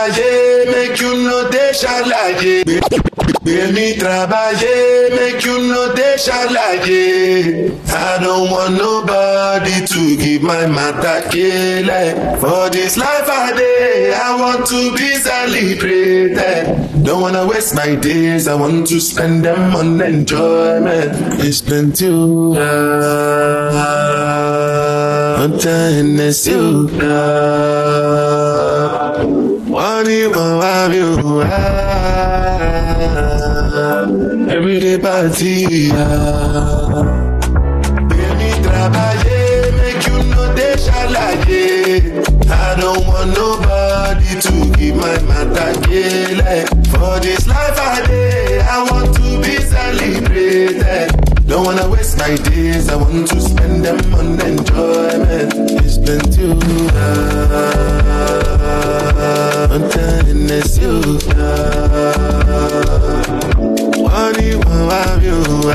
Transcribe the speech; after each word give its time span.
Travailler, 0.00 0.66
make 0.72 0.98
you 1.00 1.12
know 1.24 1.48
they 1.50 1.72
ṣàlàyé. 1.72 2.64
Gbé 3.44 3.72
mi 3.74 3.98
travailler, 3.98 5.10
make 5.16 5.44
you 5.44 5.58
know 5.68 5.92
they 5.94 6.16
ṣàlàyé. 6.16 7.70
I 7.92 8.18
don't 8.22 8.50
want 8.50 8.78
nobody 8.78 9.84
to 9.86 10.16
give 10.16 10.42
my 10.42 10.66
matter 10.66 11.20
kele. 11.30 12.14
For 12.40 12.70
this 12.70 12.96
life 12.96 13.28
I 13.28 13.52
dey, 13.52 14.14
I 14.14 14.36
want 14.40 14.66
to 14.68 14.92
be 14.96 15.14
celebrated. 15.16 17.04
Don't 17.04 17.20
wanna 17.20 17.46
waste 17.46 17.74
my 17.74 17.94
days, 17.96 18.48
I 18.48 18.54
want 18.54 18.86
to 18.88 19.00
spend 19.00 19.44
them 19.44 19.74
on 19.76 20.00
enjoyment. 20.00 21.12
It's 21.44 21.60
plenty 21.60 22.08
o. 22.08 22.54
Ọjà 25.44 25.76
Hennessy 25.96 26.54
o. 26.54 26.88
Wọ́n 29.20 29.39
mo 29.80 30.58
wá 30.60 30.88
mi 30.88 31.00
ò 31.00 31.10
wá. 31.40 31.48
Everyday 34.52 34.98
party. 34.98 35.88
Baby, 38.10 38.48
travailler, 38.60 39.72
make 39.80 40.06
you 40.06 40.18
know 40.30 40.46
they 40.54 40.74
ṣàlàyé. 40.76 41.64
I 42.50 42.52
don't 42.80 43.06
want 43.08 43.30
nobody 43.34 44.32
to 44.44 44.52
give 44.76 44.96
my 44.96 45.16
matter 45.28 45.72
kele. 45.88 46.56
For 46.92 47.14
this 47.20 47.46
life 47.48 47.78
I 47.80 48.04
dey, 48.06 48.60
I 48.60 48.82
want 48.90 49.14
to 49.16 49.26
be 49.40 49.56
celebrated. 49.72 51.08
Don't 51.48 51.64
wanna 51.64 51.88
waste 51.88 52.18
my 52.18 52.34
days, 52.36 52.88
I 52.90 52.96
want 52.96 53.28
to 53.28 53.40
spend 53.40 53.84
them 53.84 53.98
on 54.14 54.38
enjoyment. 54.40 55.54
It's 55.84 55.96
plenty 55.96 56.44
o. 56.52 56.58
I'm 59.68 59.90
telling 59.90 60.48
it's 60.48 60.78
you. 60.78 61.18
Only 64.08 64.56
one 64.56 64.88
you. 65.22 65.70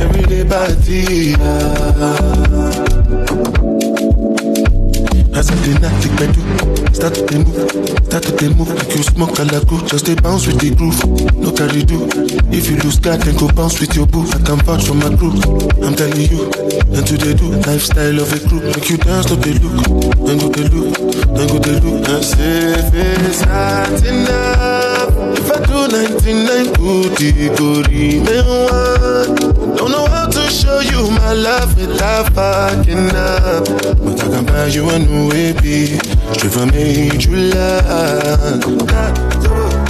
Everyday 0.00 0.44
body. 0.44 1.36
As 5.34 5.48
I 5.50 5.54
dey 5.64 5.74
knack 5.80 5.94
the 6.02 6.08
gbedu, 6.16 6.42
start 6.94 7.14
to 7.14 7.24
dey 7.26 7.38
move, 7.38 7.70
start 8.06 8.22
to 8.24 8.32
dey 8.36 8.48
move 8.54 8.68
like 8.74 8.94
you 8.96 9.02
smoke 9.02 9.38
alago. 9.40 9.78
Just 9.88 10.06
dey 10.06 10.14
bounce 10.16 10.46
with 10.46 10.58
the 10.60 10.74
groove, 10.74 10.98
no 11.36 11.50
carry 11.52 11.82
do. 11.84 12.04
If 12.52 12.68
you 12.70 12.76
lose 12.82 12.98
guard, 12.98 13.20
then 13.22 13.36
go 13.36 13.48
bounce 13.52 13.80
with 13.80 13.94
your 13.96 14.06
boo. 14.06 14.26
I 14.34 14.38
can 14.44 14.58
vouch 14.66 14.84
for 14.84 14.94
my 14.94 15.08
crew. 15.16 15.32
I'm 15.86 15.94
telling 15.94 16.28
you, 16.28 16.44
and 16.92 17.06
to 17.06 17.14
dey 17.16 17.34
do 17.34 17.48
lifestyle 17.64 18.18
of 18.20 18.28
a 18.32 18.38
crew. 18.48 18.60
Make 18.60 18.90
you 18.90 18.98
dance, 18.98 19.30
no 19.30 19.36
dey 19.40 19.54
look, 19.62 19.80
then 20.26 20.36
go 20.38 20.48
dey 20.52 20.66
look, 20.68 20.92
then 20.98 21.46
go 21.48 21.58
dey 21.58 21.78
look. 21.80 22.08
And 22.10 22.24
say 22.24 22.74
it's 23.30 23.42
not 23.46 23.96
enough, 24.04 25.14
if 25.38 25.48
I 25.48 25.58
do 25.64 25.78
99 25.88 26.74
good, 26.74 27.16
it 27.22 27.56
go 27.56 27.80
remain 27.88 28.44
one. 28.44 29.76
Don't 29.78 29.90
know 29.94 30.04
to 30.10 30.19
show 30.50 30.80
you 30.80 31.10
my 31.10 31.32
love 31.32 31.76
without 31.76 32.32
fucking 32.34 33.10
up, 33.14 33.64
but 34.02 34.20
I 34.22 34.28
can 34.28 34.44
buy 34.46 34.66
you 34.66 34.88
a 34.90 34.98
new 34.98 35.30
baby, 35.30 35.96
straight 36.34 36.52
from 36.52 36.68
major 36.70 37.30
land. 37.36 38.62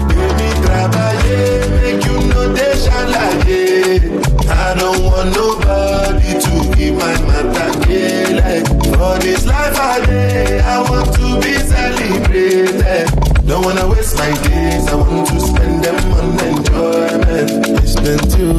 Baby, 0.09 0.49
travailler, 0.63 1.69
make 1.81 2.05
you 2.05 2.17
know 2.29 2.53
they 2.53 2.73
ṣàlàyé. 2.85 4.01
I 4.49 4.75
don't 4.79 5.03
want 5.05 5.29
nobody 5.35 6.33
to 6.45 6.53
give 6.77 6.95
my 6.97 7.15
matter 7.27 7.71
kele. 7.85 8.65
For 8.97 9.19
this 9.19 9.47
life 9.47 9.77
I 9.79 10.05
dey, 10.07 10.61
I 10.61 10.83
want 10.89 11.09
to 11.17 11.27
be 11.41 11.55
celebrated. 11.73 13.09
Don't 13.47 13.65
wanna 13.65 13.89
waste 13.89 14.17
my 14.17 14.31
days, 14.47 14.87
I 14.89 14.95
want 14.95 15.27
to 15.29 15.41
spend 15.41 15.83
them 15.85 15.99
on 16.13 16.39
enjoyment. 16.39 17.51
It's 17.83 17.97
been 17.97 18.21
too 18.31 18.55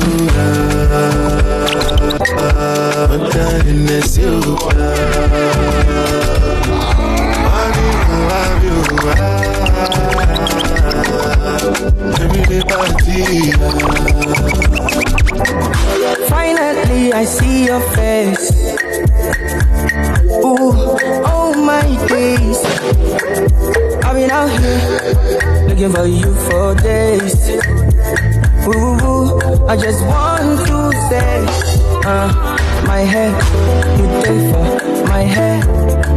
Finally, 16.29 17.13
I 17.13 17.25
see 17.25 17.65
your 17.65 17.81
face. 17.95 18.51
Ooh, 20.45 20.73
oh 21.25 21.53
my 21.65 21.81
days. 22.07 22.59
I've 24.05 24.15
been 24.15 24.29
out 24.29 24.49
here 24.59 25.67
looking 25.67 25.91
for 25.91 26.05
you 26.05 26.33
for 26.45 26.75
days. 26.75 27.49
Ooh, 28.67 29.65
I 29.67 29.75
just 29.75 30.05
want 30.05 30.59
to 30.67 30.91
say, 31.09 31.80
uh, 32.05 32.57
my 32.87 32.99
head, 33.01 33.33
you 33.99 34.05
take 34.23 34.43
for 34.51 35.05
my 35.07 35.21
head. 35.23 35.63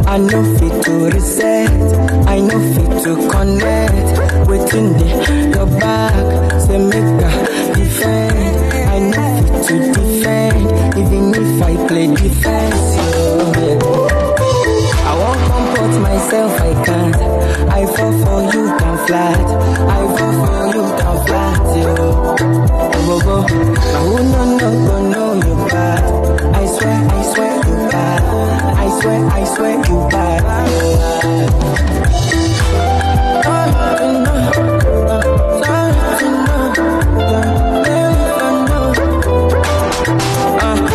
I 0.07 0.17
know 0.17 0.43
fit 0.57 0.83
to 0.85 1.09
reset, 1.09 1.69
I 2.27 2.39
know 2.39 2.59
fit 2.73 3.03
to 3.03 3.29
connect. 3.29 4.47
Within 4.47 4.93
the 4.93 5.51
your 5.55 5.65
back, 5.79 6.61
say 6.61 6.77
make 6.77 7.21
a 7.23 7.31
defend. 7.75 8.37
I 8.95 8.99
know 8.99 9.29
fit 9.41 9.65
to 9.67 9.75
defend, 9.93 10.97
even 10.97 11.33
if 11.33 11.61
I 11.61 11.87
play 11.87 12.07
defense. 12.07 12.85
Yeah. 13.57 13.79
I 15.09 15.13
won't 15.21 15.41
comport 15.49 15.93
myself, 16.01 16.61
I 16.61 16.85
can't. 16.85 17.15
I 17.69 17.85
fall 17.87 18.13
for 18.23 18.39
you 18.53 18.63
down 18.79 18.97
flat. 19.07 19.39
I 19.89 20.01
fall 20.15 20.33
for 20.45 20.61
you 20.75 20.83
down 20.99 21.17
flat, 21.25 21.61
yo. 21.77 21.95
Go 23.05 23.19
go, 23.19 23.41
now 23.41 24.03
who 24.05 24.17
no 24.31 24.41
no 24.45 24.69
know 24.69 25.19
you 25.19 25.24
I 25.77 26.65
swear, 26.65 26.99
I 27.09 27.23
swear. 27.33 27.55
I 28.77 28.99
swear, 29.01 29.25
I 29.25 29.43
swear 29.43 29.75
you 29.87 30.07
bad. 30.09 31.55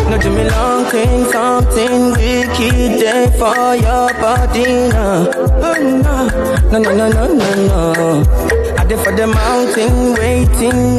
No 0.09 0.17
do 0.17 0.29
me 0.31 0.49
long 0.49 0.85
thing, 0.85 1.25
something 1.31 2.11
wicked 2.11 2.99
day 2.99 3.27
for 3.37 3.75
your 3.75 4.09
body 4.19 4.89
no, 4.89 5.23
no 6.71 6.79
no 6.79 6.91
no 6.95 7.07
no 7.09 7.33
no 7.33 7.49
no. 7.67 8.23
I 8.77 8.83
did 8.85 8.99
for 8.99 9.15
the 9.15 9.27
mountain 9.27 10.13
waiting 10.15 10.97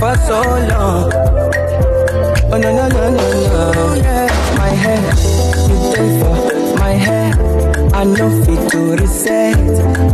for 0.00 0.16
so 0.26 0.40
long. 0.70 1.25
Oh 2.56 2.58
no 2.58 2.72
no 2.72 2.88
no 2.88 3.10
no 3.10 3.26
no. 3.52 4.00
My 4.56 4.70
head, 4.70 5.04
you 5.68 5.76
day 5.92 6.08
for 6.18 6.78
my 6.78 6.92
head. 6.92 7.36
I 7.92 8.04
know 8.04 8.30
fit 8.44 8.70
to 8.70 8.96
reset, 8.96 9.58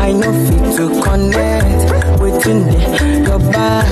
I 0.01 0.11
know 0.11 0.33
fit 0.47 0.77
to 0.77 0.85
connect. 1.05 2.21
Within 2.21 2.67
the 2.67 3.23
your 3.29 3.39
back, 3.53 3.87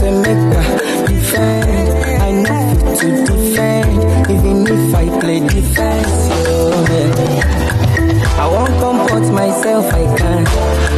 say 0.00 0.10
make 0.18 0.50
a 0.58 0.62
defend. 1.06 2.22
I 2.26 2.30
know 2.42 2.74
fit 2.74 3.24
to 3.26 3.36
defend, 3.36 4.30
even 4.32 4.66
if 4.66 4.94
I 4.96 5.20
play 5.20 5.38
defense. 5.46 6.22
Oh, 6.50 6.84
yeah. 6.90 8.42
I 8.42 8.48
won't 8.48 8.74
comport 8.82 9.32
myself, 9.32 9.86
I 9.94 10.16
can't. 10.18 10.48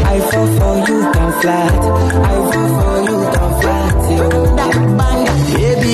I 0.06 0.20
fall 0.30 0.46
for 0.56 0.88
you 0.88 1.02
down 1.12 1.32
flat. 1.42 1.80
I 2.24 2.36
fall 2.50 2.70
for 2.80 2.98
you 3.10 3.18
down 3.30 3.60
flat. 3.60 4.10
Yo. 4.10 4.93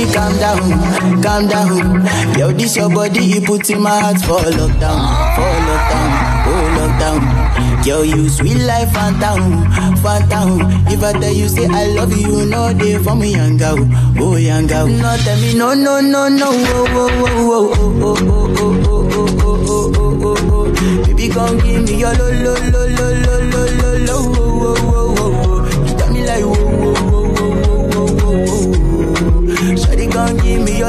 Baby, 0.00 0.12
calm 0.14 0.32
down, 0.38 1.22
calm 1.22 1.46
down. 1.46 2.06
Yo, 2.38 2.50
this 2.52 2.74
your 2.74 2.88
body, 2.88 3.20
you 3.22 3.40
put 3.42 3.68
in 3.68 3.82
my 3.82 4.00
heart 4.00 4.16
for 4.22 4.40
lockdown, 4.40 5.00
for 5.36 5.52
lockdown, 5.68 6.10
oh 6.48 6.64
lockdown. 6.78 7.86
Yo, 7.86 8.00
you 8.02 8.28
sweet 8.30 8.56
life, 8.64 8.90
phantom, 8.92 9.70
phantom. 10.00 10.60
If 10.88 11.02
I 11.02 11.12
tell 11.12 11.32
you 11.32 11.48
say 11.48 11.66
I 11.66 11.84
love 11.88 12.16
you, 12.16 12.46
no 12.46 12.72
day 12.72 12.96
for 13.02 13.14
me, 13.14 13.32
young 13.32 13.60
oh 13.62 14.36
young. 14.36 14.66
No 14.68 15.16
tell 15.18 15.36
me 15.38 15.54
no, 15.54 15.74
no, 15.74 16.00
no, 16.00 16.28
no, 16.28 16.48
oh, 16.50 16.86
oh, 16.92 17.10
oh, 17.20 17.40
oh, 17.42 18.00
oh, 18.00 18.16
oh, 18.20 18.30
oh, 18.30 18.70
oh, 18.70 19.10
oh, 19.10 19.36
oh, 19.40 19.66
oh, 19.68 19.92
oh, 19.96 20.16
oh, 20.22 20.36
oh. 20.50 21.04
Baby, 21.04 21.28
come 21.28 21.58
give 21.58 21.82
me 21.84 21.94
your 22.00 22.14
lo, 22.14 22.30
lo, 22.30 22.54
lo, 22.54 22.70
lo, 22.70 22.86
lo, 22.86 22.88
lo, 22.88 23.06
lo, 23.12 23.19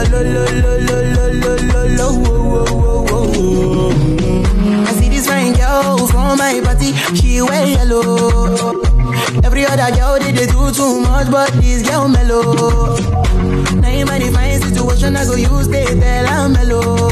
I 0.04 0.06
see 4.98 5.10
this 5.10 5.28
fine 5.28 5.54
girl 5.54 6.08
from 6.08 6.38
my 6.40 6.60
party, 6.64 6.94
she 7.16 7.40
wear 7.42 7.68
yellow. 7.68 8.82
Every 9.44 9.64
other 9.66 9.96
girl 9.96 10.18
they, 10.18 10.32
they 10.32 10.48
do 10.48 10.72
too 10.72 11.02
much, 11.02 11.30
but 11.30 11.52
this 11.54 11.88
girl 11.88 12.08
mellow. 12.08 12.98
Now 13.76 13.90
in 13.90 14.08
my 14.08 14.18
divine 14.18 14.60
situation, 14.62 15.16
I 15.16 15.26
go 15.26 15.36
use 15.36 15.68
they 15.68 15.86
tell 15.86 16.28
I'm 16.28 16.54
mellow. 16.54 17.06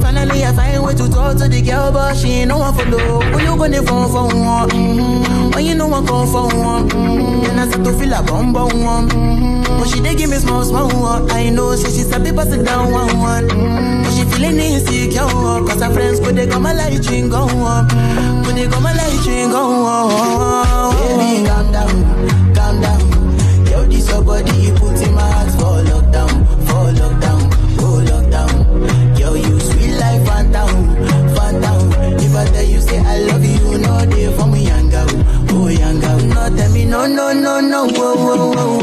Finally 0.00 0.44
I 0.44 0.52
find 0.54 0.82
way 0.84 0.94
to 0.94 1.08
talk 1.10 1.36
to 1.36 1.48
the 1.48 1.60
girl, 1.60 1.92
but 1.92 2.14
she 2.16 2.46
no 2.46 2.58
one 2.58 2.74
follow. 2.74 3.20
Who 3.20 3.40
you 3.42 3.56
gonna 3.58 3.82
phone 3.82 4.08
for 4.08 4.26
one? 4.34 5.50
When 5.52 5.66
you 5.66 5.74
know 5.74 5.92
I 5.92 6.02
come 6.06 6.26
for 6.28 6.46
one, 6.48 6.88
mm-hmm. 6.88 7.50
and 7.50 7.60
I 7.60 7.68
start 7.68 7.84
to 7.84 7.92
feel 7.92 8.12
a 8.14 8.22
bum 8.22 8.52
bum 8.54 8.82
one. 8.82 9.08
Mm-hmm. 9.10 9.53
But 9.78 9.88
she 9.90 10.00
dey 10.00 10.14
give 10.14 10.30
me 10.30 10.36
small 10.36 10.64
small 10.64 10.88
one. 11.00 11.30
I 11.30 11.50
know, 11.50 11.74
say 11.76 11.90
she's 11.90 12.10
a 12.12 12.18
bit 12.20 12.34
pass 12.36 12.48
down 12.56 12.90
one 12.92 13.18
one. 13.18 13.48
Mm-hmm. 13.48 14.02
But 14.02 14.12
she 14.12 14.24
feeling 14.30 14.58
insecure, 14.58 15.28
cause 15.66 15.82
her 15.82 15.92
friends 15.92 16.20
could 16.20 16.36
they 16.36 16.46
come 16.46 16.66
a 16.66 16.72
light 16.74 17.00
drink 17.02 17.30
go 17.30 17.42
on. 17.42 17.88
Could 18.44 18.56
they 18.56 18.68
come 18.68 18.86
a 18.86 18.92
light 18.94 19.20
drink 19.24 19.52
go 19.52 19.62
on. 19.62 20.94
Baby, 20.96 21.46
calm 21.46 21.72
down, 21.72 22.54
calm 22.54 22.80
down. 22.80 23.00
Yo, 23.70 23.84
this 23.86 24.08
your 24.08 24.22
body, 24.22 24.56
you 24.58 24.72
put 24.74 25.00
in 25.02 25.14
my 25.14 25.20
heart 25.30 25.50
for 25.58 25.76
lockdown, 25.90 26.32
for 26.66 26.84
lockdown, 27.00 27.40
oh 27.80 27.98
lockdown. 28.08 29.18
Yo, 29.18 29.34
you 29.34 29.60
sweet 29.60 29.96
life, 29.98 30.26
phantom, 30.26 30.96
phantom. 31.34 31.92
If 32.24 32.34
I 32.34 32.44
tell 32.46 32.64
you 32.64 32.80
say 32.80 32.98
I 32.98 33.18
love 33.28 33.44
you, 33.44 33.78
no 33.78 34.06
day 34.06 34.36
for 34.36 34.46
me, 34.46 34.66
young 34.66 34.88
girl, 34.88 35.08
oh 35.50 35.68
young 35.68 36.00
girl. 36.00 36.18
No 36.20 36.56
tell 36.56 36.72
me 36.72 36.84
no, 36.84 37.06
no, 37.06 37.32
no, 37.32 37.60
no, 37.60 37.86
oh, 37.90 37.94
oh, 37.96 38.54
oh, 38.56 38.73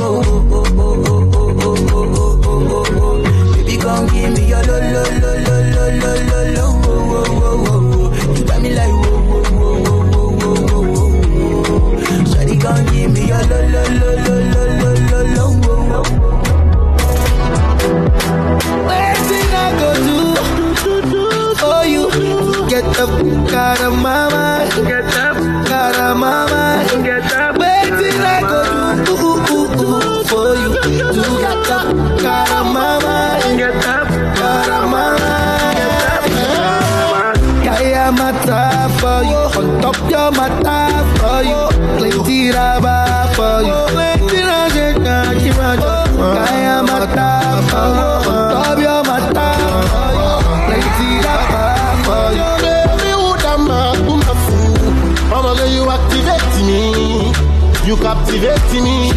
up, 23.01 23.09
got 23.49 23.79
my 23.93 24.29
mind. 24.29 24.87
get 24.87 25.05
up, 25.17 25.37
got 25.67 25.95
a 25.95 26.15
mama, 26.15 26.85
get 27.03 27.33
up. 27.33 27.57
Wait 27.57 27.89
till 27.97 28.21
I 28.21 28.41
go 28.51 28.61
do 29.05 29.13
ooh, 29.17 29.49
ooh, 29.51 29.81
ooh, 29.81 30.23
for 30.29 30.49
you. 30.61 30.69
Do 31.15 31.23
get 31.41 31.69
up, 31.77 31.87
got 32.21 32.65
my 32.75 32.99
mind. 33.03 33.57
get 33.57 33.85
up, 33.85 34.07
got 34.37 34.69
a 34.69 34.79
mama. 34.93 35.31
Kaya 37.65 38.11
mata 38.11 38.61
for 38.99 39.19
you, 39.31 39.41
on 39.59 39.81
top 39.81 39.97
your 40.09 40.31
mata 40.31 40.77
for 41.17 41.41
you, 41.49 41.61
plenty 41.97 42.49
of 42.49 42.80
Oh 58.03 58.07
you 58.07 58.41
captivate 58.41 58.73
me. 58.81 59.13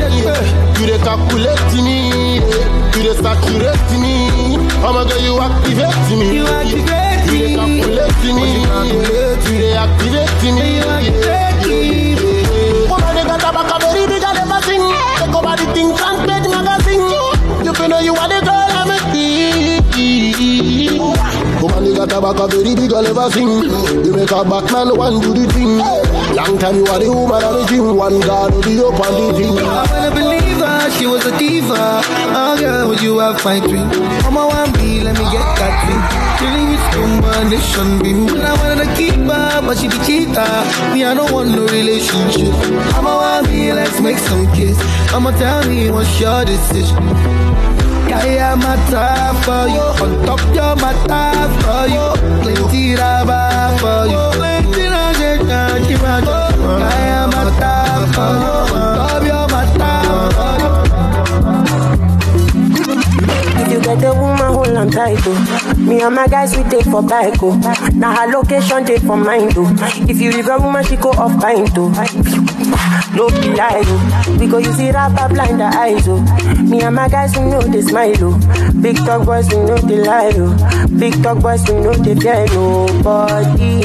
You 0.81 0.87
dey 0.87 0.99
calculate 0.99 1.73
me. 1.83 1.97
You 2.37 3.03
dey 3.03 3.15
saturate 3.17 3.91
me. 4.01 4.15
Mama, 4.83 5.03
girl, 5.09 5.21
you 5.25 5.41
activate 5.41 6.09
me. 6.19 6.27
You 6.37 6.45
activate 6.47 7.25
You 7.33 7.39
dey 7.39 7.49
me. 7.49 7.57
calculate 7.57 8.25
me. 8.35 8.47
You 9.49 9.57
dey 9.61 9.75
activate 9.77 10.43
me. 10.53 10.67
You 10.77 10.85
activate 10.85 11.65
me. 11.67 11.81
Woman, 12.89 13.15
they 13.15 13.25
got 13.25 13.41
a 13.41 13.51
very 13.81 14.05
big 14.07 14.23
and 14.23 14.37
never 14.37 14.61
sing. 14.63 14.85
Take 15.17 15.35
over 15.35 15.57
the 15.57 15.65
thing, 15.73 15.91
page 16.29 16.49
magazine. 16.53 17.09
You 17.65 17.73
feel 17.73 17.89
know 17.89 17.99
you 18.01 18.15
are 18.15 18.29
the 18.29 18.41
girl 18.45 18.69
I'm 18.69 18.91
a 18.91 18.99
Woman, 21.63 21.85
you 21.87 21.95
got 21.97 22.13
a 22.13 22.47
very 22.49 22.75
big 22.75 22.93
and 22.93 23.05
never 23.09 23.31
sing. 23.31 23.49
You 24.05 24.13
make 24.13 24.31
a 24.31 24.45
Batman 24.45 24.97
one 24.97 25.21
do 25.21 25.33
the 25.33 25.47
thing. 25.53 25.81
Long 26.35 26.59
time 26.59 26.77
you 26.77 26.87
are 26.87 26.99
the 26.99 27.09
woman 27.13 27.43
I'm 27.45 27.63
a 27.63 27.67
dream. 27.67 27.97
One 27.97 28.19
God 28.21 28.53
will 28.55 28.63
be 28.63 28.75
up 28.83 28.99
on 28.99 29.13
the 29.15 29.27
thing. 29.39 29.55
I 29.55 29.87
wanna 29.87 30.11
believe 30.11 30.59
her, 30.59 30.91
she 30.99 31.07
was 31.07 31.25
a 31.27 31.33
diva. 31.39 32.03
Oh 32.35 32.57
girl, 32.59 32.89
would 32.89 33.01
you 33.01 33.19
have 33.19 33.39
my 33.45 33.61
dream? 33.61 33.87
Mama 34.27 34.43
want 34.51 34.77
me, 34.79 35.01
let 35.01 35.15
me 35.15 35.25
get 35.31 35.47
that 35.63 35.75
thing. 35.87 36.03
Feeling 36.43 36.67
with 36.75 36.85
combination 36.91 37.89
beam. 38.03 38.43
I 38.43 38.53
wanted 38.59 38.83
to 38.83 38.89
keep 38.99 39.15
her, 39.15 39.63
but 39.63 39.79
she 39.79 39.87
be 39.87 39.99
cheater. 40.03 40.51
Me, 40.93 41.05
I 41.07 41.15
don't 41.15 41.31
want 41.31 41.51
no 41.55 41.63
relationship. 41.71 42.51
Mama 42.99 43.15
want 43.15 43.47
me, 43.51 43.73
let's 43.73 44.01
make 44.01 44.19
some 44.19 44.51
kiss. 44.53 44.77
Mama 45.13 45.31
tell 45.39 45.63
me 45.71 45.91
what's 45.91 46.19
your 46.19 46.45
decision. 46.45 47.05
Kaya 48.11 48.57
mata 48.59 49.33
for 49.47 49.71
you, 49.71 49.87
on 50.03 50.13
top 50.27 50.43
your 50.51 50.75
mata 50.83 51.23
for 51.63 51.87
you. 51.95 52.07
Plenty 52.43 52.95
raba 52.99 53.79
for 53.79 54.11
you. 54.11 54.84
Get 63.97 64.05
a 64.05 64.15
woman, 64.19 64.39
hold 64.53 64.69
on 64.69 64.91
tight, 64.91 65.19
oh. 65.27 65.75
Me 65.79 66.01
and 66.01 66.15
my 66.15 66.27
guys, 66.27 66.57
we 66.57 66.63
take 66.65 66.85
for 66.85 67.03
bike, 67.03 67.35
oh. 67.43 67.55
Now 67.95 68.15
her 68.15 68.31
location, 68.33 68.85
take 68.85 69.03
for 69.03 69.17
mine, 69.17 69.51
oh. 69.57 69.75
If 70.09 70.21
you 70.21 70.31
leave 70.33 70.49
a 70.49 70.59
woman, 70.59 70.85
she 70.85 70.97
go 70.97 71.11
off 71.11 71.41
pint, 71.41 71.71
oh. 71.77 71.89
No 73.15 73.29
be 73.29 73.55
lie, 73.55 73.83
oh. 73.85 74.37
We 74.39 74.47
go 74.49 74.59
use 74.59 74.79
it 74.81 74.95
up, 74.95 75.13
blind 75.31 75.61
the 75.61 75.65
eyes, 75.67 76.07
oh. 76.09 76.21
Me 76.63 76.81
and 76.83 76.95
my 76.97 77.09
guys, 77.09 77.37
we 77.37 77.45
know 77.45 77.61
they 77.63 77.83
smile, 77.83 78.15
oh. 78.21 78.73
Big 78.81 78.97
talk 78.97 79.25
boys, 79.27 79.49
we 79.49 79.57
know 79.65 79.79
they 79.79 80.01
lie, 80.03 80.33
oh. 80.37 80.87
Big 80.99 81.23
talk 81.23 81.41
boys, 81.41 81.63
we 81.69 81.75
know 81.81 81.93
they 81.95 82.15
fear 82.15 82.47
nobody. 82.55 83.85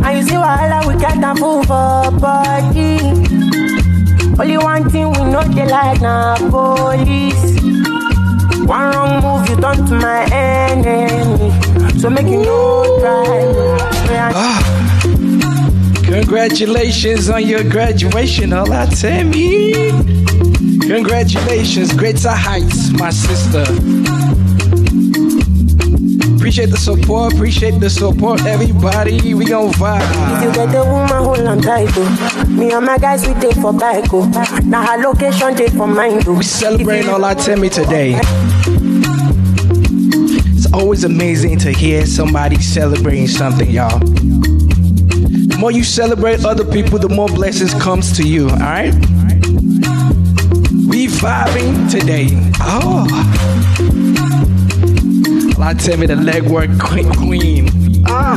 And 0.00 0.16
you 0.18 0.22
see 0.24 0.34
wahala, 0.36 0.86
we 0.86 0.98
get 1.00 1.22
a 1.22 1.34
fool 1.34 1.62
for 1.64 2.10
body. 2.18 2.98
Only 4.40 4.56
one 4.58 4.88
thing 4.90 5.10
we 5.10 5.24
know 5.24 5.42
they 5.42 5.66
like 5.66 6.00
na 6.00 6.36
police. 6.36 7.58
One 8.68 8.90
wrong 8.92 9.22
move, 9.22 9.48
you 9.48 9.56
turn 9.56 9.86
to 9.86 9.94
my 9.94 10.24
enemy. 10.30 11.98
So 11.98 12.10
make 12.10 12.26
you 12.26 12.42
no 12.42 12.98
try. 13.00 14.32
Ah. 14.34 14.60
Congratulations 16.04 17.30
on 17.30 17.46
your 17.46 17.64
graduation, 17.64 18.50
Olatemi. 18.50 19.72
Congratulations, 20.86 21.94
greater 21.94 22.30
heights, 22.30 22.90
my 22.90 23.10
sister. 23.10 24.17
Appreciate 26.38 26.70
the 26.70 26.76
support, 26.76 27.34
appreciate 27.34 27.80
the 27.80 27.90
support, 27.90 28.44
everybody. 28.46 29.34
We 29.34 29.44
gon' 29.44 29.72
vibe. 29.72 30.00
If 30.36 30.44
you 30.44 30.52
get 30.52 30.72
a 30.72 30.84
woman, 30.84 31.08
hold 31.08 31.40
on 31.40 31.60
tight, 31.60 31.88
oh. 31.96 32.46
Me 32.48 32.70
and 32.70 32.86
my 32.86 32.96
guys, 32.96 33.26
we 33.26 33.34
take 33.34 33.56
for 33.56 33.72
bike, 33.72 34.04
oh. 34.12 34.24
Now 34.64 34.86
her 34.86 35.02
location, 35.02 35.56
take 35.56 35.72
for 35.72 35.88
mine, 35.88 36.22
oh. 36.28 36.34
We 36.34 36.44
celebrating 36.44 37.10
Olatemi 37.10 37.72
today. 37.72 38.20
It's 40.54 40.72
always 40.72 41.02
amazing 41.02 41.58
to 41.58 41.72
hear 41.72 42.06
somebody 42.06 42.60
celebrating 42.60 43.26
something, 43.26 43.68
y'all. 43.68 43.98
The 43.98 45.56
more 45.58 45.72
you 45.72 45.82
celebrate 45.82 46.44
other 46.44 46.64
people, 46.64 47.00
the 47.00 47.08
more 47.08 47.28
blessings 47.28 47.74
comes 47.74 48.16
to 48.16 48.22
you, 48.22 48.48
alright? 48.48 48.94
We 50.86 51.08
vibing 51.08 51.90
today. 51.90 52.28
Oh. 52.60 54.27
Olatemi, 55.58 56.06
the 56.06 56.14
legwork 56.14 56.78
queen. 56.78 57.12
queen. 57.14 58.04
Ah, 58.06 58.36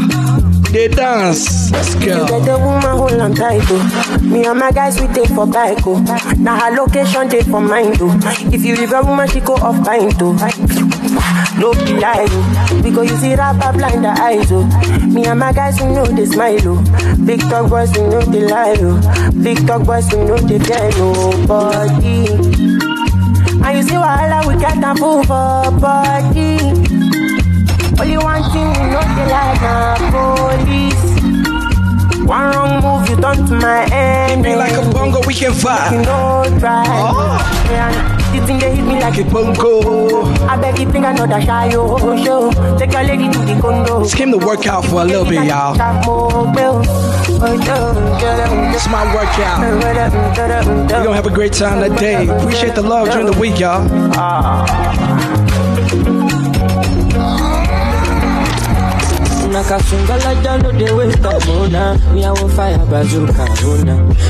they 0.71 0.87
dance. 0.87 1.71
Let's 1.71 1.93
you 1.95 2.07
go. 2.07 2.27
get 2.27 2.47
a 2.49 2.57
woman, 2.57 2.81
hold 2.97 3.13
on 3.13 3.35
tight, 3.35 3.61
oh. 3.69 4.17
Me 4.23 4.43
and 4.45 4.57
my 4.59 4.71
guys, 4.71 4.99
we 4.99 5.07
take 5.13 5.29
for 5.29 5.45
bike, 5.45 5.77
oh. 5.85 5.99
Now 6.39 6.57
her 6.59 6.75
location, 6.75 7.29
take 7.29 7.45
for 7.45 7.61
mine, 7.61 7.93
oh. 8.01 8.19
If 8.51 8.65
you 8.65 8.75
leave 8.75 8.91
a 8.91 9.01
woman, 9.03 9.27
she 9.29 9.39
go 9.39 9.53
off 9.53 9.85
pint, 9.85 10.15
oh. 10.19 10.33
No 11.59 11.73
be 11.85 11.93
lie, 11.99 12.25
oh. 12.27 12.81
We 12.83 12.89
go 12.89 13.03
use 13.03 13.23
it 13.23 13.39
up, 13.39 13.57
blind 13.75 14.03
the 14.03 14.09
eyes, 14.09 14.51
oh. 14.51 14.65
Me 15.05 15.25
and 15.25 15.39
my 15.39 15.53
guys, 15.53 15.79
we 15.79 15.87
know 15.93 16.05
they 16.05 16.25
smile, 16.25 16.57
oh. 16.65 17.15
Big 17.25 17.39
talk 17.41 17.69
boys, 17.69 17.91
we 17.95 18.01
know 18.07 18.21
they 18.21 18.47
lie, 18.47 18.75
oh. 18.79 19.31
Big 19.43 19.65
talk 19.67 19.85
boys, 19.85 20.11
we 20.11 20.23
know 20.23 20.37
they 20.37 20.57
fear 20.57 20.89
nobody. 20.97 22.27
And 23.63 23.77
you 23.77 23.83
see 23.83 23.93
wahala, 23.93 24.47
we 24.47 24.59
get 24.59 24.83
a 24.83 24.95
fool 24.95 25.21
for 25.23 25.71
body. 25.79 26.90
Only 28.01 28.17
one 28.17 28.41
thing 28.50 28.65
we 28.65 28.89
know 28.89 29.05
they 29.13 29.27
like 29.29 29.62
na 29.62 29.93
police. 30.10 31.05
One 32.25 32.50
wrong 32.50 32.81
move, 32.81 33.08
you 33.08 33.15
turn 33.22 33.46
to 33.46 33.53
my 33.62 33.86
enemy. 33.93 34.41
Be 34.41 34.55
like 34.55 34.74
a 34.74 34.89
bongo, 34.89 35.22
we 35.27 35.36
can 35.36 35.51
You 35.53 35.60
vibe. 35.60 36.05
know 36.05 36.60
try. 36.60 36.84
Oh. 36.88 37.38
Yeah, 37.70 37.91
the 38.34 38.48
thing 38.48 38.58
they 38.58 38.75
hit 38.75 38.86
me 38.86 39.00
like 39.00 39.20
a 39.20 39.24
bongo. 39.29 40.25
I 40.48 40.58
beg 40.58 40.79
you 40.79 40.91
think 40.91 41.05
I 41.05 41.13
know 41.13 41.25
another 41.25 41.46
shy 41.46 41.70
oh, 41.75 42.17
show. 42.25 42.50
Take 42.79 42.91
your 42.93 43.03
lady 43.03 43.29
to 43.31 43.38
the 43.38 43.60
condo. 43.62 44.01
Just 44.01 44.15
came 44.15 44.31
to 44.31 44.38
work 44.39 44.65
out 44.65 44.84
for 44.84 45.01
a 45.01 45.05
little 45.05 45.25
bit, 45.25 45.46
y'all. 45.46 45.77
Oh, 46.08 46.51
it's 48.74 48.88
my 48.89 49.05
workout. 49.13 49.63
Oh, 49.63 49.77
We're 50.89 51.03
gonna 51.03 51.13
have 51.13 51.27
a 51.27 51.29
great 51.29 51.53
time 51.53 51.88
today. 51.88 52.27
Appreciate 52.27 52.74
the 52.74 52.81
love 52.81 53.12
during 53.12 53.27
the 53.27 53.38
week, 53.39 53.60
y'all. 53.60 53.88
Ah. 54.15 55.40
Una 59.62 59.70
kasungala 59.70 60.34
jalo 60.41 60.72
de 60.72 60.91
waste 60.91 61.22
time, 61.22 61.50
oh 61.50 61.68
nah. 61.70 61.96
Fire 62.56 62.80
bazooka, 62.89 63.46
oh. 63.62 63.77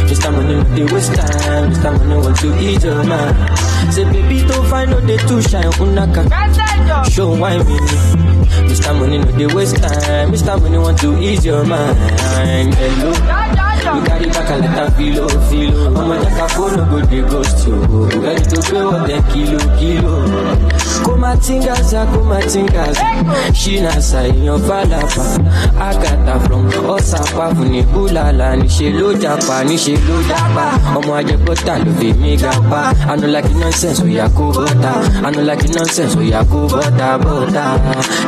Mr. 0.09 0.29
Money 0.29 0.55
no 0.55 0.75
dey 0.75 0.83
waste 0.93 1.15
time, 1.15 1.71
Mr. 1.71 1.97
Money 1.97 2.17
want 2.17 2.37
to 2.37 2.59
eat 2.59 2.83
your 2.83 3.01
man. 3.05 3.91
Say 3.93 4.03
baby 4.11 4.43
don't 4.45 4.65
find 4.67 4.91
no 4.91 4.99
dey 4.99 5.15
too 5.19 5.41
shine, 5.41 5.71
unaka. 5.79 6.27
Show 7.11 7.33
why 7.39 7.57
me. 7.59 7.77
Mr. 8.67 8.93
Money 8.99 9.19
no 9.19 9.31
dey 9.37 9.55
waste 9.55 9.77
time, 9.77 10.31
Mr. 10.33 10.59
Money 10.61 10.77
want 10.77 10.99
to 10.99 11.17
ease 11.21 11.45
your 11.45 11.63
mind. 11.63 12.73
Hello. 12.75 13.50
You 13.81 14.01
carry 14.05 14.27
back 14.29 14.49
a 14.49 14.57
lot 14.61 14.87
of 14.87 14.95
filo, 14.97 15.27
filo. 15.49 15.81
Ọmọ 15.99 16.15
jẹ́ 16.21 16.31
ká 16.37 16.45
fóònù 16.55 16.83
go 16.91 16.99
dey 17.11 17.21
ghost 17.29 17.67
you. 17.67 17.75
Ready 18.23 18.43
to 18.51 18.57
pay 18.69 18.83
what 18.85 19.07
them 19.07 19.23
kilo, 19.33 19.59
kilo. 19.79 20.13
Kó 21.05 21.11
máa 21.21 21.35
tingaza, 21.43 22.01
kó 22.13 22.19
máa 22.29 22.41
tingaza. 22.51 23.03
Ṣínà 23.59 23.91
ṣàyàn 24.09 24.59
fàlàfà. 24.67 25.25
Agatha 25.87 26.35
from 26.45 26.65
ọ̀sàpá 26.95 27.45
fún 27.55 27.67
ní 27.73 27.81
búlàlà. 27.93 28.47
Níṣe 28.61 28.87
ló 28.99 29.09
japa, 29.21 29.55
níṣe 29.69 29.93
ló 30.07 30.15
japa. 30.29 30.65
Ọmọ 30.97 31.11
ajẹgbọ́ta 31.19 31.73
ló 31.85 31.91
fi 31.99 32.13
mí 32.21 32.31
gapa. 32.43 32.81
I 33.11 33.15
no 33.19 33.27
like 33.27 33.49
nonsense, 33.59 34.01
oya 34.03 34.27
kó 34.37 34.45
bọ́tà. 34.55 34.93
I 35.25 35.29
no 35.35 35.41
like 35.49 35.67
nonsense, 35.75 36.15
oya 36.19 36.41
kó 36.51 36.59
bọ́tà 36.73 37.07
bọ́tà. 37.23 37.63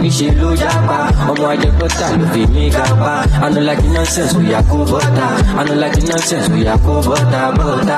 Níṣe 0.01 0.27
ló 0.41 0.49
japa. 0.61 0.97
Ọmọ 1.31 1.45
ajẹgbọ́ta 1.53 2.07
ló 2.19 2.25
fi 2.33 2.41
mí 2.53 2.69
gapa. 2.75 3.13
I 3.45 3.49
no 3.53 3.59
like 3.61 3.83
nonsense, 3.93 4.33
oya 4.37 4.59
kó 4.71 4.77
bọ́tà. 4.91 5.27
I 5.59 5.63
no 5.65 5.73
like 5.75 6.01
nonsense, 6.07 6.49
oya 6.53 6.75
kó 6.85 6.93
bọ́tà 7.07 7.41
bọ́tà. 7.57 7.97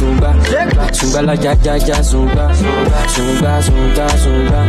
Zumba, 0.00 0.32
zumba 0.92 1.20
la 1.20 1.34
ja 1.34 1.52
ja 1.62 1.76
ja 1.76 2.02
zumba, 2.02 2.48
zumba 3.14 3.60
zumba 3.60 4.08
zumba, 4.16 4.64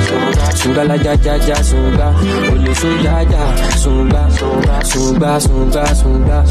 zumba 0.53 0.83
la 0.83 0.95
ja 0.95 1.13
ja 1.23 1.35
ja 1.47 1.55
zumba, 1.63 2.13
ole 2.51 2.73
ja 3.03 3.21
ja 3.21 3.43
zumba, 3.77 4.27
zumba 4.83 5.39
zumba 5.39 5.85
zumba, 5.95 6.43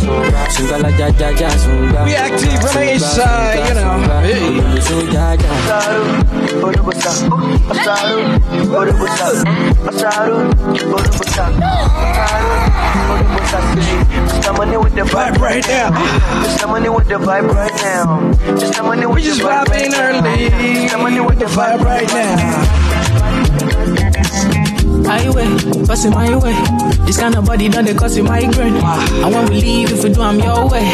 zumba 0.48 0.76
la 0.78 0.88
ja 0.88 1.08
ja 1.20 1.28
ja 1.28 1.50
zumba. 1.58 2.04
We 2.06 2.14
active 2.16 2.60
from 2.60 2.72
the 2.72 2.92
inside, 2.94 3.68
you 3.68 3.74
know. 3.74 4.00
Ole 4.64 4.80
so 4.80 4.96
ja 5.12 5.36
ja. 5.36 5.50
Mr. 14.40 14.52
Money 14.56 14.76
with 14.76 14.94
the 14.94 15.02
Vibe 15.02 15.38
right 15.38 15.66
now. 15.68 15.90
Mr. 16.42 16.68
Money 16.68 16.88
with 16.88 17.08
the 17.08 17.14
vibe 17.14 17.48
right 17.54 17.74
now. 17.82 18.20
Mr. 18.46 18.69
We 18.70 19.22
just 19.22 19.40
the 19.40 19.48
vibing 19.48 19.92
early. 19.98 21.02
Money 21.02 21.20
with 21.20 21.38
the 21.38 21.46
Vibe 21.46 21.80
right 21.80 22.06
now. 22.06 22.80
highway, 25.10 25.86
busting 25.86 26.12
my 26.12 26.36
way. 26.36 26.54
This 27.04 27.18
kind 27.18 27.34
of 27.34 27.46
body 27.46 27.68
done 27.68 27.84
they 27.84 27.94
cause 27.94 28.16
migraine. 28.18 28.76
And 28.76 29.34
when 29.34 29.50
we 29.50 29.60
leave, 29.60 29.92
if 29.92 30.04
you 30.04 30.14
do, 30.14 30.22
I'm 30.22 30.38
your 30.38 30.68
way. 30.68 30.86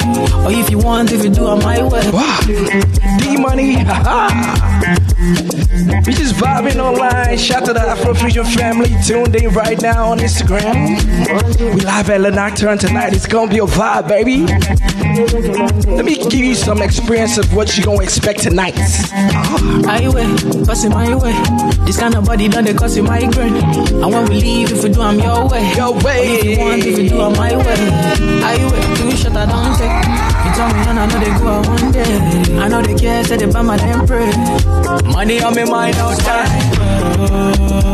Or 0.45 0.53
if 0.53 0.71
you 0.71 0.79
want, 0.79 1.13
if 1.13 1.23
you 1.23 1.31
do, 1.31 1.47
I'm 1.47 1.59
my 1.59 1.83
way. 1.83 2.11
Wow. 2.11 2.41
Dee 3.21 3.37
Money. 3.37 3.77
We 6.07 6.13
just 6.13 6.35
vibing 6.35 6.77
online. 6.77 7.39
Shout 7.39 7.65
to 7.67 7.73
the 7.73 7.81
Afro 7.81 8.15
Fusion 8.15 8.45
family 8.45 8.91
tuned 9.05 9.35
in 9.35 9.51
right 9.51 9.81
now 9.81 10.11
on 10.11 10.19
Instagram. 10.19 10.99
We 11.75 11.81
live 11.81 12.11
at 12.11 12.21
La 12.21 12.31
Nocturne 12.31 12.79
tonight. 12.79 13.13
It's 13.13 13.27
gonna 13.27 13.51
be 13.51 13.59
a 13.59 13.67
vibe, 13.67 14.09
baby. 14.09 14.47
Let 15.97 16.05
me 16.05 16.17
give 16.17 16.35
you 16.35 16.55
some 16.55 16.83
experience 16.83 17.39
of 17.39 17.55
what 17.55 17.77
you 17.77 17.85
gonna 17.85 18.03
expect 18.03 18.41
tonight. 18.41 18.77
Highway, 18.77 20.27
busting 20.65 20.91
my 20.91 21.15
way. 21.15 21.33
This 21.87 21.99
kind 21.99 22.15
of 22.15 22.25
body 22.27 22.49
done 22.49 22.65
they 22.65 22.75
cause 22.75 22.97
you 22.97 23.03
migraine. 23.03 23.57
And 23.57 24.13
when 24.13 24.29
we 24.29 24.41
leave, 24.41 24.73
if 24.73 24.83
you 24.85 24.91
do, 24.91 25.01
I'm 25.01 25.19
your 25.19 25.49
way. 25.49 25.73
Your 25.75 25.93
way. 26.01 26.39
if 26.39 26.45
you 26.45 26.59
want, 26.59 26.85
if 26.85 26.99
you 26.99 27.09
do, 27.09 27.21
I'm 27.21 27.33
my 27.33 27.57
way. 27.57 27.77
Highway, 28.43 28.97
two 28.97 29.17
shot 29.17 29.37
I 29.37 29.47
don't 29.47 29.77
take. 29.79 30.06
Me, 30.57 30.63
and 30.89 30.99
I 30.99 31.05
know 31.05 31.19
they 31.21 31.39
go 31.39 31.49
out 31.49 31.67
one 31.67 31.93
day. 31.93 32.57
I 32.57 32.69
know 32.69 32.81
they 32.81 32.95
care, 32.95 33.23
say 33.25 33.37
they 33.37 33.45
buy 33.45 33.61
my 33.61 33.77
damn 33.77 34.07
pray. 34.07 34.33
Money 35.13 35.43
on 35.43 35.55
me 35.55 35.65
mind 35.65 35.97
all 35.99 36.17
time. 36.17 36.49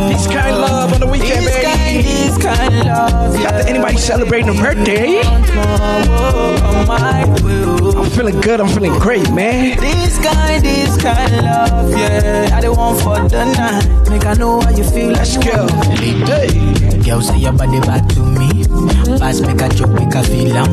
This 0.08 0.28
kind 0.28 0.54
of 0.54 0.60
love 0.60 0.92
on 0.92 1.00
the 1.00 1.08
weekend, 1.08 1.44
This 1.44 1.60
kind, 1.60 2.04
this 2.04 2.38
kind 2.38 2.74
of 2.74 2.86
love. 2.86 3.42
Shout 3.42 3.62
to 3.62 3.68
anybody 3.68 3.96
celebrating 3.96 4.50
a 4.50 4.54
birthday. 4.54 5.22
Want 5.24 5.54
more, 5.54 5.64
whoa, 5.64 6.54
on 6.54 6.74
oh, 6.76 6.86
my 6.86 7.24
will. 7.42 7.98
I'm 7.98 8.10
feeling 8.10 8.40
good. 8.40 8.60
I'm 8.60 8.68
feeling 8.68 8.96
great, 9.00 9.28
man. 9.32 9.76
This 9.80 10.22
kind, 10.22 10.62
this 10.64 11.02
kind 11.02 11.34
of 11.34 11.42
love, 11.42 11.90
yeah. 11.90 12.50
I 12.56 12.60
the 12.60 12.72
one 12.72 12.96
for 12.96 13.28
the 13.28 13.44
night. 13.44 14.08
Make 14.08 14.24
I 14.24 14.34
know 14.34 14.60
how 14.60 14.70
you 14.70 14.84
feel. 14.84 15.10
Let's 15.10 15.36
go. 15.36 15.66
Girl, 17.02 17.20
say 17.20 17.38
your 17.38 17.54
body 17.54 17.80
back 17.80 18.06
to 18.10 18.20
me. 18.20 18.61
Pass 19.18 19.40
make 19.40 19.60
a 19.60 19.68
joke, 19.68 19.90
make 19.92 20.14
a 20.14 20.22
feel 20.22 20.56
am. 20.56 20.72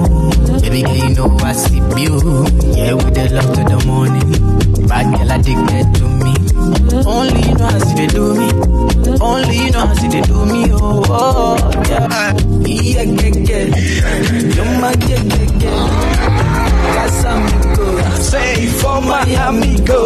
Baby 0.61 0.81
girl, 0.83 0.95
you 0.95 1.09
know 1.15 1.37
I 1.41 1.53
see 1.53 1.77
you. 1.77 2.15
Yeah, 2.75 2.93
with 2.93 3.13
the 3.13 3.29
love 3.33 3.53
to 3.55 3.63
the 3.63 3.77
morning. 3.85 4.29
Bad 4.87 5.05
girl 5.17 5.31
addicted 5.31 5.87
to 5.99 6.05
me. 6.23 6.33
Only 7.05 7.41
you 7.47 7.53
know 7.55 7.67
how 7.67 7.79
they 7.95 8.07
do 8.07 8.33
me. 8.35 8.49
Only 9.21 9.55
you 9.57 9.71
know 9.71 9.85
how 9.87 9.93
they 9.93 10.21
do 10.21 10.45
me. 10.45 10.61
Oh, 10.71 11.03
oh, 11.07 11.57
oh 11.59 11.71
yeah. 11.89 12.33
Yeah, 12.65 13.03
yeah, 13.03 13.35
yeah. 13.49 13.65
You're 14.55 14.73
my 14.79 14.91
yeah, 15.07 15.23
yeah, 15.23 15.59
yeah. 15.59 16.95
Casamigo. 16.95 17.87
Say 18.19 18.67
for 18.67 19.01
my 19.01 19.23
amigo. 19.47 19.99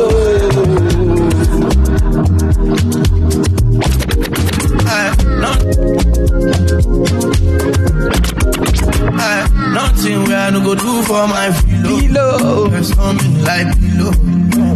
Nothing 9.74 10.26
where 10.26 10.38
I 10.38 10.50
no 10.52 10.60
go 10.62 10.76
do 10.76 11.02
for 11.04 11.28
my. 11.28 11.50
Below. 11.84 12.68
Rest 12.70 12.98
on 13.00 13.16
me 13.18 13.42
like 13.42 13.68
pillow. 13.80 14.12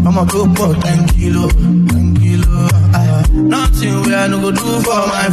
I'ma 0.08 0.24
go 0.26 0.46
for 0.56 0.74
10 0.74 1.08
kilo, 1.10 1.50
10 1.50 2.16
kilo. 2.16 2.68
Ah, 2.94 3.24
nothing 3.34 4.02
where 4.04 4.18
I 4.20 4.28
no 4.28 4.40
go 4.42 4.52
do 4.52 4.82
for 4.82 5.04
my. 5.12 5.28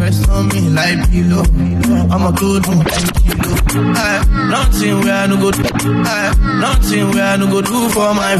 Rest 0.00 0.28
on 0.30 0.48
me 0.48 0.60
like 0.70 1.10
pillow. 1.10 1.44
I'ma 2.10 2.30
go 2.32 2.58
do 2.58 2.72
10 2.72 2.84
kilo. 3.20 3.50
Ah, 3.96 4.24
nothing 4.50 5.00
where 5.04 5.14
I 5.14 5.26
no 5.26 5.36
go 5.36 5.50
do. 5.50 5.62
Ah, 6.06 6.32
nothing 6.60 7.10
where 7.12 7.24
I 7.24 7.36
no 7.36 7.46
go 7.46 7.60
do 7.60 7.88
for 7.90 8.14
my. 8.14 8.34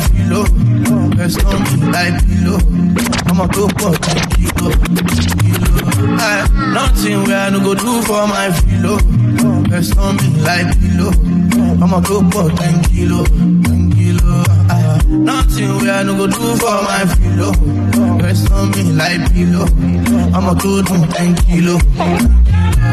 Rest 1.17 1.45
on 1.45 1.63
me 1.63 1.93
like 1.93 2.17
pillow. 2.27 3.20
I'ma 3.31 3.47
go 3.47 3.69
for 3.79 3.95
10 3.95 4.31
kilo, 4.35 4.71
10 4.71 5.07
kilo. 5.39 5.71
Ah, 6.19 6.43
nothing 6.75 7.25
where 7.25 7.39
I 7.47 7.51
no 7.51 7.61
go 7.61 7.75
do 7.75 8.03
for 8.03 8.27
my 8.27 8.51
filo. 8.53 8.95
On 10.03 10.17
me 10.17 10.29
like 10.43 10.69
pillow. 10.81 11.13
I'ma 11.83 12.01
for 12.31 12.51
10 12.51 12.83
kilo, 12.91 13.25
10 13.25 13.93
kilo. 13.93 14.45
Ah, 14.69 14.99
nothing 15.09 15.71
where 15.79 15.95
I 15.95 16.03
no 16.03 16.17
go 16.17 16.27
do 16.27 16.57
for 16.57 16.83
my 16.83 17.07
filo. 17.15 17.49
On 18.57 18.71
me 18.73 18.83
like 18.93 19.33
pillow. 19.33 19.67
I'ma 20.37 20.55
go 20.55 20.83
do 20.83 21.07
10 21.07 21.35
kilo. 21.47 21.79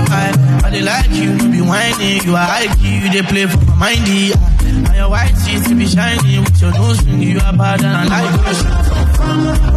I, 0.09 0.61
I 0.63 0.69
dey 0.69 0.81
like 0.81 1.09
you, 1.11 1.31
you 1.31 1.51
be 1.51 1.61
whining, 1.61 2.23
you 2.23 2.35
are 2.35 2.45
high 2.45 2.67
key, 2.77 2.99
you 3.03 3.09
dey 3.11 3.21
play 3.23 3.45
for 3.47 3.57
my 3.75 3.95
mindy. 3.95 4.31
And 4.33 4.95
your 4.95 5.09
white 5.09 5.33
teeth 5.43 5.67
be 5.75 5.87
shiny 5.87 6.39
with 6.39 6.61
your 6.61 6.71
nose 6.71 7.03
ring, 7.05 7.21
you 7.21 7.39
are 7.39 7.53
bad 7.57 7.83
and 7.83 8.09
I 8.13 8.21
like 8.21 9.71
you. 9.71 9.76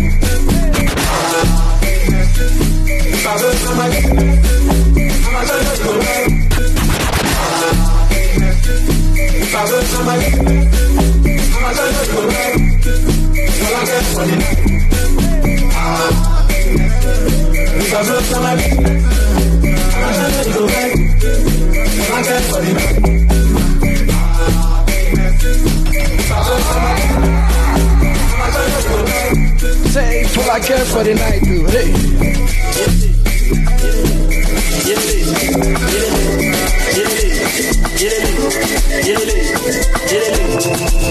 girl, 3.23 3.53
say 29.91 30.23
I 30.49 30.59
girl 30.59 30.85
for 30.85 31.03
the 31.03 31.13
night, 31.15 31.43
dude. 31.43 31.69
Hey. 31.69 32.10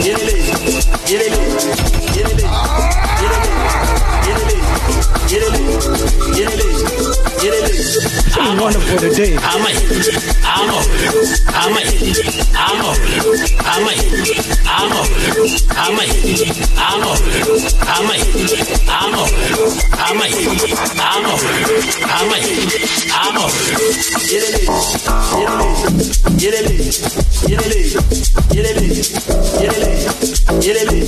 yelele 0.04 0.32
yelele 1.10 1.49
Wonderful 8.40 8.96
today. 8.98 9.36
I'm 9.36 9.60
a, 9.60 9.68
I'm 10.48 10.70
a, 10.70 10.80
I'm 11.52 11.76
a, 11.76 11.84
I'm 12.56 12.80
a, 12.80 12.96
I'm 13.68 13.84
a, 13.84 13.92
I'm 13.92 13.92
a, 13.92 14.00
I'm 15.76 15.92
a, 15.92 16.00
I'm 16.00 16.00
a, 16.00 16.24
I'm 17.10 18.08
a, 18.08 18.24
I'm 18.88 19.04
a, 20.00 20.00
I'm 20.00 20.16
a, 20.16 20.34
I'm 20.40 21.16
a, 21.20 21.84
I'm 22.00 22.30
a, 22.30 22.48
I'm 23.12 23.36
a. 23.36 23.52
Get 24.30 24.40
it, 24.40 24.64
get 25.36 25.44
it, 25.50 25.84
get 26.38 26.54
it, 26.54 26.78
get 27.40 27.66
it, 27.66 27.88
get 28.50 28.64
it, 28.64 28.70
get 28.70 28.70
it, 28.70 28.96
get 29.50 29.76
it, 29.76 29.96
get 30.60 30.76
it, 30.76 30.80
get 30.80 30.80
it, 30.80 30.88
get 30.88 31.04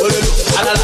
ololo, 0.00 0.30
alala, 0.60 0.75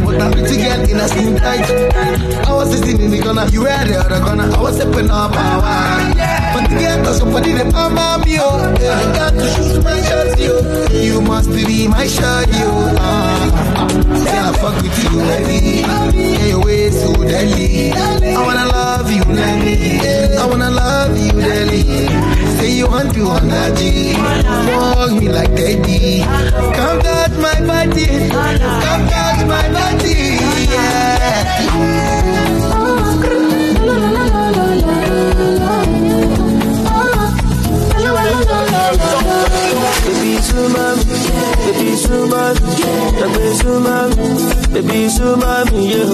body 0.00 0.18
but 0.18 0.26
a 0.26 0.30
pretty 0.30 0.56
girl 0.62 0.80
in 0.88 0.96
a 0.96 1.08
skin 1.08 1.36
tight. 1.36 1.70
I 2.46 2.52
was 2.54 2.70
sitting 2.70 3.00
in 3.00 3.10
the 3.10 3.20
corner, 3.22 3.46
you 3.52 3.60
were 3.60 3.84
the 3.84 3.96
other 3.98 4.20
corner. 4.24 4.44
I 4.44 4.60
was 4.60 4.76
stepping 4.76 5.10
up 5.10 5.32
power. 5.32 6.14
But 6.54 6.68
the 6.68 6.76
girl 6.76 7.02
does 7.04 7.18
somebody 7.18 7.52
palm 7.70 7.98
of 7.98 8.24
me, 8.26 8.38
oh. 8.40 8.74
Yeah, 8.80 8.98
I 8.98 9.12
got 9.14 9.32
to 9.34 9.46
shoot 9.48 9.82
my 9.84 10.00
shot, 10.00 10.38
yo. 10.38 10.60
You 10.90 11.20
must 11.20 11.50
be 11.50 11.88
my 11.88 12.06
shot, 12.06 12.48
yo. 12.48 12.70
Ah, 12.98 13.79
yeah, 14.10 14.50
I 14.50 14.52
fuck 14.58 14.82
with 14.82 14.96
you, 15.04 15.10
lady. 15.22 15.80
Yeah, 15.80 16.46
your 16.46 16.64
way 16.64 16.90
so 16.90 17.12
deadly. 17.14 17.92
I 17.92 18.42
wanna 18.46 18.66
love 18.66 19.10
you, 19.10 19.24
lady. 19.24 20.00
I 20.36 20.46
wanna 20.46 20.70
love 20.70 21.16
you, 21.18 21.32
deadly. 21.32 21.82
Say 22.58 22.72
you 22.78 22.86
want 22.88 23.14
to 23.14 23.22
on 23.26 23.48
G. 23.76 24.14
Fuck 24.14 25.12
me 25.12 25.28
like 25.28 25.54
daddy. 25.54 26.22
Come 26.22 27.00
touch 27.00 27.32
my 27.38 27.56
body. 27.66 28.28
Come 28.30 29.02
touch 29.08 29.46
my 29.46 29.66
body. 29.72 30.16
Yeah. 30.70 32.10
Baby 40.04 40.36
Zuma, 40.42 40.96
Baby, 41.70 41.86
it's 41.92 42.02
human. 42.04 42.54
Baby, 43.14 43.42
it's 43.46 43.62
human. 43.62 44.10
Baby, 44.74 45.04
it's 45.06 45.18
human, 45.18 45.66
yeah. 45.86 46.10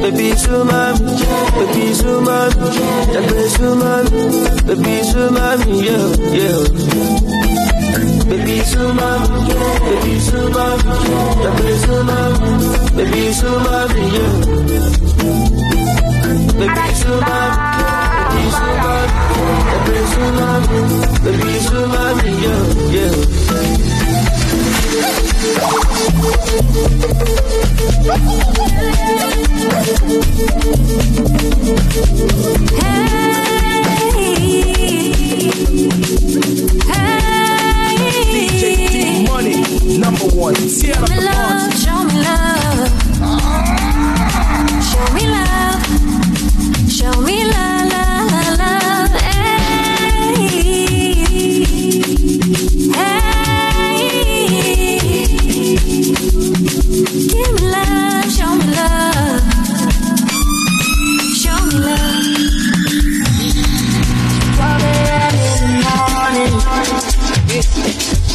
Baby, 0.00 0.24
it's 0.32 0.46
human. 0.46 0.96
Baby, 0.96 1.82
it's 1.84 2.00
human. 2.00 2.50
Baby, 3.12 3.36
it's 3.36 3.56
human. 3.56 4.04
Baby, 4.64 4.90
it's 4.96 5.12
yeah, 5.84 6.08
yeah. 6.32 6.64
Baby, 8.24 8.52
it's 8.56 8.72
human. 8.72 9.20
Baby, 9.84 10.16
it's 10.16 10.28
human. 10.32 10.80
Baby, 11.44 11.68
it's 11.68 11.84
human. 11.84 12.32
Baby, 12.96 13.20
it's 13.20 13.40
yeah. 14.16 14.32
Baby, 16.56 16.82
it's 16.88 17.02
human. 17.02 18.05
Hey, 32.68 33.12
hey. 36.88 37.96
Show 40.68 41.02
me 41.02 41.20
love, 41.20 41.74
show 41.74 42.04
me 42.04 42.16
love. 42.22 42.90
Show 44.82 45.06
me 45.14 45.24
love. 45.26 45.82
Show 46.90 47.20
me 47.22 47.44
love. 47.44 47.75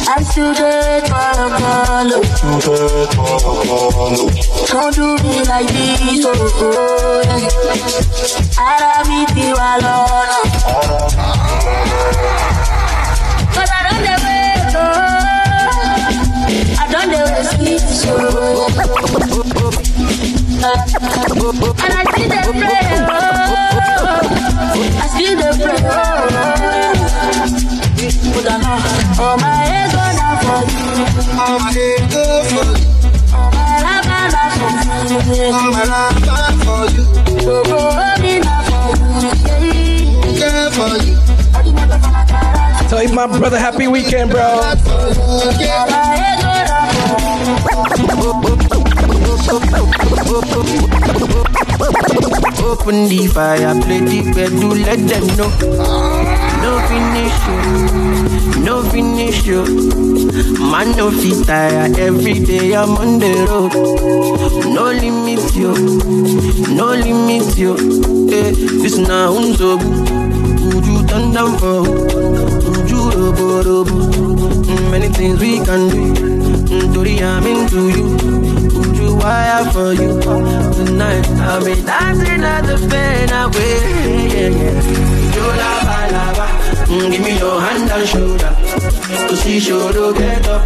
Dead 0.06 1.06
for 1.06 1.14
a 1.14 1.48
follow. 1.60 2.22
Don't 4.66 4.94
do 4.94 5.06
me 5.22 5.34
like 5.44 5.68
this, 5.68 6.24
oh, 6.26 6.32
oh 6.34 7.22
yeah. 7.24 8.62
Ara 8.66 8.92
mi 9.08 9.20
ti 9.34 9.46
wa 9.58 9.70
lọ́nà. 9.84 10.38
Cause 13.54 13.70
I 13.70 13.80
don't 13.86 14.02
dey 14.06 14.18
wait, 14.24 14.74
oh. 14.74 14.84
I 16.80 16.84
don't 16.90 17.08
dey 17.12 17.24
wait, 17.30 17.46
sleep, 17.52 17.84
so. 18.00 18.12
And 20.64 21.92
I 21.92 22.04
still 22.12 22.28
dey 22.28 22.42
pray, 22.52 22.86
oh. 23.02 23.18
I 24.94 25.06
still 25.08 25.34
dey 25.38 25.52
pray, 25.58 25.80
oh. 25.82 25.90
Put 28.32 28.44
my 29.38 29.50
eggs 29.66 29.94
on 29.98 30.12
down 30.14 30.36
for 30.42 30.58
you. 30.70 30.78
All 31.40 31.58
my 31.58 31.70
eggs 31.74 32.06
go 32.14 32.22
for 32.46 32.70
you. 32.78 32.86
All. 35.52 36.86
So 37.42 37.54
go 37.64 37.78
now. 38.44 38.62
Tell 42.88 43.02
my 43.14 43.26
brother 43.26 43.58
happy 43.58 43.88
weekend, 43.88 44.30
bro. 44.30 44.60
Open 52.70 53.08
the 53.08 53.26
fire, 53.34 53.74
play 53.82 53.98
the 54.00 54.46
do 54.48 54.68
let 54.70 54.98
them 55.10 55.26
know. 55.36 55.50
No 56.62 56.70
finish 56.88 57.38
no 58.64 58.82
finish 58.90 59.44
you. 59.44 59.62
Man, 60.70 60.96
no 60.96 61.10
fit 61.10 61.44
tire, 61.46 61.92
every 61.98 62.34
day 62.38 62.74
I'm 62.74 62.90
on 62.90 63.18
the 63.18 63.32
road. 63.48 63.72
No 64.74 64.84
limit 64.92 65.54
you, 65.56 65.72
no 66.74 66.94
limit 66.94 67.56
you. 67.58 67.74
Eh, 68.32 68.52
this 68.82 68.96
now 68.98 69.32
unzo. 69.34 69.78
Turn 71.08 71.32
down 71.34 71.58
for? 71.58 71.82
You 72.88 73.10
robo 73.10 73.62
robo? 73.62 73.90
Mm, 73.90 74.90
Many 74.90 75.08
things 75.08 75.40
we 75.40 75.58
can 75.64 75.88
do. 75.90 76.51
Mm, 76.72 76.94
Tori, 76.94 77.22
I'm 77.22 77.46
into 77.46 77.80
you. 77.96 78.06
Would 78.76 78.96
you 78.96 79.16
wire 79.16 79.64
for 79.72 79.92
you? 79.92 80.12
Tonight 80.22 81.28
I'll 81.46 81.62
be 81.62 81.74
dancing 81.82 82.42
at 82.52 82.62
the 82.62 82.76
pen 82.90 83.28
away. 83.42 83.76
Yeah, 84.32 84.48
yeah. 84.60 85.36
You 85.36 85.46
lava, 85.60 85.98
lava. 86.14 86.46
Mm, 86.88 87.10
give 87.10 87.20
me 87.20 87.38
your 87.38 87.60
hand 87.60 87.90
and 87.90 88.08
shoulder. 88.08 88.52
To 89.28 89.36
see 89.36 89.60
shoulder 89.60 90.12
get 90.18 90.48
up. 90.48 90.62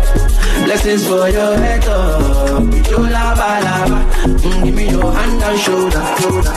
Blessings 0.64 1.06
for 1.08 1.28
your 1.28 1.56
head 1.58 1.84
up. 1.88 2.62
You 2.90 2.98
lava, 3.16 3.48
lava. 3.66 3.98
Mm, 4.28 4.64
give 4.64 4.74
me 4.76 4.90
your 4.90 5.12
hand 5.12 5.42
and 5.42 5.58
shoulder. 5.58 6.04
shoulder. 6.20 6.54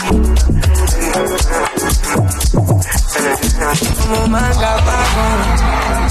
Ń 4.29 4.35
ga 4.62 4.73
bákan. 4.85 6.09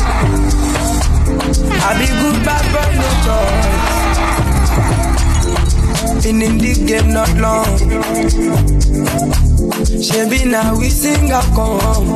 I 1.80 1.82
be 1.98 2.06
good 2.20 2.38
bad 2.44 2.64
but 2.74 2.90
no 3.00 3.08
choice. 3.24 3.88
Been 6.24 6.42
in 6.42 6.58
the 6.58 6.74
game 6.86 7.12
not 7.12 7.30
long. 7.38 7.78
Shebi 9.58 10.46
now 10.48 10.78
we 10.78 10.88
sing 10.88 11.32
a 11.32 11.40
come. 11.50 12.14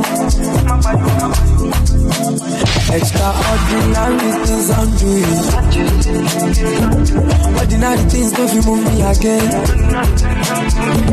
Extraordinary 2.93 4.31
things 4.45 4.69
I'm 4.71 4.89
doing. 4.95 5.43
Ordinary 7.59 8.03
things 8.09 8.31
don't 8.31 8.53
you 8.53 8.61
move 8.63 8.83
me 8.87 9.01
again. 9.01 9.49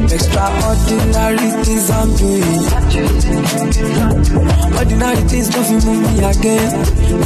Extraordinary 0.07 1.51
things 1.65 1.91
I'm 1.91 2.15
doing. 2.15 2.63
Ordinary 4.79 5.23
things 5.27 5.49
don't 5.51 5.69
you 5.71 5.81
move 5.87 6.01
me 6.15 6.25
again. 6.25 6.71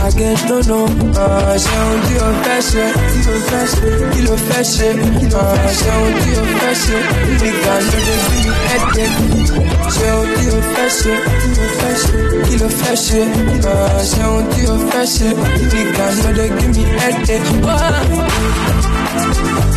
Again, 0.07 0.37
no, 0.49 0.61
no. 0.64 0.85
Uh, 1.14 1.57
ṣe 1.61 1.75
ohun 1.85 2.01
tí 2.07 2.14
o 2.25 2.29
fẹ́ 2.45 2.61
ṣe, 2.71 2.85
tí 3.12 3.31
o 3.31 3.37
fẹ́ 3.49 3.64
ṣe, 3.75 3.88
kí 4.12 4.21
ló 4.27 4.35
fẹ́ 4.49 4.62
ṣe. 4.75 4.88
Ṣe 5.79 5.90
ohun 5.93 6.14
tí 6.23 6.31
o 6.40 6.43
fẹ́ 6.59 6.75
ṣe, 6.83 6.97
nígbà 7.43 7.75
ló 7.87 7.99
dé 8.07 8.14
bí 8.29 8.38
mi 8.45 8.51
ẹ̀dẹ̀. 8.95 9.11
Ṣe 9.95 10.07
ohun 10.17 10.29
tí 10.37 10.45
o 10.57 10.59
fẹ́ 10.73 10.89
ṣe, 10.99 11.15
kí 12.47 12.55
ló 12.61 12.69
fẹ́ 12.79 12.95
ṣe. 13.07 13.21
Ṣe 14.11 14.23
ohun 14.31 14.45
tí 14.53 14.63
o 14.73 14.75
fẹ́ 14.91 15.05
ṣe, 15.15 15.29
nígbà 15.73 16.07
ló 16.19 16.29
dé 16.37 16.45
bí 16.57 16.65
mi 16.75 16.83
ẹ̀dẹ̀. 17.09 17.41
Party 19.15 19.74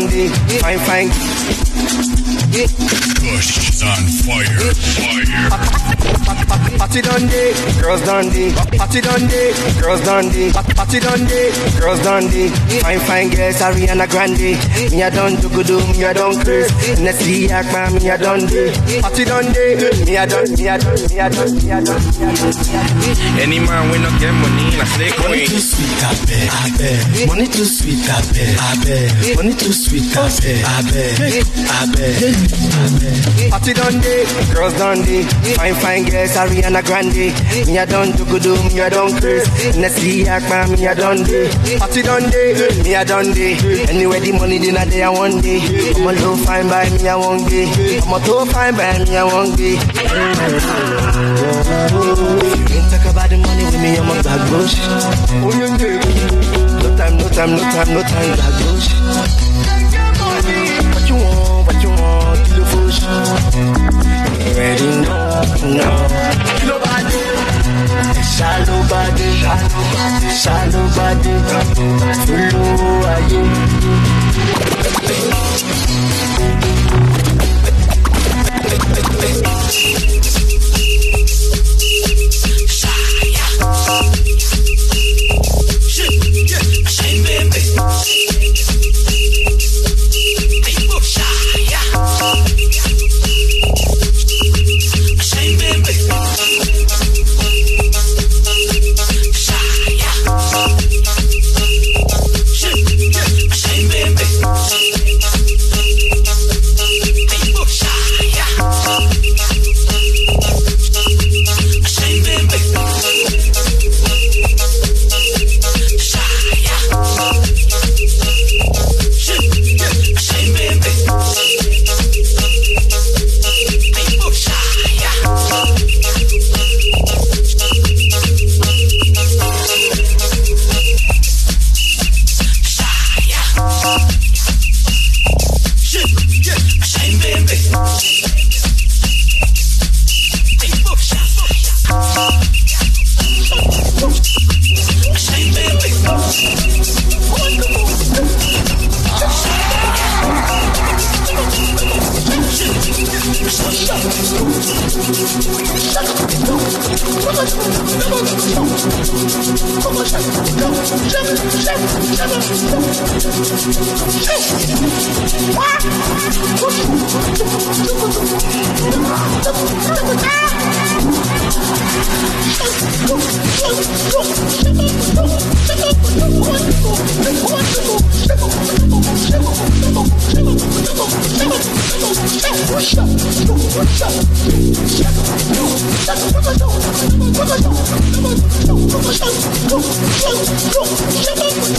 girls 0.00 0.10
done 0.10 0.10
day, 0.10 0.28
fine 0.58 0.78
fine. 0.78 1.08
Push 3.20 3.58
is 3.68 3.82
on 3.82 4.04
fire. 4.24 4.72
Fire. 4.96 5.50
Party 6.78 7.00
done 7.02 7.26
day, 7.26 7.52
girls 7.80 8.02
done 8.04 8.28
day. 8.30 8.50
Party 8.90 9.02
done 9.06 9.28
girls 9.78 10.00
done. 10.00 10.26
Party 10.74 10.98
done 10.98 11.24
girls 11.78 12.02
done. 12.02 12.26
Fine 12.82 12.98
fine 13.06 13.30
girls, 13.30 13.62
Ariana 13.62 14.10
Grande. 14.10 14.58
Me 14.90 15.02
a 15.02 15.08
done 15.12 15.36
do 15.38 15.78
me 15.94 16.02
a 16.02 16.12
done 16.12 16.34
Chris. 16.42 16.98
Nestle 16.98 17.46
Akma, 17.54 17.86
me 17.94 18.10
a 18.10 18.18
done 18.18 18.46
day. 18.50 18.74
Party 19.00 19.24
done 19.24 19.46
me 19.46 20.16
a 20.16 20.26
done, 20.26 20.50
me 20.58 20.66
a 20.66 20.74
done, 20.74 21.06
me 21.06 21.18
a 21.22 21.30
done, 21.30 21.54
me 21.54 21.70
a 21.70 21.78
done, 21.78 22.02
me 22.10 22.26
a 22.26 22.34
done. 22.34 22.50
Any 23.38 23.60
man 23.62 23.90
when 23.94 24.02
no 24.02 24.10
get 24.18 24.34
money, 24.34 24.74
I 24.74 24.84
say 24.98 25.14
Money 25.22 25.46
too 25.46 25.62
sweet, 25.62 26.02
I 26.02 26.10
bet, 26.26 26.50
I 26.50 26.66
bet. 26.74 27.28
Money 27.30 27.46
too 27.46 27.62
sweet, 27.62 28.10
I 28.10 28.18
bet, 28.34 28.58
I 28.58 28.74
bet. 28.82 29.36
Money 29.36 29.54
too 29.54 29.70
sweet, 29.70 30.02
I 30.18 30.26
bet, 30.34 30.66
I 30.66 30.82
bet, 30.90 31.46
I 31.62 31.86
bet, 31.94 33.50
Party 33.54 33.72
done 33.72 34.02
girls 34.50 34.74
done. 34.74 35.06
Fine 35.54 35.74
fine 35.78 36.04
girls, 36.10 36.34
Ariana 36.34 36.82
Grande. 36.82 37.30
Me 37.70 37.78
a 37.78 37.86
done 37.86 38.10
do 38.18 38.26
me 38.74 38.79
a 38.80 38.88
done 38.90 39.12
Chris. 39.20 39.48
Nestle 39.76 40.24
Akma, 40.24 40.66
me 40.70 40.86
a 40.86 40.94
done 40.94 41.22
day. 41.24 41.50
Party 41.78 42.02
done 42.02 42.30
day, 42.30 42.54
me 42.82 42.94
a 42.94 43.04
done 43.04 43.32
day. 43.32 43.56
Anyway 43.88 44.20
the 44.20 44.32
money 44.32 44.58
dinner 44.58 44.84
day 44.86 45.02
I 45.02 45.08
one 45.10 45.40
day. 45.40 45.60
I'm 45.96 46.06
a 46.08 46.12
low 46.20 46.36
fine 46.36 46.68
by 46.68 46.88
me 46.90 47.06
a 47.06 47.18
one 47.18 47.44
day. 47.48 47.66
I'm 48.00 48.12
a 48.12 48.18
too 48.24 48.44
fine 48.52 48.74
by 48.76 48.98
me 49.04 49.16
a 49.16 49.24
one 49.26 49.54
day. 49.56 49.76
If 49.76 49.82
you 52.70 52.76
ain't 52.76 52.90
talk 52.90 53.04
about 53.10 53.28
the 53.30 53.36
money 53.36 53.64
with 53.64 53.80
me, 53.80 53.96
I'm 53.98 54.10
a 54.10 54.12
bad 54.22 54.50
bush. 54.50 54.74
Oh. 54.80 54.86
No 56.80 56.88
time, 56.96 57.14
no 57.18 57.28
time, 57.28 57.50
no 57.50 57.58
time, 57.60 57.88
no 57.94 58.02
time, 58.02 58.36
bad 58.36 58.54
bush. 58.64 58.88
What 60.94 61.04
you 61.08 61.16
want, 61.16 61.66
what 61.66 61.78
you 61.82 61.90
want, 61.90 62.38
kilo 62.46 62.64
push. 62.70 63.00
You 63.02 63.08
already 64.56 64.90
know, 65.02 65.44
know. 65.76 66.49
Kilo 68.20 68.76
body, 68.88 69.40
shallow 69.40 69.86
body, 69.96 70.30
shallow 70.30 70.86
body, 70.94 71.40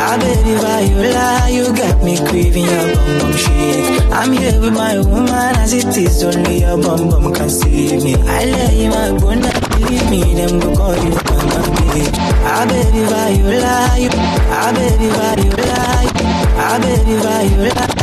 I 0.00 0.16
believe 0.18 0.64
I 0.64 0.80
you 0.80 1.12
lie, 1.14 1.48
you 1.48 1.66
got 1.74 2.02
me 2.02 2.16
craving 2.18 2.64
your 2.64 2.94
bum 2.94 3.18
bum 3.18 3.32
shake. 3.36 4.02
I'm 4.12 4.32
here 4.32 4.60
with 4.60 4.74
my 4.74 4.98
woman 4.98 5.54
as 5.56 5.72
it 5.72 5.96
is, 5.96 6.22
only 6.24 6.60
your 6.60 6.76
bum 6.80 7.08
bum 7.10 7.32
can 7.34 7.50
save 7.50 8.02
me. 8.02 8.14
I 8.16 8.44
lay 8.44 8.84
in 8.84 8.90
my 8.90 9.10
bone, 9.18 9.40
believe 9.40 10.10
me, 10.10 10.34
them 10.34 10.58
go 10.60 10.74
call 10.74 10.96
you 10.96 11.10
mama 11.10 11.60
bitch. 11.92 12.16
Ah 12.46 12.66
baby, 12.68 13.02
why 13.10 13.28
you 13.38 13.48
lie? 13.60 14.08
Ah 14.50 14.72
baby, 14.74 15.08
why 15.08 15.34
you 15.42 15.50
lie? 15.50 16.10
Ah 16.58 16.78
baby, 16.80 17.14
why 17.22 17.42
you 17.42 17.70
lie? 17.74 17.99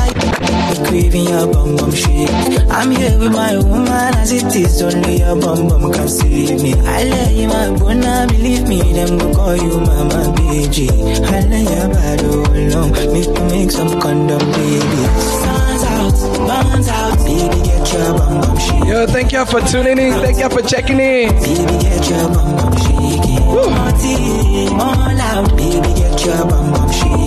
Me 0.78 0.86
craving 0.86 1.26
your 1.26 1.52
bum 1.52 1.76
bum 1.76 1.92
shake. 1.92 2.30
I'm 2.70 2.92
here 2.92 3.18
with 3.18 3.32
my 3.32 3.58
woman 3.58 4.14
as 4.16 4.32
it 4.32 4.56
is, 4.56 4.82
only 4.82 5.20
your 5.20 5.36
bum 5.40 5.68
bum 5.68 5.92
can 5.92 6.08
save 6.08 6.62
me. 6.62 6.74
I 6.74 7.04
lay 7.04 7.44
in 7.44 7.50
my 7.50 7.70
bone, 7.78 8.28
believe 8.28 8.68
me, 8.68 8.82
them 8.94 9.18
go 9.18 9.34
call 9.34 9.56
you 9.56 9.80
mama 9.80 10.34
bitch. 10.38 10.90
I 11.26 11.40
lay 11.48 11.64
your 11.64 11.88
body 11.90 12.26
alone, 12.68 12.92
make 12.92 13.30
me 13.30 13.42
make 13.50 13.72
some 13.72 14.00
condom, 14.00 14.40
baby. 14.52 15.04
Sun's 15.42 15.84
out, 15.84 16.14
burns 16.48 16.88
out, 16.90 17.18
baby, 17.26 17.60
get 17.66 17.94
your 17.94 18.14
bum 18.18 18.42
bum 18.42 18.58
shake. 18.60 18.86
Yo, 18.86 19.08
thank 19.08 19.32
y'all 19.32 19.46
for 19.46 19.62
tuning 19.62 19.98
in. 19.98 20.14
Thank 20.22 20.38
y'all 20.40 20.50
for 20.50 20.62
checking 20.62 21.00
in. 21.00 21.34
Baby, 21.42 21.78
get 21.82 22.10
your 22.10 22.28
bum 22.30 22.56
bum 22.56 22.78
shaking. 22.78 23.38
Party, 23.48 24.70
more 24.76 25.14
loud, 25.18 25.58
baby, 25.58 25.94
get 26.00 26.26
your 26.26 26.46
bum 26.46 26.72
bum 26.72 26.92
shaking. 26.92 27.27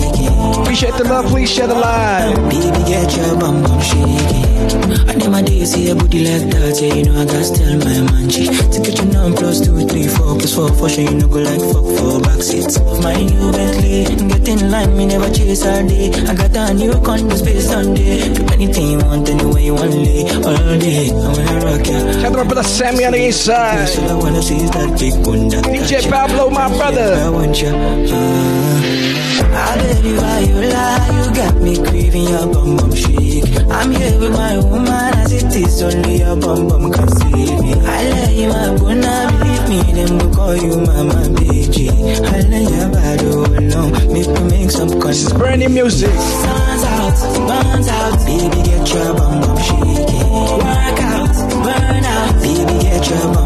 Appreciate 0.61 0.95
the 0.95 1.03
love, 1.03 1.25
please 1.25 1.49
share 1.51 1.67
the 1.67 1.75
live. 1.75 2.35
Baby, 2.49 2.83
get 2.87 3.15
your 3.15 3.39
bum 3.39 3.63
bum 3.63 3.81
shaking. 3.81 4.51
I 5.09 5.15
need 5.15 5.29
my 5.29 5.41
days 5.41 5.73
see 5.73 5.89
a 5.89 5.95
booty 5.95 6.23
like 6.23 6.49
that, 6.51 6.79
yeah, 6.81 6.93
you 6.93 7.03
know 7.05 7.19
I 7.19 7.25
gotta 7.25 7.49
tell 7.51 7.75
my 7.81 7.97
man 8.07 8.29
To 8.29 8.79
get 8.79 8.95
your 8.97 9.09
number 9.11 9.37
plus 9.37 9.59
two, 9.59 9.87
three, 9.87 10.07
four, 10.07 10.37
plus 10.37 10.53
four, 10.53 10.69
for 10.73 10.87
sure 10.87 11.03
you 11.03 11.15
know 11.17 11.27
go 11.27 11.39
like 11.39 11.59
fuck 11.59 11.85
for 11.97 12.21
back 12.21 12.41
seats 12.41 12.77
of 12.77 13.01
my 13.03 13.15
new 13.17 13.51
Bentley. 13.51 14.05
Get 14.05 14.47
in 14.47 14.71
line, 14.71 14.95
me 14.95 15.05
never 15.07 15.29
chase 15.33 15.65
all 15.65 15.87
day. 15.87 16.13
I 16.29 16.35
got 16.35 16.55
a 16.55 16.73
new 16.73 16.93
condo 17.01 17.35
space 17.35 17.67
Sunday. 17.67 18.31
Do 18.33 18.45
anything 18.53 18.91
you 18.91 18.97
want, 18.99 19.27
anyway 19.29 19.63
you 19.65 19.73
want 19.75 19.93
lay 19.95 20.29
all 20.29 20.77
day. 20.77 21.09
I 21.09 21.17
wanna 21.17 21.65
rock 21.65 21.87
ya. 21.87 22.21
Shout 22.21 22.35
out 22.37 22.49
to 22.49 22.55
the 22.55 22.63
Sammy 22.63 23.05
on 23.05 23.13
the 23.13 23.19
east 23.27 23.45
side. 23.45 23.89
So 23.89 24.05
I 24.05 24.13
wanna 24.13 24.41
see 24.41 24.57
is 24.57 24.71
that 24.71 24.99
big 24.99 25.15
one 25.25 25.49
DJ 25.49 26.09
Pablo, 26.09 26.49
my 26.49 26.69
brother. 26.77 27.15
I 27.17 27.29
want 27.29 27.59
ya. 27.61 27.69
Uh, 27.73 29.01
ah, 29.57 29.75
you 30.15 30.71
lie? 30.73 31.09
You 31.15 31.33
got 31.35 31.55
me 31.61 31.75
craving 31.77 32.27
your 32.27 32.47
bum 32.53 32.77
bum 32.77 32.93
shake. 32.95 33.45
I'm 33.69 33.91
here 33.91 34.19
with 34.19 34.31
my 34.33 34.57
woman 34.57 35.13
as 35.21 35.31
it 35.31 35.55
is, 35.55 35.81
only 35.81 36.19
your 36.19 36.35
bum 36.35 36.67
bum 36.67 36.91
can 36.91 37.07
save 37.07 37.59
me. 37.61 37.73
I 37.73 38.09
lay 38.09 38.43
in 38.43 38.49
my 38.49 38.67
bone, 38.77 39.01
believe 39.01 39.65
me, 39.69 39.79
them 39.93 40.17
go 40.19 40.27
call 40.35 40.55
you 40.55 40.75
mama 40.85 41.19
bitch. 41.37 41.77
I 42.25 42.39
lay 42.51 42.63
your 42.63 42.89
body 42.89 43.25
oh 43.31 43.45
alone, 43.59 43.91
make 44.13 44.27
me 44.27 44.43
make 44.49 44.71
some 44.71 44.89
This 44.89 45.25
is 45.25 45.33
brand 45.33 45.61
new 45.61 45.69
music. 45.69 46.11
Sun's 46.11 46.83
out, 46.83 47.17
burns 47.47 47.87
out, 47.87 48.25
baby, 48.25 48.61
get 48.69 48.93
your 48.93 49.13
bum 49.15 49.41
bum 49.41 49.57
shaking. 49.57 50.29
Work 50.61 50.99
out, 51.15 51.35
burn 51.65 52.03
out, 52.15 52.33
baby, 52.41 52.75
get 52.83 53.09
your 53.09 53.33
bum 53.33 53.40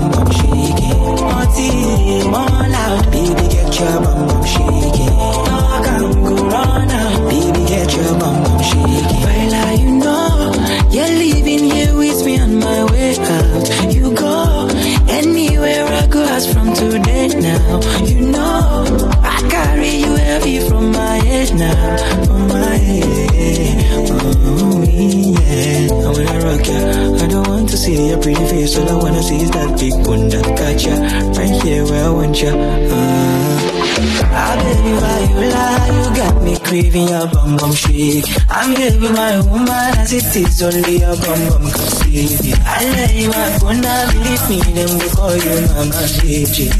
craving 36.95 37.09
your 37.09 37.27
bum 37.27 37.57
bum 37.57 37.73
shake. 37.73 38.25
I'm 38.49 38.73
with 38.73 39.01
my 39.11 39.39
woman 39.51 39.97
as 39.99 40.13
it 40.13 40.35
is 40.35 40.61
only 40.61 40.99
your 40.99 41.15
bum 41.17 41.39
bum 41.49 41.71
can 41.71 41.89
save. 41.99 42.55
I 42.65 42.83
lay 42.95 43.21
you 43.21 43.29
my 43.29 43.73
now 43.73 44.11
believe 44.11 44.49
me, 44.49 44.59
them 44.73 44.99
go 44.99 45.07
call 45.15 45.35
you 45.35 45.67
mama 45.75 46.01
baby. 46.21 46.71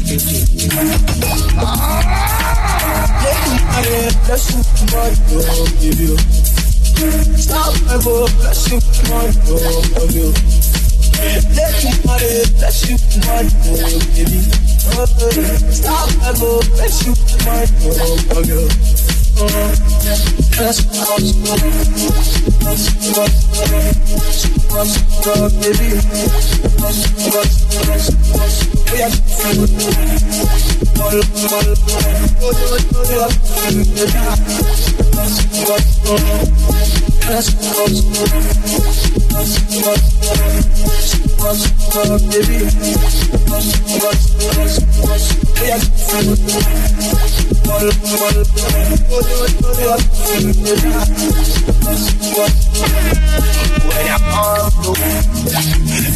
Bless 4.26 4.50
you, 4.50 4.60
my 4.90 5.08
love, 5.36 5.80
give 5.80 6.00
you. 6.00 6.16
Stop 7.36 7.74
my 7.86 7.96
boy, 8.02 8.26
bless 8.40 8.70
you, 8.70 8.78
my 9.08 9.26
love, 9.46 9.92
love 9.92 10.12
you. 10.16 10.32
Let 11.54 11.76
me 11.84 11.92
marry, 12.04 12.32
bless 12.58 12.78
you, 12.88 12.96
my 13.20 13.42
love, 13.68 14.14
give 14.14 14.32
you. 14.32 14.42
Stop 15.72 16.08
my 16.18 16.32
boy, 16.40 16.60
bless 16.74 17.06
you, 17.06 17.14
my 17.44 17.62
love, 17.84 18.32
love 18.32 18.46
you. 18.48 18.95
Baby. 42.36 42.66
When 47.66 47.82
I'm 54.06 54.22
on 54.30 54.70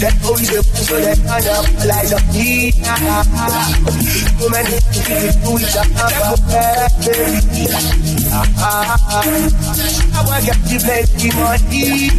that 0.00 0.14
only 0.24 0.46
the 0.46 0.62
so 0.62 0.96
that 1.00 1.18
kind 1.26 1.46
of 1.50 1.66
lies 1.84 2.12
up 2.12 2.22
me. 2.32 2.70
Too 4.38 4.48
many 4.48 4.78
to 4.78 5.50
each 5.58 5.76
other, 5.76 6.38
baby. 7.02 7.66
I 10.12 10.22
want 10.24 10.44
to 10.44 10.54
get 10.54 11.34
money. 11.34 12.10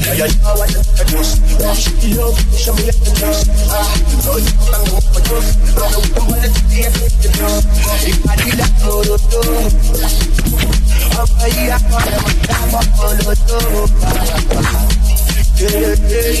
Yeah, 0.00 0.14
yeah, 0.14 0.26
want 0.26 0.32
you 0.32 0.40
know 0.40 0.54
what 0.56 0.70
I 0.70 1.04
just 1.04 1.36
love, 2.16 2.36
show 2.56 2.74
me 2.74 2.88
the 2.88 3.12
trust. 3.20 3.46
No, 4.24 4.32
you 4.40 4.48
can't 4.48 4.84
go 4.88 4.96
for 5.00 5.20
trust. 5.20 5.60
No, 5.76 5.84
I'm 5.84 6.04
gonna 6.16 6.48
take 6.72 6.88
the 7.20 7.28
trust. 7.36 7.68
If 8.08 8.24
I 8.24 8.36
did 8.36 8.56
that, 8.56 8.72
no, 8.80 9.04
no, 9.04 9.16
no. 9.20 9.40
I'm 11.16 11.28
a 11.36 11.48
yeah, 11.52 11.76
I'm 11.76 12.72
a 12.72 12.74
I'm 12.74 12.74
a 12.74 12.84
I'm 13.04 13.28
a 13.28 13.40
DJ 16.10 16.40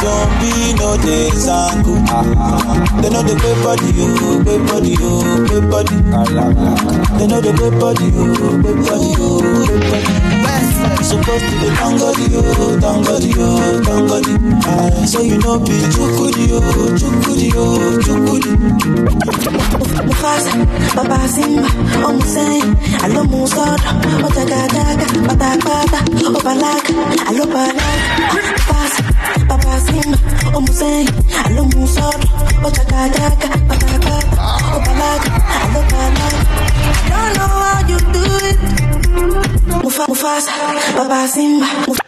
Zombie 0.00 0.74
no 0.78 0.96
dey 0.98 1.30
zangu. 1.32 1.94
They 3.02 3.10
know 3.10 3.22
the 3.22 3.34
pay 3.40 3.54
body, 3.62 3.90
oh, 3.96 4.42
pay 4.44 4.58
body, 4.68 4.94
oh, 5.00 5.46
pay 5.48 5.60
body. 5.70 5.96
They 7.18 7.26
know 7.26 7.40
the 7.40 7.52
pay 7.56 7.70
body, 7.80 8.06
oh, 8.14 8.24
pay 8.62 8.74
body, 8.84 9.10
oh, 9.18 9.40
pay 9.66 9.78
body. 9.80 11.04
Supposed 11.06 11.44
to 11.46 11.54
be 11.60 11.68
tangodi, 11.78 12.26
oh, 12.34 12.78
tangodi, 12.82 13.30
oh, 13.38 13.80
tangodi. 13.86 15.06
So 15.08 15.20
you 15.22 15.38
know 15.38 15.58
be 15.60 15.72
chukudi, 15.94 16.44
oh, 16.52 16.60
chukudi, 16.98 17.48
oh, 17.54 17.98
chukudi. 18.04 18.52
Mufasa, 20.06 20.52
Baba 20.94 21.18
Simba, 21.28 21.68
Omusei, 22.06 22.60
Alo 23.04 23.22
Musada, 23.24 23.90
Otagadaga, 24.26 25.06
Batabata, 25.26 25.98
Obalaga, 26.26 26.92
Alo 27.28 27.44
Balaga, 27.46 27.86
Mufasa, 28.32 29.02
Omusei. 30.54 31.06
I 31.36 31.48
don't 37.08 37.36
know 37.36 37.46
how 37.46 37.80
you 37.88 37.98
do 38.12 38.24
it. 38.48 38.58
Mufa, 39.82 40.04
Mufasa, 40.06 40.50
Baba 40.96 41.26
Simba, 41.28 41.66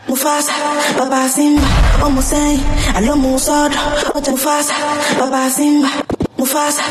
Mufasa, 0.08 0.52
Baba 0.98 1.28
Simba, 1.28 1.62
Musei, 2.10 2.58
I 2.94 3.00
love 3.00 3.18
Musada, 3.18 3.76
oh 4.14 4.20
Mufasa, 4.20 4.74
Baba 5.18 5.48
Simba, 5.50 5.88
Mufasa, 6.36 6.82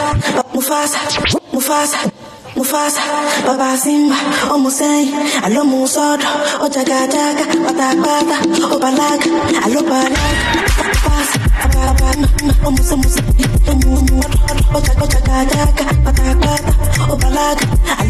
Mufasa, 0.54 1.00
Mufasa. 1.52 2.17
Mufasa, 2.58 3.02
Baba 3.46 3.78
Simba, 3.78 4.16
oh 4.52 4.58
Musei, 4.58 5.12
I 5.44 5.48
love 5.50 5.68
Musada, 5.68 6.26
oh 6.60 6.68
Jaga 6.70 7.08
Jaga, 7.08 7.46
Bata 7.64 7.88
Bata, 8.02 8.38
oh 8.66 8.80
Balaga, 8.82 9.30
I 9.62 9.70
love 9.74 9.86
Balaga, 9.86 10.22
Mufasa, 10.90 11.40
Baba, 11.74 12.10
oh 12.66 12.72
Musa 12.72 12.96
Musa, 12.98 13.22
oh 13.68 13.76
Mu 13.76 13.90
Mu, 14.02 14.18
oh 14.74 14.82
Jaga 14.82 15.06
Jaga 15.14 15.38
Jaga, 15.54 15.86
Bata 16.04 16.26
Bata, 16.42 16.72
oh 17.12 17.18
Balaga, 17.22 17.66
I. 17.88 17.92
I 18.00 18.10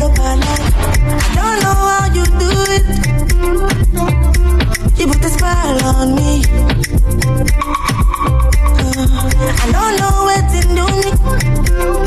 don't 1.36 1.60
know 1.62 1.74
how 1.74 2.06
you 2.14 2.24
do 2.26 2.50
it. 2.76 2.86
You 5.00 5.06
put 5.08 5.26
a 5.26 5.30
spell 5.30 5.86
on 5.86 6.08
me. 6.16 6.32
Uh, 8.80 9.08
I 9.60 9.66
don't 9.72 9.96
know 10.00 10.16
what 10.28 10.44
to 10.52 10.60
do 10.68 10.86
me. 12.02 12.07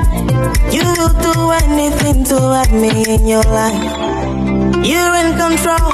You 0.75 0.85
do 1.25 1.33
anything 1.63 2.23
to 2.25 2.37
have 2.55 2.71
me 2.73 2.89
in 3.15 3.27
your 3.27 3.43
life. 3.43 3.81
You're 4.85 5.15
in 5.21 5.29
control. 5.37 5.91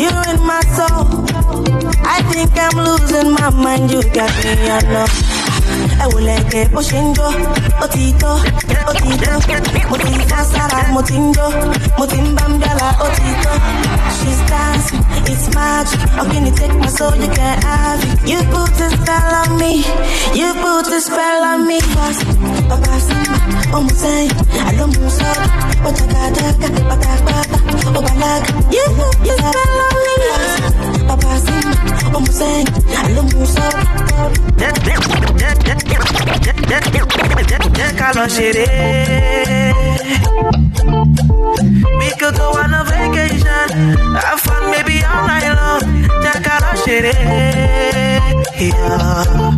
You're 0.00 0.24
in 0.32 0.40
my 0.46 0.60
soul. 0.76 1.06
I 2.04 2.18
think 2.30 2.50
I'm 2.58 2.76
losing 2.86 3.30
my 3.32 3.50
mind. 3.50 3.90
You 3.90 4.02
got 4.16 4.32
me, 4.44 4.52
I 4.70 4.80
know. 4.92 5.06
ẹ 6.02 6.06
wò 6.12 6.18
lẹ́kẹ̀ 6.28 6.64
bó 6.74 6.80
ṣe 6.88 6.98
ń 7.04 7.08
sára 10.52 10.78
you 18.30 18.40
put 18.52 18.80
a 18.80 18.88
spell 18.90 19.34
on 19.42 19.58
me 19.58 19.84
you 20.34 20.52
put 20.54 20.86
a 20.88 21.00
spell 21.00 21.44
on 21.44 21.66
me. 21.66 21.74
You 21.74 21.80
put 21.80 21.98
a 21.98 22.00
spell 22.00 22.14
on 22.16 22.20
me. 22.22 22.22
lọ 38.22 38.28
ṣeré. 38.36 38.66
We 41.98 42.08
could 42.20 42.36
go 42.36 42.48
on 42.62 42.74
a 42.74 42.82
vacation, 42.84 43.68
have 44.24 44.40
fun 44.40 44.62
maybe 44.70 44.96
all 45.04 45.26
night 45.26 45.48
long. 45.56 45.61
Ṣeré. 46.84 47.12
Eh? 47.14 48.20
Yeah. 48.58 49.50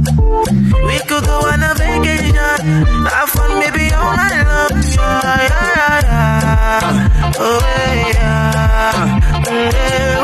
We 0.86 0.96
could 1.08 1.24
go 1.24 1.36
on 1.52 1.62
a 1.62 1.74
vacation, 1.74 2.84
have 3.14 3.28
fun 3.30 3.50
maybe 3.60 3.84
all 3.94 4.12
night 4.16 4.44
long. 4.50 4.74
Yeah, 4.96 5.48
yeah, 5.48 6.04
yeah. 6.04 7.36
Oh, 7.38 7.60
yeah. 8.14 9.20
Ule, 9.50 9.74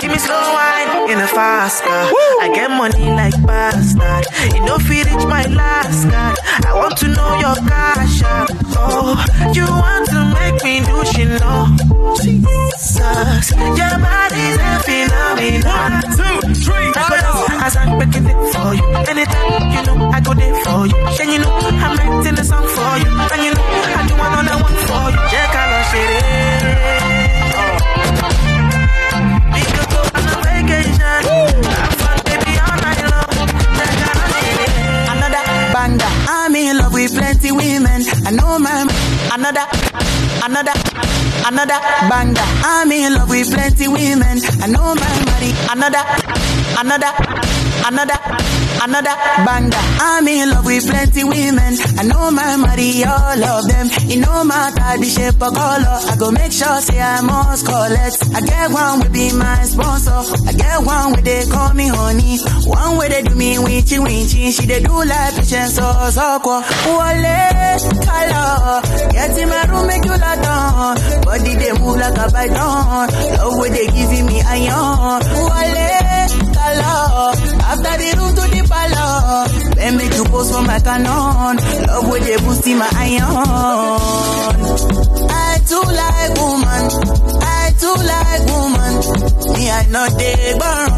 Give 0.00 0.10
me 0.10 0.18
slow 0.18 0.40
wine 0.54 1.10
in 1.10 1.18
a 1.18 1.26
fast 1.26 1.84
car. 1.84 2.12
I 2.42 2.50
get 2.54 2.70
money 2.70 3.10
like 3.10 3.36
bastard. 3.46 4.26
You 4.54 4.64
know, 4.64 4.78
you 4.78 5.04
reach 5.04 5.26
my 5.26 5.44
last 5.46 6.08
card, 6.10 6.38
I 6.66 6.74
want 6.74 6.96
to 6.98 7.08
know 7.08 7.38
your 7.38 7.56
cash. 7.68 8.22
Oh, 8.76 9.14
you 9.54 9.66
want 9.66 10.06
to 10.10 10.20
make 10.34 10.58
me 10.64 10.80
do 10.84 11.04
she 11.12 11.24
know? 11.24 11.68
Jesus, 12.20 13.50
your 13.52 13.94
body's 14.02 14.58
a 14.58 14.72
phenomenon. 14.82 15.62
One, 15.62 16.02
two, 16.16 16.36
three, 16.64 16.90
four. 16.92 17.60
As 17.62 17.76
I'm 17.76 17.98
breaking 17.98 18.26
it 18.26 18.38
for 18.52 18.74
you. 18.74 18.84
Anytime 19.10 19.70
you 19.70 19.82
know 19.86 20.10
I 20.10 20.20
go 20.20 20.34
there 20.34 20.54
for 20.64 20.86
you. 20.86 20.96
And 21.20 21.30
you 21.30 21.38
know 21.38 21.52
I'm 21.54 21.96
writing 21.96 22.38
a 22.38 22.44
song 22.44 22.66
for 22.66 22.92
you. 22.98 23.10
And 23.32 23.40
you 23.44 23.52
know 23.54 23.66
I 23.94 24.06
do 24.08 24.14
another 24.16 24.58
one 24.62 24.76
for 24.88 25.06
you. 25.12 25.22
Yeah, 25.30 25.46
color 25.52 25.84
shit. 25.92 27.19
I'm 36.50 36.56
in 36.56 36.78
love 36.78 36.92
with 36.94 37.12
plenty 37.14 37.52
women. 37.52 38.02
I 38.26 38.30
know 38.32 38.58
my 38.58 38.82
another, 39.32 39.66
another, 40.42 40.72
another 41.46 41.78
banger. 42.10 42.42
I'm 42.64 42.90
in 42.90 43.14
love 43.14 43.28
with 43.28 43.52
plenty 43.52 43.86
women. 43.86 44.40
I 44.60 44.66
know 44.66 44.94
my 44.94 45.24
money. 45.30 45.52
Another, 45.70 46.02
another, 46.74 47.12
another, 47.86 48.18
another 48.82 49.14
banger. 49.44 49.76
I'm 50.00 50.26
in 50.28 50.50
love 50.50 50.64
with 50.64 50.88
plenty 50.88 51.24
women. 51.24 51.76
I 51.98 52.02
know 52.04 52.30
my 52.30 52.56
money, 52.56 53.04
all 53.04 53.44
of 53.44 53.68
them. 53.68 53.86
It 54.08 54.18
no 54.20 54.44
matter 54.44 54.98
the 55.00 55.06
shape 55.06 55.40
or 55.40 55.52
color. 55.52 55.98
I 56.10 56.16
go 56.18 56.30
make 56.30 56.52
sure 56.52 56.80
say 56.80 57.00
I 57.00 57.20
must 57.20 57.66
collect. 57.66 58.16
I 58.34 58.40
get 58.40 58.70
one 58.70 59.00
will 59.00 59.10
be 59.12 59.32
my 59.36 59.62
sponsor. 59.64 60.20
I 60.48 60.52
get 60.52 60.80
one 60.84 61.12
where 61.12 61.22
they 61.22 61.44
call 61.46 61.74
me 61.74 61.88
honey. 61.88 62.38
One 62.66 62.96
where 62.96 63.08
they 63.08 63.22
do 63.22 63.34
me 63.34 63.56
winchy 63.56 63.98
winchy. 64.00 64.52
She 64.52 64.66
they 64.66 64.80
do 64.80 64.94
like 65.04 65.34
patience 65.36 65.78
or 65.78 66.10
soko. 66.10 66.60
Wale, 66.88 67.36
color. 68.04 68.80
Get 69.12 69.36
in 69.38 69.48
my 69.48 69.64
room, 69.68 69.86
make 69.86 70.04
you 70.04 70.16
lie 70.16 70.40
down. 70.40 70.96
Body 71.22 71.54
they 71.56 71.72
move 71.78 71.98
like 72.00 72.16
a 72.16 72.26
python. 72.32 73.08
Love 73.36 73.58
where 73.58 73.70
they 73.70 73.86
giving 73.86 74.26
me 74.26 74.40
iron. 74.42 75.20
Wale, 75.22 76.09
color. 76.74 77.32
After 77.70 77.94
the 77.98 78.08
room 78.18 78.30
to 78.34 78.44
the 78.50 78.62
palace. 78.68 79.74
Then 79.74 79.96
make 79.96 80.14
you 80.14 80.24
post 80.24 80.52
for 80.52 80.62
my 80.62 80.78
canon. 80.80 81.56
Love 81.86 82.08
where 82.08 82.20
they 82.20 82.36
boosting 82.38 82.78
my 82.78 82.88
iron. 82.94 84.00
I 85.30 85.58
too 85.66 85.82
like 85.82 86.32
woman. 86.38 86.84
I 87.42 87.72
too 87.78 87.96
like 88.10 88.44
woman. 88.50 88.92
Me 89.54 89.70
I 89.70 89.86
not 89.90 90.10
dey 90.18 90.54
burn. 90.58 90.90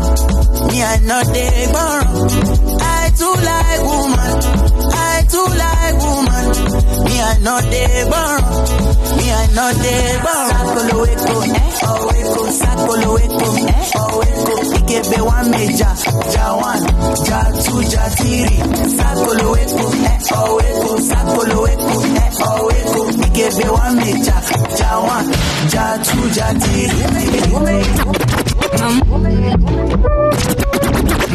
Me 0.68 0.82
I 0.82 0.96
not 1.04 1.26
dey 1.32 1.66
burn. 1.72 2.04
I 2.80 3.10
too 3.16 3.34
like 3.48 3.82
woman. 3.82 4.32
I 4.92 5.24
too 5.28 5.48
like 5.62 5.96
woman. 6.02 6.44
Me 7.06 7.14
I 7.20 7.38
not 7.40 7.62
dey 7.70 8.04
burn. 8.10 8.40
Me 9.16 9.26
I 9.32 9.46
not 9.54 9.74
dey 9.82 10.20
burn. 10.24 10.50
Sakolo 10.52 10.98
eko, 11.12 11.36
eh? 11.42 11.70
Oh 11.84 12.08
eko, 12.20 12.42
sakolo 12.60 13.10
eko, 13.24 13.46
eh? 13.68 13.90
Oh 13.96 14.22
eko. 14.22 14.81
Ikebe 14.92 15.20
one 15.24 15.50
major, 15.50 15.94
ja 16.34 16.52
one, 16.52 16.84
ja 17.26 17.40
two, 17.64 17.80
ja 17.80 18.04
three. 18.10 18.44
Sakolo 18.94 19.56
eko, 19.56 19.86
eh? 20.04 20.18
Oh 20.36 20.60
eko, 20.60 21.00
sakolo 21.00 21.66
eko, 21.66 21.96
eh? 22.20 22.30
Oh 22.44 22.68
eko. 22.68 23.00
Ikebe 23.24 23.66
one 23.72 23.94
major, 23.96 24.42
ja 24.78 24.90
one, 25.00 25.32
ja 25.72 25.96
two, 26.04 26.28
ja 26.36 26.52
three. 26.60 26.92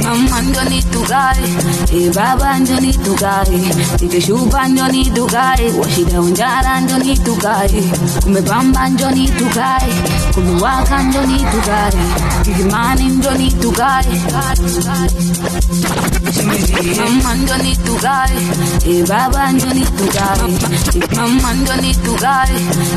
Mama 0.04 0.41
njoni 0.41 0.84
tukae, 0.84 1.43
e 1.93 2.10
baba 2.16 2.58
njoni 2.60 2.93
tukae, 2.93 3.60
ikishupa 4.02 4.68
njoni 4.68 5.06
tukae, 5.06 5.72
washida 5.80 6.22
unjara 6.22 6.80
njoni 6.80 7.18
tukae, 7.18 7.84
kumepamba 8.24 8.88
njoni 8.89 9.28
tukae, 9.30 9.93
kumewaka 10.34 11.04
njoni 11.04 11.38
tukae, 11.52 11.91
kikimani 12.43 13.04
njoni 13.10 13.52
tukae. 13.52 14.22
Mama 16.98 17.36
njoni 17.36 17.76
tukae, 17.76 18.38
e 18.86 19.04
baba 19.10 19.52
njoni 19.52 19.86
tukae, 19.98 20.52
mama 21.16 21.54
njoni 21.54 21.95
tukae, 21.95 22.56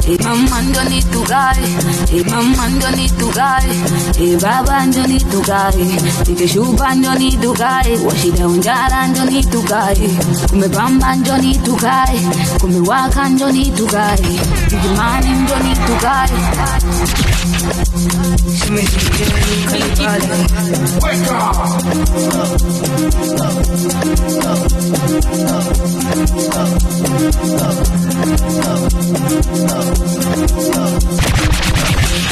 e 0.08 0.18
mama 0.24 0.60
njoni 0.62 1.02
tukae, 1.02 1.64
e 2.12 2.24
mama 2.30 2.68
njoni 2.68 3.08
tukae, 3.10 3.70
e 4.20 4.36
baba 4.42 4.84
njoni 4.86 5.18
tukae, 5.20 5.86
ikishupa 6.90 6.94
njoni 6.94 7.32
tukae, 7.36 7.96
washida 8.06 8.48
unjara 8.48 9.06
njoni 9.06 9.44
tukae, 9.44 10.10
kumepamba 10.50 11.14
njoni 11.14 11.56
tukae, 11.58 12.20
kumewaka 12.60 13.28
njoni 13.28 13.66
tukae, 13.66 14.18
kikimani 14.68 15.28
njoni 15.28 15.74
tukae. 15.86 16.30
Wake 21.02 21.30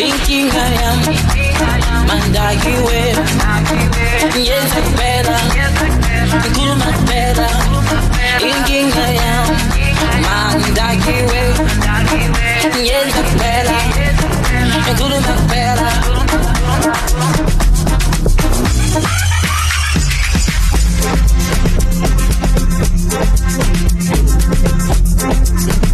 Inkinga 0.07 0.65
yami 0.81 1.17
mandakiwe 2.09 2.99
yenza 4.49 4.79
kuphela 4.87 5.37
ngikhuluma 6.37 6.89
kuphela 6.97 7.49
inkinga 8.49 9.07
yami 9.21 9.59
mandakiwe 10.25 11.41
yenza 12.89 13.21
kuphela 13.29 13.77
ngikhuluma 14.83 15.33
kuphela 15.39 15.89
Saherume, 25.29 25.88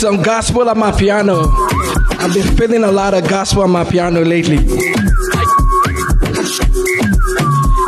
some 0.00 0.22
gospel 0.22 0.66
on 0.66 0.78
my 0.78 0.90
piano. 0.92 1.44
I've 2.18 2.32
been 2.32 2.56
feeling 2.56 2.84
a 2.84 2.90
lot 2.90 3.12
of 3.12 3.28
gospel 3.28 3.64
on 3.64 3.70
my 3.70 3.84
piano 3.84 4.22
lately. 4.22 4.56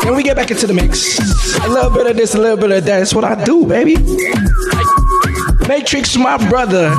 Then 0.02 0.14
we 0.14 0.22
get 0.22 0.36
back 0.36 0.50
into 0.50 0.66
the 0.66 0.74
mix. 0.74 1.18
A 1.64 1.68
little 1.68 1.90
bit 1.90 2.06
of 2.06 2.14
this, 2.14 2.34
a 2.34 2.38
little 2.38 2.58
bit 2.58 2.70
of 2.70 2.84
that. 2.84 2.98
That's 2.98 3.14
what 3.14 3.24
I 3.24 3.42
do, 3.42 3.64
baby. 3.64 3.96
Matrix, 5.66 6.14
my 6.18 6.36
brother. 6.50 6.92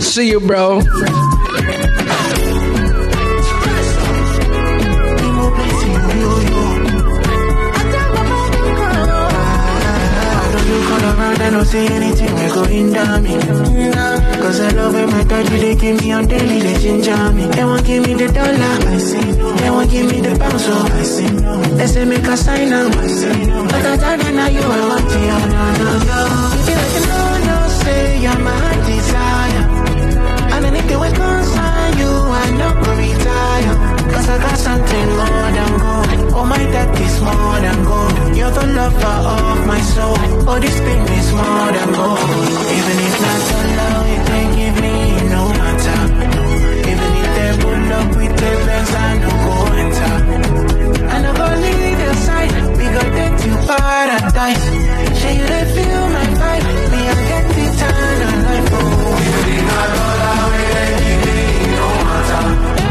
See 0.00 0.30
you, 0.30 0.38
bro. 0.38 0.82
I 11.42 11.50
don't 11.50 11.64
say 11.64 11.86
anything, 11.88 12.34
we 12.34 12.46
going 12.54 12.92
down 12.92 13.22
me. 13.22 13.34
Cause 14.40 14.60
I 14.60 14.70
love 14.70 14.92
when 14.94 15.10
my 15.10 15.24
daddy, 15.24 15.58
they 15.58 15.74
give 15.74 16.00
me 16.00 16.12
on 16.12 16.26
daily, 16.26 16.60
they 16.60 16.78
ginger 16.78 17.32
me. 17.32 17.46
They 17.46 17.64
won't 17.64 17.84
give 17.86 18.06
me 18.06 18.14
the 18.14 18.28
dollar, 18.28 18.76
I 18.94 18.98
say 18.98 19.24
no. 19.38 19.52
They 19.52 19.70
won't 19.70 19.90
give 19.90 20.06
me 20.10 20.20
the 20.20 20.38
pound, 20.38 20.60
so 20.60 20.72
oh, 20.72 20.98
I 21.00 21.02
say 21.02 21.30
no. 21.32 21.62
They 21.76 21.86
say 21.86 22.04
make 22.04 22.26
a 22.26 22.36
sign 22.36 22.72
up, 22.72 22.94
I 22.94 23.06
say 23.06 23.46
no. 23.46 23.64
But 23.64 23.86
I 23.86 23.96
tell 23.96 24.18
them 24.18 24.36
now 24.36 24.48
you, 24.48 24.60
I 24.60 24.88
want 24.90 25.08
to, 25.10 25.18
oh, 25.18 25.46
no, 25.54 25.62
no, 25.80 25.90
no. 26.08 26.20
If 26.60 26.68
you 26.68 26.76
like 26.80 26.96
know, 27.08 27.28
no, 27.48 27.56
say 27.82 28.22
you're 28.22 28.38
my 28.38 28.74
desire. 28.86 29.64
And 30.54 30.64
anything 30.66 30.98
will 31.00 31.12
concern 31.14 31.98
you, 31.98 32.10
I 32.42 32.50
know 32.58 32.72
I 34.30 34.38
got 34.38 34.56
something 34.56 35.08
more 35.18 35.50
than 35.58 35.72
gold. 35.82 36.06
Oh, 36.38 36.44
my 36.46 36.62
debt 36.70 36.94
is 37.00 37.16
more 37.20 37.58
than 37.66 37.78
gold. 37.82 38.36
You're 38.36 38.54
the 38.54 38.64
lover 38.78 39.16
of 39.34 39.66
my 39.66 39.80
soul. 39.80 40.14
Oh, 40.46 40.58
this 40.60 40.78
thing 40.86 41.02
is 41.18 41.28
more 41.34 41.70
than 41.74 41.90
gold. 41.98 42.18
Even 42.78 42.96
if 43.06 43.16
not 43.24 43.40
the 43.50 43.60
love 43.78 44.06
you 44.12 44.20
can 44.30 44.46
give 44.54 44.76
me, 44.84 44.94
no 45.34 45.42
matter. 45.58 46.00
Even 46.90 47.10
if 47.22 47.28
they 47.36 47.50
pull 47.58 47.92
up 47.98 48.08
with 48.14 48.34
their 48.38 48.58
plans, 48.64 48.92
I 48.94 49.18
don't 49.18 49.40
go 49.46 49.56
enter. 49.82 50.14
I 51.10 51.16
no 51.24 51.30
go 51.34 51.46
leave 51.64 51.98
your 51.98 52.14
side. 52.26 52.54
We 52.78 52.86
go 52.86 53.02
take 53.16 53.34
to 53.42 53.50
paradise. 53.66 54.64
Share 55.18 55.34
you 55.38 55.46
they 55.50 55.64
feel 55.74 56.04
my 56.14 56.26
vibe. 56.38 56.66
Me, 56.92 57.00
I 57.02 57.18
get 57.30 57.50
eternal 57.66 58.36
life. 58.46 58.78
Oh, 58.78 59.26
even 59.26 59.46
if 59.58 59.62
not 59.66 59.88
the 59.90 60.06
love 60.22 60.54
you 60.54 60.66
can 60.70 60.90
give 61.02 61.22
me, 61.26 61.66
no 61.74 61.86
matter. 62.06 62.89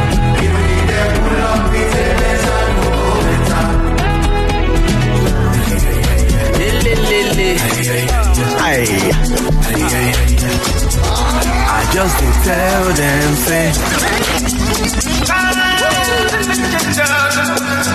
I 11.72 11.74
just 11.94 12.18
tell 12.46 12.94
them 12.94 13.36
say. 13.36 13.72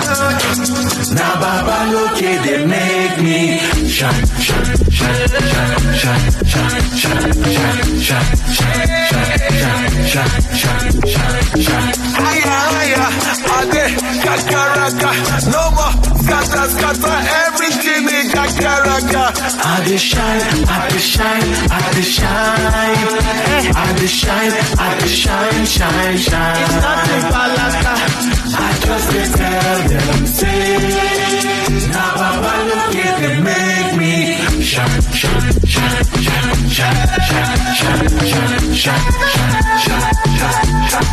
Now 0.05 1.39
Baba 1.41 1.91
Loke 1.91 2.19
they 2.45 2.63
make 2.65 3.17
me 3.19 3.57
shine, 3.89 4.13
shine, 4.39 4.65
shine, 4.91 5.27
shine, 5.29 5.79
shine, 5.97 6.31
shine, 6.45 6.81
shine, 6.93 7.33
shine, 7.33 7.81
shine, 8.05 8.29
shine, 8.53 8.85
shine, 8.85 9.39
shine, 9.57 10.29
shine, 10.53 10.91
shine, 11.01 11.61
shine. 11.65 11.93
Higher, 12.21 12.61
higher, 12.69 13.09
ade, 13.57 13.85
kakaraka. 14.21 15.09
No 15.49 15.63
more 15.73 15.93
scatter, 16.21 16.65
scatter, 16.69 17.17
everything 17.47 18.03
in 18.05 18.27
kakaraka. 18.29 19.23
I 19.57 19.83
dey 19.87 19.97
shine, 19.97 20.41
I 20.69 20.87
dey 20.91 20.99
shine, 20.99 21.49
I 21.71 21.91
dey 21.95 22.01
shine, 22.01 23.05
I 23.73 23.93
dey 23.97 24.07
shine, 24.07 24.53
I 24.77 24.99
dey 24.99 25.07
shine, 25.07 25.65
shine, 25.65 26.17
shine. 26.17 26.61
It's 26.61 26.75
nothing 26.75 27.23
balaka. 27.33 28.34
I 28.57 28.79
just 28.85 29.07
dey 29.11 29.27
tell 29.39 29.79
them 29.89 30.25
say, 30.27 30.77
now 31.89 32.15
Baba 32.15 32.53
look 32.69 32.95
at 32.95 33.15
they 33.21 33.37
make 33.41 33.93
me 33.99 34.13
shine, 34.63 35.01
shine, 35.11 35.53
shine, 35.65 36.05
shine, 36.19 36.55
shine, 36.69 37.07
shine, 37.25 37.59
shine, 37.75 38.09
shine, 38.25 38.59
shine, 38.75 39.11
shine, 39.15 39.63
shine, 39.85 40.65
shine, 40.89 41.11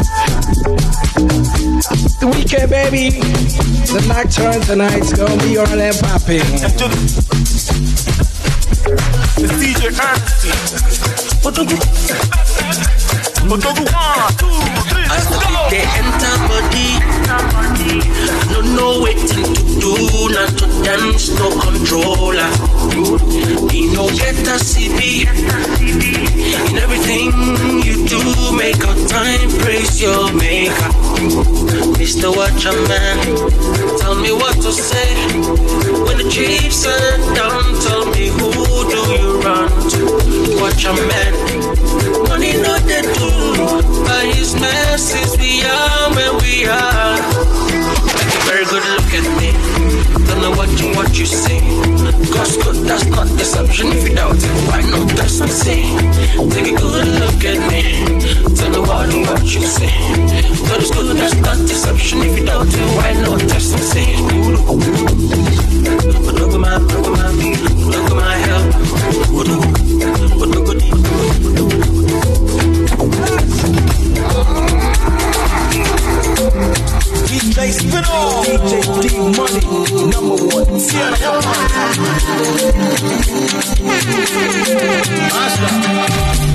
The 2.21 2.27
weekend, 2.35 2.71
baby. 2.71 3.07
The 3.93 4.01
nocturne 4.09 4.61
tonight's 4.63 5.13
gonna 5.13 5.37
be 5.43 5.59
on 5.59 5.79
and 5.79 5.97
popping. 5.99 6.41
It's 9.39 9.53
DJ 9.61 9.81
Ernest. 9.91 11.32
Do 11.43 11.51
you 11.51 11.75
want? 13.91 14.39
Two, 14.39 14.47
three, 14.89 15.07
let's 15.11 15.27
go. 15.27 15.67
They 15.71 15.83
enter 15.83 16.37
body. 16.47 17.03
No 18.53 18.61
know 18.77 19.03
waiting 19.03 19.51
to 19.51 19.63
do, 19.83 19.95
not 20.31 20.51
to 20.59 20.67
dance, 20.85 21.37
no 21.37 21.51
controller. 21.59 22.47
You 23.75 23.93
know 23.93 24.07
get 24.15 24.37
CB. 24.63 25.27
In 26.71 26.79
everything 26.79 27.33
you 27.83 28.07
do, 28.07 28.57
make 28.57 28.77
a 28.77 28.95
time, 29.09 29.51
praise 29.59 30.01
your 30.01 30.33
maker. 30.35 30.93
Mr. 31.99 32.35
Watcher 32.37 32.73
Man, 32.87 33.99
tell 33.99 34.15
me 34.15 34.31
what 34.31 34.55
to 34.63 34.73
say. 34.73 35.13
When 36.07 36.19
the 36.19 36.29
chiefs 36.31 36.87
are 36.87 37.35
down, 37.35 37.65
tell 37.83 38.07
me 38.07 38.29
who 38.29 38.53
do 38.89 39.01
you 39.13 39.41
run 39.41 39.91
to? 39.91 40.22
Watcher 40.61 40.93
Man, 40.93 41.33
money 42.29 42.61
not 42.61 42.83
they 42.83 43.03
do, 43.03 43.31
by 44.05 44.33
his 44.35 44.55
mercies 44.59 45.39
we 45.39 45.63
are 45.63 46.11
where 46.15 46.35
we 46.41 46.67
are. 46.67 47.62
Very 48.47 48.65
good 48.67 48.85
look 48.95 49.13
at 49.15 49.27
me. 49.39 49.49
Don't 50.27 50.41
know 50.43 50.51
what 50.53 50.71
you 50.81 50.89
what 50.97 51.19
you 51.19 51.27
say. 51.27 51.61
Cause 52.33 52.57
good, 52.57 52.77
that's 52.87 53.05
not 53.07 53.29
deception. 53.39 53.89
If 53.93 54.09
you 54.09 54.15
doubt 54.15 54.37
it, 54.37 54.51
why 54.69 54.81
not 54.83 55.09
test 55.17 55.41
and 55.41 55.51
see? 55.51 55.83
Take 56.51 56.73
a 56.73 56.77
good 56.77 57.09
look 57.21 57.45
at 57.45 57.59
me. 57.71 57.83
Tell 58.57 58.71
me 58.71 58.81
what 58.81 59.13
you 59.13 59.23
what 59.27 59.43
you 59.43 59.63
say. 59.63 59.93
God 60.69 60.83
is 60.83 60.91
good, 60.91 61.17
that's 61.17 61.35
not 61.37 61.59
deception. 61.69 62.23
If 62.23 62.39
you 62.39 62.45
doubt 62.47 62.67
it, 62.67 62.97
why 62.97 63.13
not 63.23 63.41
test 63.49 63.73
and 63.75 63.83
see? 63.83 64.17
Look 66.39 66.53
at 66.53 66.61
my, 66.61 66.77
look 66.77 67.07
at 67.07 67.13
my, 67.19 67.31
look 67.93 68.11
at 68.11 68.17
my 68.17 68.37
help. 68.47 68.83
DJ 77.33 77.73
Spinall, 77.73 78.45
DJ 78.45 78.85
Dee 79.01 79.17
Money, 79.33 79.65
number 80.13 80.37
one. 80.53 80.69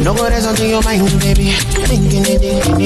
No 0.04 0.14
go 0.14 0.30
there's 0.30 0.44
something 0.44 0.70
your 0.70 0.84
mind, 0.84 1.02
baby. 1.20 1.50
Thinking 1.90 2.30
it, 2.30 2.40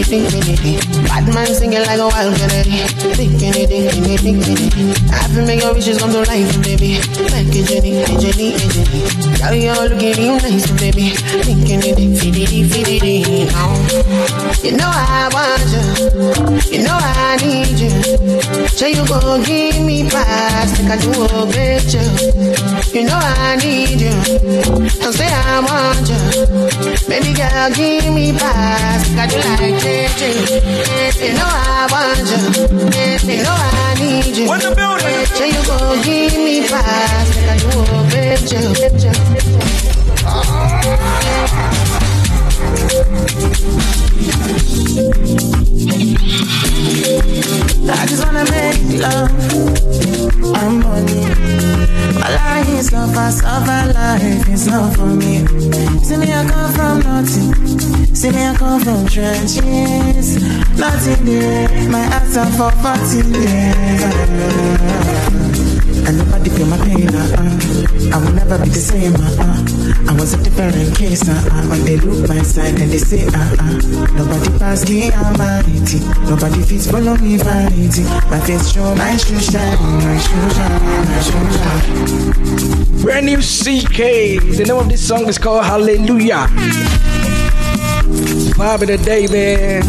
thinking 0.07 0.41
thinking. 0.41 0.79
Bad 1.03 1.27
man 1.35 1.47
singing 1.47 1.83
like 1.83 1.99
a 1.99 2.07
wild 2.07 2.33
canary. 2.39 2.87
Thinking 3.11 3.59
it, 3.59 3.67
thinking 3.67 4.17
thinking. 4.17 4.95
I 5.11 5.27
feel 5.27 5.45
make 5.45 5.59
your 5.59 5.73
wishes 5.73 5.97
come 5.97 6.11
to 6.11 6.23
life, 6.23 6.63
baby. 6.63 7.03
Like 7.27 7.51
a 7.51 7.61
Jenny, 7.61 8.01
a 8.01 8.07
Jenny, 8.15 8.55
a 8.55 8.65
Jenny. 8.71 9.03
Now 9.37 9.51
you're 9.51 9.75
looking 9.89 10.15
real 10.15 10.39
nice, 10.39 10.71
baby. 10.79 11.11
Thinking 11.43 11.83
it, 11.83 11.99
fit 12.71 12.87
it, 12.87 13.51
now. 13.51 13.75
You 14.63 14.77
know 14.77 14.87
I 14.87 15.27
want 15.33 15.67
you. 15.67 16.71
You 16.71 16.83
know 16.83 16.97
I 16.97 17.35
need 17.37 17.79
you. 17.79 17.80
So 17.89 18.85
you 18.85 19.05
go 19.07 19.43
give 19.43 19.81
me 19.81 20.09
past, 20.09 20.83
like 20.83 20.91
I 20.91 21.01
do 21.01 21.11
a 21.23 21.45
great 21.51 21.81
job. 21.89 22.19
You 22.93 23.03
know 23.05 23.17
I 23.17 23.55
need 23.57 24.01
you. 24.01 24.13
Don't 25.01 25.13
say 25.13 25.27
I 25.27 25.59
want 25.65 26.07
you. 26.09 26.21
Baby 27.07 27.33
girl, 27.33 27.69
give 27.73 28.13
me 28.13 28.33
past, 28.33 29.15
like 29.15 29.31
I 29.31 29.33
do 29.33 29.37
like 29.61 29.81
JJ. 29.81 30.21
You 31.25 31.33
know 31.33 31.49
I 31.49 31.87
want 31.89 32.29
you. 32.29 32.41
You 33.33 33.43
know 33.43 33.57
I 33.57 33.95
need 33.99 34.37
you. 34.37 34.47
When 34.49 34.59
the 34.59 34.75
building. 34.75 35.25
So 35.25 35.43
you 35.45 35.61
go 35.65 35.77
give 36.03 36.33
me 36.37 36.67
past, 36.67 37.35
like 37.47 37.49
I 37.49 37.57
do 37.57 37.69
a 37.81 38.09
great 38.09 38.41
job. 38.45 38.75
Uh-huh. 40.23 41.30
I 43.33 43.33
just 48.05 48.25
wanna 48.25 48.43
make 48.51 48.99
love. 48.99 49.31
I'm 50.53 50.79
money. 50.79 51.23
My 52.19 52.29
life 52.35 52.69
is 52.77 52.91
not 52.91 53.13
fast, 53.15 53.39
suffer 53.39 53.93
life 53.93 54.49
is 54.49 54.67
not 54.67 54.95
for 54.97 55.05
me. 55.05 55.45
See 56.03 56.17
me, 56.17 56.33
I 56.33 56.45
come 56.45 56.73
from 56.73 56.99
nothing. 56.99 57.53
See 58.13 58.31
me, 58.31 58.45
I 58.47 58.53
come 58.53 58.81
from 58.81 59.05
trenches. 59.07 60.35
Nothing 60.77 61.23
there. 61.25 61.89
My 61.89 61.99
ass 62.11 62.35
are 62.35 62.51
for 62.51 62.71
14 62.83 63.33
years. 63.33 64.03
And 66.03 66.17
nobody 66.17 66.49
feel 66.49 66.65
my 66.67 66.77
pain, 66.83 67.07
uh-uh. 67.15 68.13
I 68.13 68.17
will 68.17 68.33
never 68.33 68.57
be 68.59 68.69
the 68.69 68.79
same, 68.79 69.15
uh-uh. 69.15 70.09
I 70.09 70.13
was 70.19 70.33
a 70.33 70.37
different 70.43 70.97
case, 70.97 71.29
uh-uh. 71.29 71.70
When 72.55 72.75
they 72.75 72.81
look 72.81 72.81
my 72.81 72.81
side 72.81 72.81
and 72.81 72.91
they 72.91 72.97
say, 72.97 73.25
uh-uh. 73.27 73.71
Nobody 74.13 74.59
pass 74.59 74.89
me 74.89 75.11
humanity. 75.11 75.99
Nobody 76.29 76.61
fits 76.63 76.89
follow 76.89 77.15
me 77.17 77.37
vanity. 77.37 78.03
My 78.29 78.39
face 78.41 78.71
show 78.71 78.95
my 78.95 79.17
shoe 79.17 79.39
shine, 79.39 79.77
my 79.79 80.17
shoe 80.17 80.49
shine, 80.55 80.81
my 81.05 81.21
shoe 81.21 81.51
shine. 81.57 83.01
Brand 83.01 83.25
new 83.25 83.37
CK. 83.37 84.57
The 84.57 84.65
name 84.67 84.77
of 84.77 84.89
this 84.89 85.07
song 85.07 85.27
is 85.27 85.37
called 85.37 85.65
Hallelujah. 85.65 86.47
Vibe 88.57 88.81
of 88.81 88.87
the 88.87 88.97
day, 88.97 89.27
man. 89.27 89.83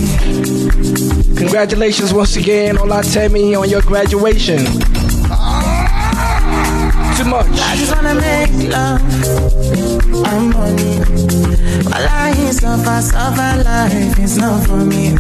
Congratulations 1.36 2.12
once 2.14 2.36
again, 2.36 2.76
Olatemi, 2.76 3.58
on 3.60 3.68
your 3.68 3.82
graduation. 3.82 4.64
Too 7.16 7.24
much. 7.24 7.46
I 7.50 7.76
just 7.76 7.94
wanna 7.94 8.14
make 8.14 8.72
love. 8.72 9.02
I'm. 10.26 10.52
My 11.90 12.00
life 12.04 12.38
is 12.38 12.62
not 12.62 12.84
fast, 12.84 13.10
suffer 13.10 13.62
life 13.64 14.18
is 14.18 14.38
not 14.38 14.66
for 14.66 14.76
me. 14.76 15.16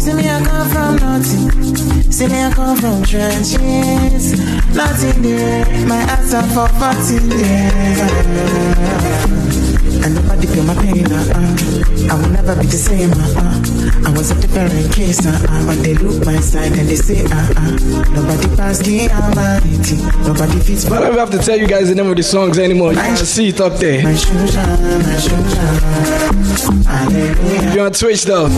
See 0.00 0.14
me, 0.14 0.28
I 0.28 0.42
come 0.44 0.68
from 0.68 0.96
nothing. 0.96 1.50
See 2.10 2.26
me, 2.26 2.42
I 2.42 2.50
come 2.50 2.76
from 2.76 3.02
trenches. 3.04 4.32
Nothing 4.74 5.22
there. 5.22 5.86
My 5.86 5.96
ass 5.96 6.34
are 6.34 6.42
for 6.48 6.68
14 6.68 7.30
years. 7.30 7.98
And 10.04 10.14
nobody 10.14 10.46
feel 10.46 10.64
my 10.64 10.74
pain, 10.74 11.06
uh-uh. 11.06 12.10
I 12.10 12.14
will 12.20 12.30
never 12.30 12.54
be 12.56 12.66
the 12.66 12.76
same, 12.78 13.10
uh-uh. 13.12 14.08
I 14.08 14.10
was 14.16 14.30
a 14.30 14.34
different 14.40 14.92
case, 14.94 15.24
uh-uh. 15.26 15.66
When 15.66 15.82
they 15.82 15.94
look 15.94 16.24
my 16.24 16.38
side 16.40 16.72
and 16.72 16.88
they 16.88 16.96
say, 16.96 17.24
uh-uh. 17.24 17.70
Nobody 18.14 18.48
pass 18.56 18.78
the 18.78 19.08
humanity. 19.08 19.96
Nobody 20.26 20.60
fits 20.60 20.90
I 20.90 21.00
don't 21.00 21.18
have 21.18 21.30
to 21.30 21.38
tell 21.38 21.58
you 21.58 21.66
guys 21.66 21.88
the 21.88 21.94
name 21.94 22.08
of 22.08 22.16
the 22.16 22.22
songs 22.22 22.58
anymore. 22.58 22.92
You 22.92 23.00
can 23.00 23.16
see 23.16 23.48
it 23.48 23.60
up 23.60 23.74
there. 23.78 24.02
my 24.02 24.14
shoes 24.14 24.56
my 24.56 25.18
shoes. 25.18 25.54
Hallelujah. 26.86 27.68
If 27.68 27.74
you're 27.74 27.86
on 27.86 27.92
Twitch 27.92 28.24
though. 28.24 28.48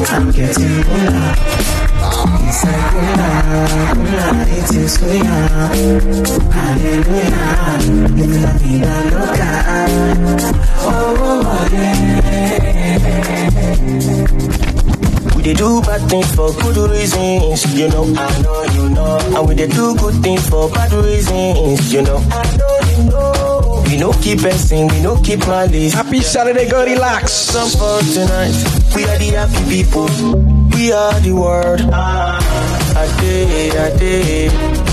I'm 2.23 2.33
getting 2.43 2.51
older. 2.51 2.51
It's 2.51 2.63
like 2.65 2.87
Kula, 2.91 3.31
Kula, 3.97 4.27
it 4.59 4.71
is 4.77 4.95
Kula. 4.99 5.39
Hallelujah. 6.53 7.49
Living 8.15 8.43
la 8.43 8.53
vida 8.61 8.95
loca. 9.11 9.51
Yeah. 11.73 12.01
We 15.37 15.55
do 15.55 15.81
bad 15.81 16.09
things 16.11 16.31
for 16.35 16.53
good 16.53 16.77
reasons, 16.91 17.65
you 17.75 17.89
know. 17.89 18.05
I 18.17 18.43
know 18.43 18.63
you 18.75 18.89
know. 18.91 19.19
And 19.37 19.49
we 19.49 19.55
dey 19.55 19.67
do 19.69 19.95
good 19.97 20.23
things 20.23 20.49
for 20.49 20.69
bad 20.71 20.93
reasons, 20.93 21.93
you 21.93 22.03
know. 22.03 22.19
I 22.31 22.57
know 22.57 22.79
you 22.91 23.11
know. 23.11 23.83
We 23.87 23.97
no 23.97 24.13
keep 24.13 24.41
person, 24.41 24.87
we 24.89 25.01
no 25.03 25.17
keep 25.23 25.41
malice. 25.49 25.95
Happy 25.95 26.21
Saturday, 26.21 26.69
go 26.69 26.85
relax. 26.85 27.33
Some 27.33 27.69
for 27.71 28.01
tonight. 28.13 28.55
We 28.95 29.05
are 29.05 29.19
the 29.19 29.31
happy 29.35 29.65
people. 29.83 30.60
We 30.75 30.93
are 30.93 31.21
the 31.21 31.33
world. 31.33 31.81
I 31.93 33.07
day, 33.21 33.71
I 33.71 33.97
day, 33.99 34.49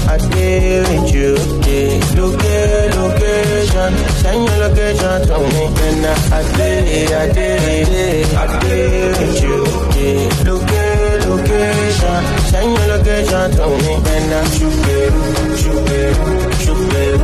I 0.08 0.18
day 0.30 0.80
with 0.82 1.14
you. 1.14 1.32
Yeah. 1.68 2.00
Loca- 2.18 2.92
location, 2.98 3.92
send 4.22 4.42
your 4.48 4.58
location 4.64 5.20
to 5.30 5.38
me. 5.54 5.64
And 5.88 6.06
I 6.06 6.42
day, 6.58 7.08
I 7.14 7.32
day, 7.32 8.24
I 8.36 8.60
day 8.60 9.12
with 9.20 9.44
you. 9.44 9.58
Yeah. 9.98 10.50
Loca- 10.50 11.20
location, 11.28 12.22
send 12.52 12.70
your 12.78 12.88
location 12.94 13.48
to 13.58 13.66
me. 13.84 13.94
And 14.14 14.34
I 14.34 14.42
shoot 14.56 14.88
it, 14.98 15.14
shoot 15.62 15.92
it, 16.02 16.16
shoot 16.64 16.96
it, 17.02 17.20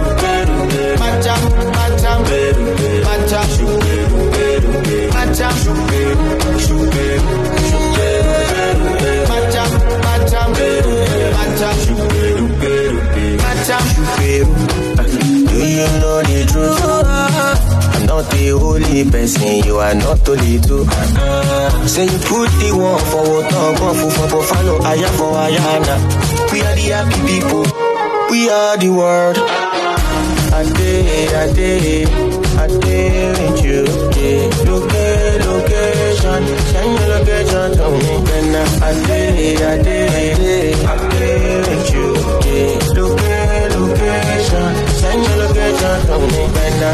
Macha, 1.00 1.36
macha, 1.80 2.12
macha, 2.24 2.83
Do 14.42 15.58
you 15.62 15.86
know 16.02 16.18
the 16.26 16.40
truth? 16.50 16.82
I'm 17.94 18.06
not 18.08 18.26
the 18.32 18.52
only 18.54 19.06
person, 19.12 19.64
you 19.64 19.78
are 19.78 19.94
not 19.94 20.28
only 20.28 20.58
two. 20.60 20.86
Say 21.88 22.06
you 22.10 22.18
put 22.26 22.50
the 22.58 22.72
one 22.74 22.98
for 23.14 23.22
water, 23.30 23.78
go 23.78 23.94
for 23.94 24.28
for 24.30 24.44
follow, 24.44 24.82
aya 24.82 25.08
for 25.18 25.38
ayana. 25.38 25.96
We 26.52 26.62
are 26.62 26.74
the 26.76 26.86
happy 26.98 27.20
people, 27.30 27.64
we 28.32 28.50
are 28.50 28.78
the 28.78 28.90
world. 28.90 29.38
I 30.54 30.64
day, 30.78 31.28
I 31.36 31.54
day, 31.54 32.06
I 32.58 32.68
day 32.82 33.30
with 33.38 33.64
you. 33.66 33.86
Yeah. 34.18 34.50
Loca- 34.70 35.42
location, 35.50 36.44
send 36.74 36.94
your 36.94 37.08
location 37.10 37.70
to 37.78 37.86
me. 37.92 38.14
Then 38.26 38.56
I 38.82 38.94
day, 39.06 39.56
I 39.58 39.82
day, 39.82 40.53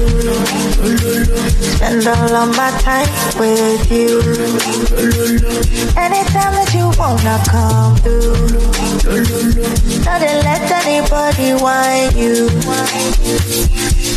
Spend 1.76 2.08
all 2.08 2.36
of 2.42 2.50
my 2.58 2.70
time 2.86 3.10
with 3.40 3.92
you. 3.92 4.20
Anytime 5.98 6.54
that 6.58 6.72
you 6.78 6.86
wanna 7.00 7.38
come 7.50 7.96
through. 8.04 8.48
Don't 10.06 10.22
let 10.48 10.72
anybody 10.86 11.50
whine 11.64 12.12
you. 12.18 12.50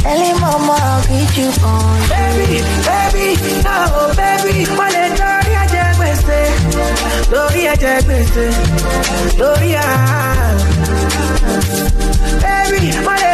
Early 0.06 0.32
mama, 0.40 0.76
I'll 0.78 1.02
get 1.08 1.36
you 1.38 1.48
on. 1.64 1.98
Baby, 2.08 2.60
baby, 2.84 3.28
oh 3.66 4.12
baby, 4.16 4.66
wọ́n 4.76 4.90
lè 4.94 5.04
torí 5.18 5.52
ẹ̀jẹ̀ 5.62 5.88
gbèsè, 5.96 6.40
torí 7.32 7.62
ẹ̀jẹ̀ 7.72 7.98
gbèsè, 8.06 8.46
torí 9.38 9.70
à. 9.74 9.88
Baby, 12.44 12.82
wọ́n 13.06 13.16
lè 13.22 13.32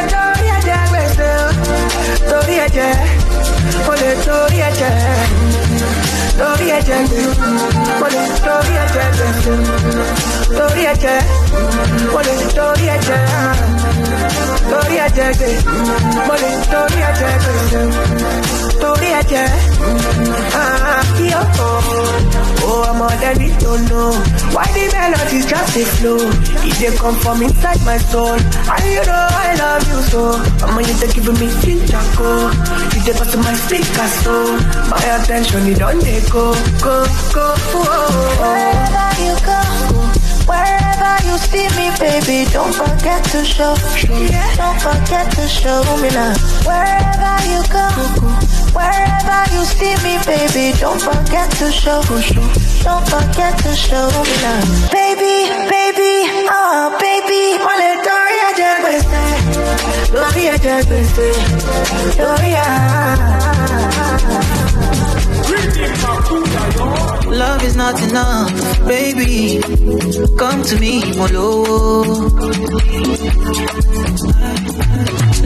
torí 2.28 2.54
ẹ̀jẹ̀, 2.66 2.92
wọ́n 3.86 3.96
lè 4.02 4.10
torí 4.26 4.58
ẹ̀jẹ̀, 4.68 4.94
torí 6.38 6.66
ẹ̀jẹ̀ 6.78 7.00
wọ́n 8.00 8.10
lè 8.14 8.22
torí 8.46 8.74
ẹ̀jẹ̀ 8.84 9.08
torí 10.58 10.82
ẹ̀jẹ̀, 10.92 11.20
wọ́n 12.14 12.24
lè 12.28 12.34
torí 12.56 12.86
ẹ̀jẹ̀, 12.94 13.22
torí 14.70 14.96
ẹ̀jẹ̀ 15.06 15.30
wọ́n 16.28 16.38
lè 16.42 16.50
torí 16.72 16.98
ẹ̀jẹ̀ 17.08 18.59
gbèsè, 18.96 18.96
torí 18.96 19.08
ẹ̀jẹ̀, 19.20 19.48
yóò. 21.30 21.44
Oh, 22.62 22.84
I'm 22.88 23.00
on 23.02 23.10
that 23.20 23.38
beat, 23.38 23.58
don't 23.58 23.88
know 23.88 24.12
why 24.54 24.64
the 24.74 24.84
melody 24.94 25.40
just 25.50 25.76
a 25.76 25.84
flow. 25.96 26.18
It 26.68 26.78
dey 26.78 26.94
come 26.98 27.16
from 27.16 27.42
inside 27.42 27.80
my 27.84 27.98
soul. 28.10 28.36
And 28.36 28.84
you 28.94 29.02
know 29.08 29.26
I 29.46 29.54
love 29.58 29.88
you 29.90 30.00
so. 30.10 30.22
I'm 30.62 30.76
on 30.76 30.84
you 30.84 30.94
they 31.00 31.08
giving 31.14 31.38
me 31.40 31.48
ginger 31.62 32.04
go. 32.16 32.30
You 32.94 33.00
dey 33.06 33.14
pass 33.18 33.34
my 33.36 33.54
speaker 33.64 34.08
so. 34.22 34.34
My 34.90 35.02
attention 35.16 35.66
it 35.72 35.78
don't 35.78 35.98
dey 36.00 36.20
go, 36.30 36.52
go, 36.84 36.96
go. 37.34 37.46
Oh, 37.74 38.40
Wherever 38.42 39.08
you 39.24 39.34
go, 39.48 39.60
wherever 40.50 41.12
you 41.26 41.36
see 41.48 41.66
me, 41.78 41.86
baby, 41.98 42.38
don't 42.52 42.74
forget 42.74 43.20
to 43.32 43.40
show. 43.44 43.74
Don't 44.60 44.78
forget 44.86 45.26
to 45.36 45.44
show 45.48 45.80
me 46.02 46.10
love. 46.10 46.38
Wherever 46.68 47.34
you 47.50 47.60
go, 47.74 47.86
wherever 48.76 49.40
you 49.54 49.62
see 49.76 49.94
me, 50.06 50.14
baby, 50.26 50.66
don't 50.78 51.00
forget 51.00 51.48
to 51.60 51.66
show. 51.70 52.00
Don't 52.86 53.06
forget 53.14 53.54
to 53.64 53.72
show 53.86 54.06
me 54.26 54.34
love. 54.44 54.68
Baby, 54.92 55.36
baby, 55.72 56.12
oh 56.58 56.96
baby, 57.00 57.20
torí 60.12 60.42
ẹ̀jẹ̀ 60.54 60.80
gbèsè, 60.88 61.28
torí 62.18 62.52
à. 62.66 62.68
Love 67.40 67.62
is 67.68 67.76
not 67.82 67.96
enough, 68.08 68.52
baby. 68.92 69.60
Come 70.40 70.60
to 70.68 70.74
me, 70.82 70.92
Molo. 71.18 71.46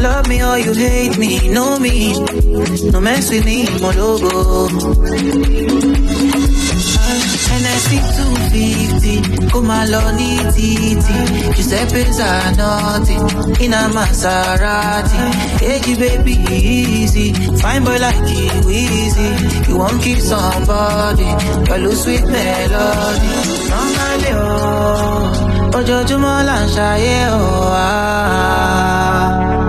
Love 0.04 0.28
me 0.28 0.42
or 0.42 0.58
you 0.58 0.72
hate 0.74 1.16
me, 1.18 1.48
know 1.48 1.78
me. 1.78 1.96
No 2.92 3.00
mess 3.00 3.30
with 3.30 3.44
me, 3.46 3.64
Mologo. 3.82 4.68
NSC 7.60 7.90
250, 8.16 9.48
come 9.48 9.70
along, 9.70 10.18
titi. 10.54 11.16
Giuseppe's 11.56 12.20
are 12.20 12.52
nothing. 12.56 13.24
In 13.64 13.72
a 13.72 13.82
Maserati. 13.96 15.22
You 15.88 15.96
baby, 15.96 16.34
easy. 16.52 17.32
Fine 17.62 17.84
boy 17.84 17.98
like 17.98 18.28
you, 18.28 18.70
easy. 18.70 19.28
You 19.70 19.78
won't 19.78 20.02
keep 20.02 20.18
somebody. 20.18 21.24
Your 21.68 21.78
lose 21.78 22.02
sweet 22.04 22.24
melody. 22.26 23.32
Normally, 23.72 24.32
oh. 24.34 25.30
Ojoojúmọ́ 25.78 26.36
là 26.48 26.56
ń 26.62 26.66
ṣayé 26.76 27.18
o. 27.34 27.42
ah. 27.86 29.63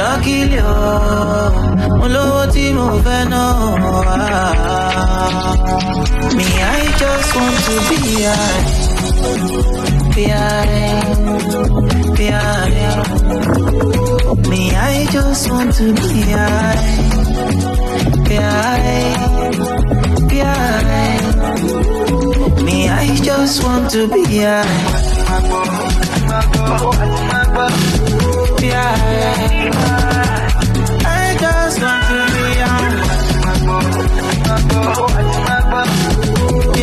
Oh. 0.00 1.50
Mo 2.12 2.46
tí 2.52 2.64
mo 2.76 2.86
fẹ́. 3.04 3.22
Me, 6.36 6.48
I 6.62 6.82
just 7.00 7.30
want 7.36 7.58
to 7.66 7.74
be 7.88 8.00
high. 8.28 8.62
Be 10.14 10.24
high. 10.38 11.02
Be 12.16 12.26
high. 12.38 13.02
Me, 14.50 14.62
I 14.76 14.94
just 15.14 15.42
want 15.50 15.70
to 15.78 15.86
be 15.94 16.20
high. 16.36 16.78
Be 18.26 18.36
high. 18.36 19.02
Be 20.28 20.38
high. 20.38 21.18
Me, 22.66 22.76
I 22.88 23.08
just 23.26 23.56
want 23.64 23.84
to 23.94 24.00
be 24.14 24.22
high. 24.46 24.98
I 31.06 31.36
just 31.38 31.80
want 31.80 32.04
to 32.08 32.18
be 32.34 32.46
high. 32.58 32.98
Be 36.74 36.82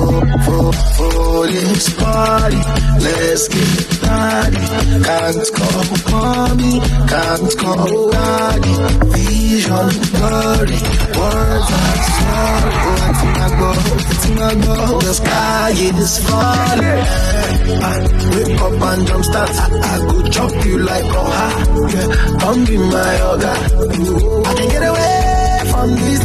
For, 0.00 0.20
for, 0.46 0.72
for 0.72 1.46
this 1.46 1.94
party, 2.00 2.56
let's 3.04 3.48
get 3.48 4.00
naughty. 4.00 4.56
Can't 5.04 5.48
call 5.52 5.84
mommy, 6.10 6.80
can't 7.06 7.58
call 7.58 8.10
daddy. 8.10 8.74
Vision 9.12 9.90
blurry, 10.16 10.80
words 11.20 11.68
are 11.80 11.98
sorry. 12.16 12.72
What's 12.88 13.22
my 13.28 13.48
goal? 13.60 13.80
What's 13.92 14.28
my 14.30 14.54
goal? 14.64 15.00
The 15.00 15.12
sky 15.20 15.70
is 15.76 16.18
falling. 16.26 17.00
I 17.82 17.96
wake 18.32 18.60
up 18.62 18.82
and 18.88 19.06
jump 19.06 19.24
start. 19.26 19.50
I, 19.50 19.66
I 19.84 19.98
go 20.06 20.28
chop 20.30 20.64
you 20.64 20.78
like 20.78 21.04
oh 21.04 21.30
ha. 21.36 21.48
Yeah, 21.92 22.38
come 22.40 22.64
be 22.64 22.78
my 22.78 23.16
other. 23.20 23.48
I 24.48 24.54
can 24.54 24.68
get 24.70 24.82
away 24.82 25.29
this. 25.88 26.20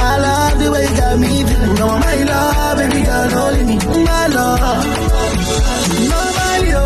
I 0.00 0.18
love 0.18 0.58
the 0.62 0.70
way 0.72 0.82
you 0.88 0.96
got 0.96 1.18
me 1.18 1.44
feeling. 1.44 1.74
No, 1.74 1.86
my 1.98 2.14
love, 2.24 2.76
baby 2.78 3.02
girl, 3.04 3.34
only 3.44 3.64
me. 3.64 3.76
My 4.04 4.26
love. 4.28 4.84
Nobody, 6.10 6.70
oh. 6.74 6.84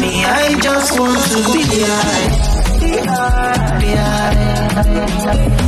Me, 0.00 0.10
I 0.24 0.58
just 0.62 0.98
want 0.98 1.18
to 1.30 1.38
be 1.52 1.62
high. 1.90 2.28
Be 3.80 3.88
high. 3.96 5.67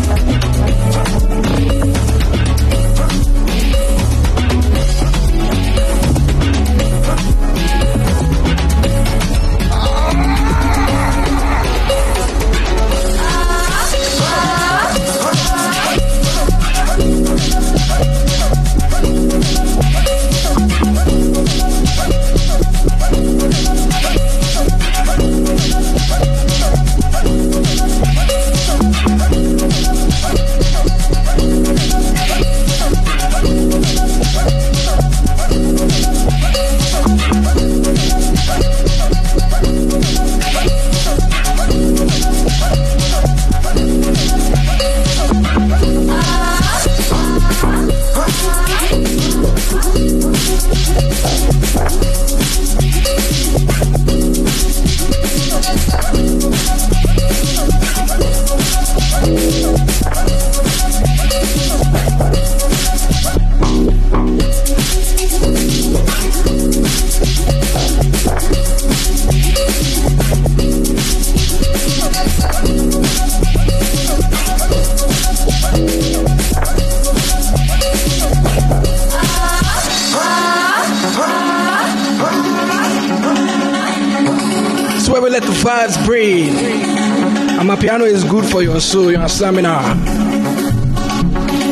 For 88.60 88.64
your 88.64 88.80
soul, 88.80 89.10
your 89.10 89.26
stamina. 89.26 89.80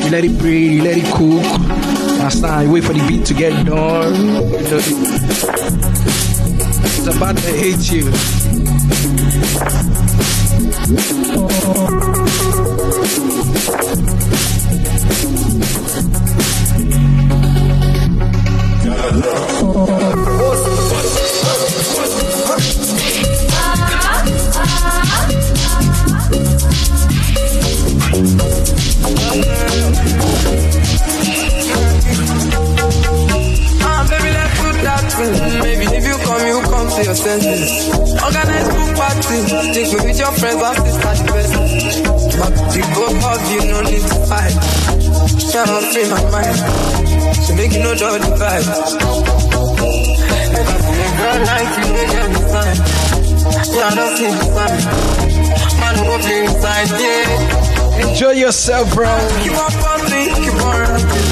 You 0.05 0.11
let 0.11 0.25
it 0.25 0.39
breathe, 0.39 0.73
you 0.73 0.83
let 0.85 0.97
it 0.97 1.05
cook. 1.13 1.45
Understand? 2.19 2.67
You 2.67 2.73
wait 2.73 2.85
for 2.85 2.95
the 2.95 3.07
beat 3.07 3.27
to 3.27 3.35
get 3.35 3.67
done. 3.67 4.43
It's 6.97 7.07
about 7.15 7.37
to 7.37 7.51
hit 7.53 7.93
you. 7.93 8.11
Ah, 11.37 13.28
your 37.09 37.17
senses. 37.17 37.89
Organize 38.21 38.69
group 38.69 38.93
party. 39.01 39.41
Take 39.73 39.89
me 39.97 39.99
with 40.05 40.19
your 40.21 40.33
friends, 40.37 40.61
our 40.61 40.77
sister, 40.77 41.13
the 41.17 41.25
best. 41.33 41.53
But 42.37 42.53
the 42.69 42.83
both 42.93 43.25
of 43.25 43.41
you, 43.49 43.61
no 43.73 43.81
need 43.81 44.05
to 44.05 44.19
fight. 44.29 44.53
Yeah, 45.49 45.65
I'm 45.65 45.89
free 45.89 46.05
my 46.13 46.21
mind. 46.29 46.61
So 47.33 47.51
make 47.57 47.73
you 47.73 47.81
know 47.81 47.97
the 47.97 48.09
the 48.21 48.29
vibe. 48.37 48.67
Never 50.53 50.77
seen 50.85 51.01
a 51.01 51.11
girl 51.17 51.39
like 51.49 51.73
you, 51.81 51.87
make 51.97 52.13
any 52.13 52.41
sign. 52.53 52.77
Yeah, 53.73 53.89
I 53.89 53.97
don't 53.97 54.13
see 54.13 54.29
the 54.29 54.45
sign. 54.53 54.81
Man, 55.81 55.95
who 55.97 56.05
go 56.05 56.17
play 56.21 56.45
inside, 56.45 56.93
yeah. 57.01 58.05
Enjoy 58.05 58.33
yourself, 58.33 58.85
bro. 58.95 59.09
Keep 59.41 59.57
on 59.57 59.73
pumping, 59.81 60.29
keep 60.45 60.61
on 60.61 60.77
rocking. 60.77 61.29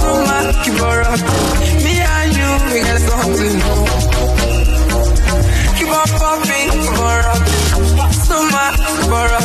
So 0.00 0.10
man, 0.24 0.46
keep 0.64 0.80
on 0.80 0.96
rocking. 0.96 1.76
Me 1.84 1.92
and 2.00 2.32
you, 2.32 2.48
we 2.72 2.80
got 2.80 3.00
something. 3.04 4.09
borrow. 9.10 9.42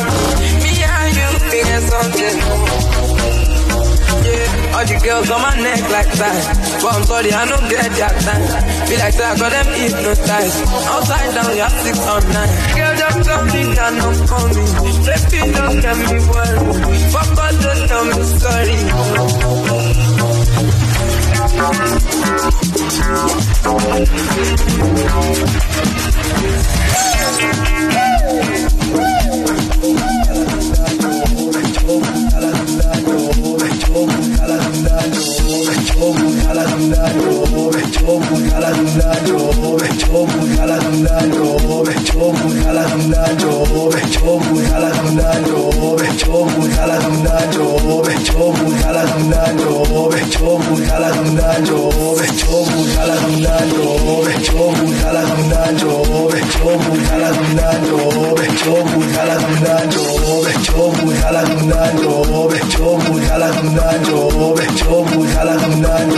Me 0.62 0.72
and 0.78 1.10
you 1.18 1.30
we 1.50 1.58
get 1.66 1.82
something. 1.90 2.38
Yeah, 4.26 4.74
all 4.74 4.86
the 4.86 4.96
girls 5.02 5.30
on 5.30 5.40
my 5.42 5.54
neck 5.58 5.82
like 5.90 6.12
that. 6.22 6.36
But 6.82 6.94
I'm 6.94 7.04
sorry, 7.04 7.30
I 7.32 7.44
don't 7.50 7.68
get 7.68 7.90
that 7.98 8.14
time. 8.26 8.46
Feel 8.86 9.00
like 9.02 9.16
that, 9.18 9.34
I 9.34 9.38
got 9.38 9.50
them 9.50 9.68
hypnotized. 9.74 10.58
Outside 10.94 11.30
down, 11.34 11.50
you 11.54 11.62
have 11.66 11.76
six 11.82 11.98
on 12.06 12.22
nine. 12.30 12.50
Girl, 12.78 12.94
just 12.96 13.18
come 13.28 13.48
in 13.58 13.78
and 13.78 13.96
not 13.98 14.18
coming. 14.30 14.70
Safety 15.02 15.40
don't 15.50 15.76
tell 15.82 15.98
me 15.98 16.18
worried. 16.30 17.02
Fuck 17.12 17.28
God, 17.34 17.54
don't 17.62 17.82
tell 17.90 18.04
me 18.06 18.22
sorry. 18.38 18.78
Woo! 28.94 29.15
çok 38.06 38.22
yalanlar 38.52 39.26
çok 39.26 39.86
çok 40.06 40.30
yalanlar 40.58 41.30
çok 41.32 42.36
çok 64.78 65.16
yalanlar 65.34 66.10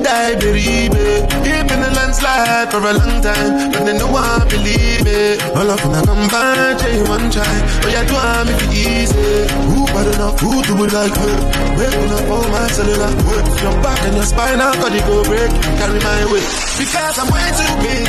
Die, 0.06 0.38
baby. 0.38 0.86
Deep 1.42 1.68
in 1.74 1.80
the 1.82 1.90
landslide 1.98 2.70
for 2.70 2.78
a 2.78 2.94
long 2.94 3.18
time, 3.26 3.74
but 3.74 3.84
they 3.90 3.98
know 3.98 4.14
I 4.14 4.46
believe 4.46 5.02
it. 5.10 5.42
All 5.58 5.66
of 5.66 5.82
them 5.82 5.98
come 6.06 6.28
back, 6.30 6.78
you 6.94 7.02
one 7.10 7.28
try, 7.34 7.56
but 7.82 7.90
you 7.90 8.06
do 8.06 8.14
I'm 8.14 8.48
if 8.54 8.62
it 8.62 8.74
easy. 8.86 9.18
Who 9.66 9.90
bad 9.90 10.08
enough, 10.14 10.38
who 10.40 10.62
do 10.62 10.74
it 10.86 10.94
like 10.94 11.16
her? 11.18 11.34
Wake 11.74 12.14
up, 12.14 12.30
oh 12.30 12.46
my 12.54 12.70
cellular, 12.70 13.10
work 13.26 13.46
your 13.66 13.76
back 13.82 14.00
and 14.06 14.16
your 14.16 14.28
spine, 14.30 14.60
how 14.62 14.78
could 14.78 14.94
it 14.94 15.06
go 15.10 15.26
break? 15.26 15.50
Carry 15.82 15.98
my 15.98 16.22
weight, 16.30 16.50
because 16.78 17.18
I'm 17.18 17.30
way 17.34 17.50
too 17.58 17.74
big. 17.82 18.06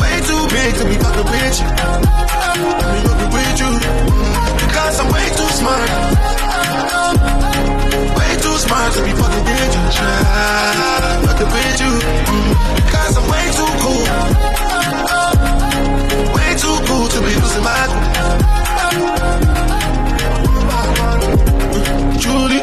Way 0.00 0.16
too 0.24 0.42
big 0.48 0.72
to 0.80 0.84
be 0.88 0.96
fucking 0.96 1.28
with 1.28 1.56
you. 1.60 1.68
Let 2.48 2.96
me 2.96 3.00
fucking 3.04 3.30
with 3.36 3.60
you. 3.60 3.72
Because 4.64 4.96
I'm 5.00 5.12
way 5.12 5.28
too 5.36 5.50
smart. 5.60 6.37
Smart 8.68 8.92
to 8.92 9.02
be 9.02 9.12
fucking 9.12 9.44
with 9.44 9.74
you. 9.76 9.84
Try 9.96 11.24
fucking 11.24 11.50
with 11.54 11.80
you. 11.80 11.92
Because 12.84 13.16
I'm 13.16 13.24
way 13.30 13.46
too 13.56 13.72
cool. 13.80 14.04
Way 16.34 16.50
too 16.54 16.76
cool 16.86 17.08
to 17.08 17.18
be 17.24 17.32
losing 17.40 17.64
my 17.64 17.86
cool. 17.88 18.08
Judy. 22.20 22.60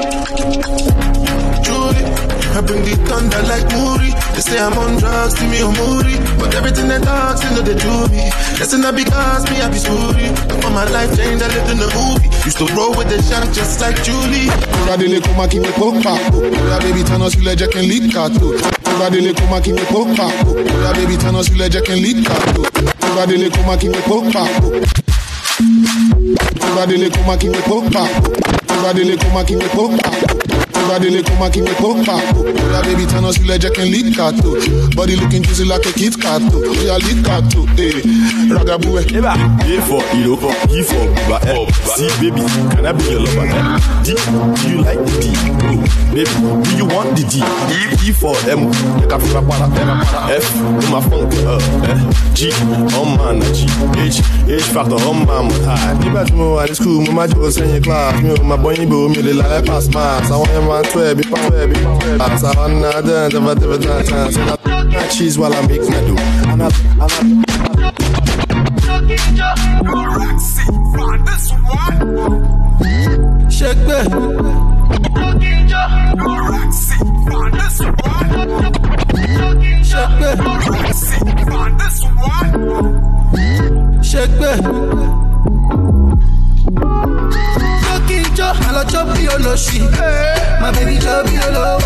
Judy. 1.63 2.14
I 2.55 2.61
bring 2.61 2.83
the 2.87 2.95
thunder 3.03 3.41
like 3.51 3.67
Moody. 3.75 4.15
They 4.31 4.39
say 4.39 4.59
I'm 4.59 4.77
on 4.79 4.95
drugs, 4.95 5.35
see 5.35 5.47
me 5.51 5.59
on 5.61 5.75
moody. 5.75 6.15
But 6.39 6.55
everything 6.55 6.87
they 6.87 6.99
talk, 7.03 7.35
they 7.43 7.51
know 7.51 7.59
they 7.61 7.75
do 7.75 8.07
me. 8.07 8.31
That's 8.55 8.71
not 8.79 8.95
because 8.95 9.43
me 9.51 9.59
happy 9.59 9.75
story. 9.83 10.31
For 10.63 10.71
my 10.71 10.87
life 10.87 11.11
change, 11.19 11.41
I 11.43 11.47
lived 11.51 11.71
in 11.71 11.79
the 11.83 11.91
movie. 11.91 12.31
Used 12.47 12.59
to 12.63 12.67
roll 12.71 12.95
with 12.95 13.11
the 13.11 13.19
shank 13.27 13.51
just 13.51 13.81
like 13.81 13.99
Julie. 14.07 14.47
Radele 14.87 15.19
kuma 15.19 15.47
kini 15.47 15.67
popa 15.75 16.15
Oya 16.15 16.79
baby 16.79 17.03
turn 17.03 17.19
tana 17.19 17.29
sule 17.29 17.55
jẹ́ 17.59 17.67
kí 17.67 17.79
n 17.79 17.85
leak 17.91 18.13
kato 18.13 18.53
Radele 18.99 19.33
kuma 19.35 19.59
kini 19.61 19.81
popa 19.91 20.25
Oya 20.47 20.93
baby 20.93 21.17
turn 21.17 21.33
tana 21.35 21.43
sule 21.43 21.67
jẹ́ 21.69 21.81
kí 21.83 21.91
n 21.91 21.99
leak 22.03 22.23
kato 22.23 22.61
Radele 23.17 23.49
kuma 23.51 23.75
kini 23.77 23.97
popa 24.07 24.43
Radele 26.75 27.09
kuma 27.09 27.37
kini 27.37 27.57
popa 27.67 28.03
Radele 28.83 29.17
kuma 29.17 29.43
kini 29.43 29.67
popa 29.75 30.34
Radele 30.89 31.23
kuma 31.23 31.49
kini 31.49 31.69
popa 31.81 32.21
Oya 32.65 32.81
baby 32.83 33.05
tana 33.05 33.33
sule 33.33 33.57
jẹ́ 33.59 33.71
kí 33.75 33.81
n 33.85 33.91
leak 33.91 34.15
kato 34.15 34.51
Body 34.95 35.15
looking 35.15 35.43
juicy 35.43 35.65
like 35.65 35.85
a 35.85 35.91
Kit 35.93 36.15
Kato 36.21 36.57
Oya 36.59 36.97
leak 37.05 37.23
kato 37.25 37.65
eh 37.77 38.01
Ragabu 38.49 38.99
eh. 38.99 39.05
Eba. 39.17 39.33
A 39.33 39.81
for 39.87 40.01
Hero 40.13 40.35
E 40.71 40.83
for 40.83 41.05
Buba 41.15 41.37
eh. 41.47 41.65
See 41.95 42.09
baby 42.21 42.41
Can 42.75 42.85
I 42.85 42.91
be 42.93 43.03
your 43.11 43.21
lover? 43.21 43.47
Eh? 43.47 43.79
D 44.03 44.13
Do 44.13 44.69
you 44.69 44.79
like 44.83 44.99
the 45.03 45.15
D? 45.21 45.25
Oh, 45.65 45.79
Baby 46.13 46.35
Do 46.63 46.69
you 46.77 46.85
want 46.85 47.15
the 47.17 47.23
D? 47.27 47.41
E, 47.73 48.09
e 48.09 48.11
for 48.13 48.35
M. 48.47 48.69
Make 48.99 49.11
a 49.11 49.19
feel 49.19 49.41
para 49.43 49.67
F 50.31 50.45
Do 50.79 50.85
my 50.93 51.01
funk 51.09 51.33
uh, 51.43 51.59
eh? 51.89 51.99
G 52.33 52.51
On 52.95 53.17
man 53.17 53.41
G 53.53 53.65
H 53.97 54.21
H 54.47 54.63
factor 54.73 54.99
on 55.07 55.25
man 55.25 55.49
high 55.65 55.95
Nígbà 55.99 56.23
tí 56.25 56.33
mo 56.35 56.55
wà 56.55 56.65
ní 56.67 56.75
school 56.75 57.01
mo 57.05 57.11
máa 57.11 57.27
jókòó 57.27 57.49
sẹ́yìn 57.51 57.81
class. 57.83 58.21
Mi 58.21 58.29
ò 58.29 58.43
máa 58.43 58.57
bọ́ 58.57 58.71
yín 58.77 58.89
mi 58.89 58.95
ò 58.95 59.21
lè 59.27 59.33
lálẹ́ 59.41 59.65
pass 59.67 59.87
mass 59.95 60.29
Àwọn 60.31 60.47
yẹn 60.53 60.63
máa 60.69 60.74
pa 60.75 60.81
tó 60.93 60.99
ẹbí 61.11 61.23
pa 61.31 61.39
Àṣà 62.25 62.49
ọ̀nà 62.65 62.89
dẹ́n 63.07 63.25
tẹ́fẹ́ 63.33 63.55
tẹ́fẹ́ 63.59 63.79
tẹ́fẹ́ 63.83 64.19
tẹ́fẹ́ 64.35 64.57
tẹ́fẹ́ 64.57 65.09
Cheese 65.13 65.37
while 65.39 65.53
I 65.53 65.61
make 65.67 65.85
my 65.91 65.99
dough 66.07 66.19
And 66.51 66.63
I, 66.63 66.69
and 66.99 67.45
Shake 73.51 73.87
Shake 84.09 84.41
Jokinjo, 87.85 88.47
I 88.47 88.71
love 88.71 88.89
chop 88.91 89.19
your 89.21 89.39
loshi. 89.39 90.44
My 90.65 90.71
baby 90.71 90.95
your 90.95 91.21
low. 91.53 91.77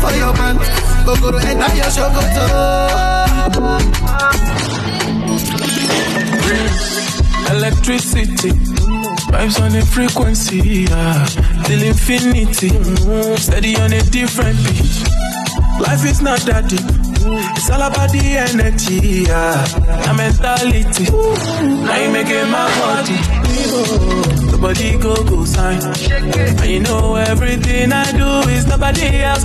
For 0.00 0.12
your 0.12 0.32
man. 0.34 0.56
Go 1.06 1.16
go 1.16 1.30
to 1.30 1.40
your. 2.48 3.00
Electricity, 7.56 8.50
vibes 9.32 9.58
on 9.60 9.74
a 9.74 9.82
frequency, 9.86 10.84
yeah. 10.90 11.26
Till 11.64 11.82
infinity, 11.82 12.68
mm, 12.68 13.38
steady 13.38 13.76
on 13.76 13.94
a 13.94 14.02
different 14.02 14.58
beat. 14.64 15.08
Life 15.80 16.04
is 16.04 16.20
not 16.20 16.40
that 16.40 16.68
deep. 16.68 16.99
It's 17.22 17.68
all 17.70 17.82
about 17.82 18.10
the 18.12 18.18
energy, 18.48 19.24
yeah. 19.28 19.64
The 20.04 20.12
mentality. 20.16 21.04
Now 21.84 21.96
you 22.00 22.10
making 22.12 22.50
my 22.50 22.64
body. 22.80 23.18
Nobody 24.50 24.98
go 24.98 25.14
go 25.24 25.44
sign. 25.44 25.80
And 25.82 26.70
you 26.70 26.80
know 26.80 27.16
everything 27.16 27.92
I 27.92 28.10
do 28.12 28.48
is 28.50 28.66
nobody 28.66 29.20
else 29.22 29.44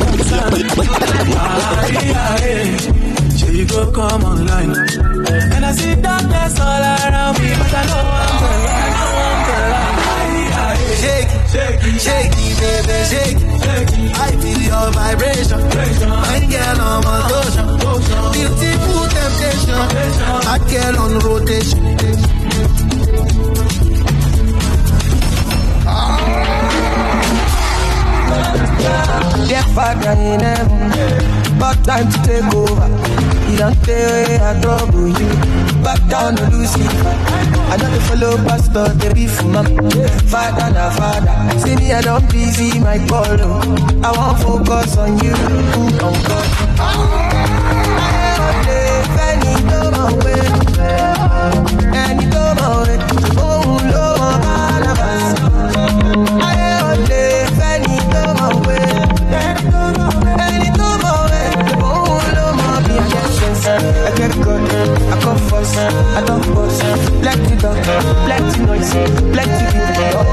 yeah. 2.05 2.77
Sure 3.37 3.51
you 3.51 3.65
go 3.67 3.91
come 3.91 4.23
online. 4.23 4.71
And 5.53 5.65
I 5.65 5.71
see 5.73 5.95
darkness 5.95 6.59
all 6.59 6.81
around 6.81 7.39
me, 7.39 7.49
but 7.59 7.73
I 7.73 7.85
know 7.89 8.03
I'm. 8.23 8.35
Shake 11.01 11.29
shake 11.51 11.79
shake 11.99 12.31
it, 12.35 12.57
baby, 12.59 12.97
shake 13.11 13.41
it. 13.49 13.54
I 13.67 14.31
feel 14.41 14.61
your 14.61 14.91
vibration. 14.91 15.59
Fine 15.59 16.49
girl 16.49 16.81
on 16.81 17.03
my 17.03 17.17
motion. 17.29 17.65
Beautiful 18.33 19.03
temptation. 19.15 19.79
Hot 20.45 20.61
girl 20.69 20.95
on 21.03 21.19
rotation. 21.19 21.81
Dear 29.47 29.63
Father 29.75 30.11
in 30.11 30.39
heaven, 30.39 31.59
but 31.59 31.75
time 31.83 32.09
to 32.11 32.17
take 32.23 32.53
over. 32.53 32.87
You 33.49 33.57
don't 33.57 33.83
tell 33.83 34.41
I 34.41 34.61
trouble 34.61 35.07
you. 35.07 35.74
Back 35.85 36.01
down 36.09 36.35
to 36.37 36.43
Lucifer. 36.49 37.13
I 37.71 37.77
know 37.77 37.89
the 37.93 37.99
follow 38.07 38.35
pastor, 38.47 38.87
they 38.99 39.13
be 39.13 39.27
for 39.27 39.45
my 39.45 39.63
father, 40.33 40.67
na 40.73 40.89
father. 40.97 41.59
See 41.59 41.75
me, 41.75 41.93
I 41.93 42.01
don't 42.01 42.25
busy 42.31 42.79
my 42.79 42.97
call. 43.07 43.37
oh. 43.39 44.01
I 44.03 44.09
want 44.17 44.39
focus 44.41 44.97
on 44.97 45.17
you. 45.23 45.33
On 46.05 46.13
God. 46.27 46.49
Oh, 46.79 47.15
ẹni 49.27 49.53
tó 49.69 49.79
mọ̀ 49.95 50.11
pé, 50.23 50.35
ẹni 52.03 52.25
tó 52.33 52.43
mọ̀ 52.59 52.73
pé, 52.85 52.93
òun 53.17 53.33
ló 53.37 53.44
I 65.85 66.23
don't 66.25 66.41
boss. 66.53 66.79
Plenty 67.21 67.55
talk, 67.57 67.77
plenty 68.25 68.59
noise, 68.65 68.91
plenty 69.33 69.65
people 69.69 70.01
talk 70.11 70.27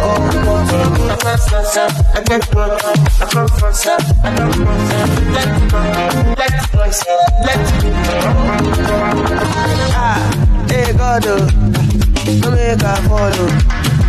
up. 1.76 1.92
I 2.14 2.22
get 2.26 2.50
good, 2.50 2.70
I 2.72 3.26
come 3.30 3.48
first, 3.48 3.86
I 3.86 3.90
don't 4.34 4.64
boss. 4.64 4.92
Plenty 5.32 5.68
talk, 5.68 5.86
plenty 6.36 6.76
noise, 6.76 7.02
plenty 7.44 7.72
people 7.82 8.06
Ah, 9.94 10.20
hey 10.70 10.92
God, 10.96 11.26
oh, 11.26 11.46
no 12.40 12.48
make 12.50 12.82
I 12.82 12.86
follow. 13.08 13.48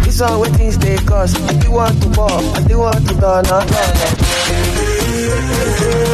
This 0.04 0.20
one 0.22 0.40
waiting 0.40 0.72
stay 0.72 0.98
cause 1.06 1.36
I 1.36 1.54
still 1.60 1.74
want 1.74 2.02
to 2.04 2.10
pop, 2.12 2.32
I 2.32 2.62
still 2.62 2.80
want 2.80 3.08
to 3.08 3.14
turn 3.16 3.46
on, 3.48 3.68
turn 3.68 3.98
on. 6.08 6.13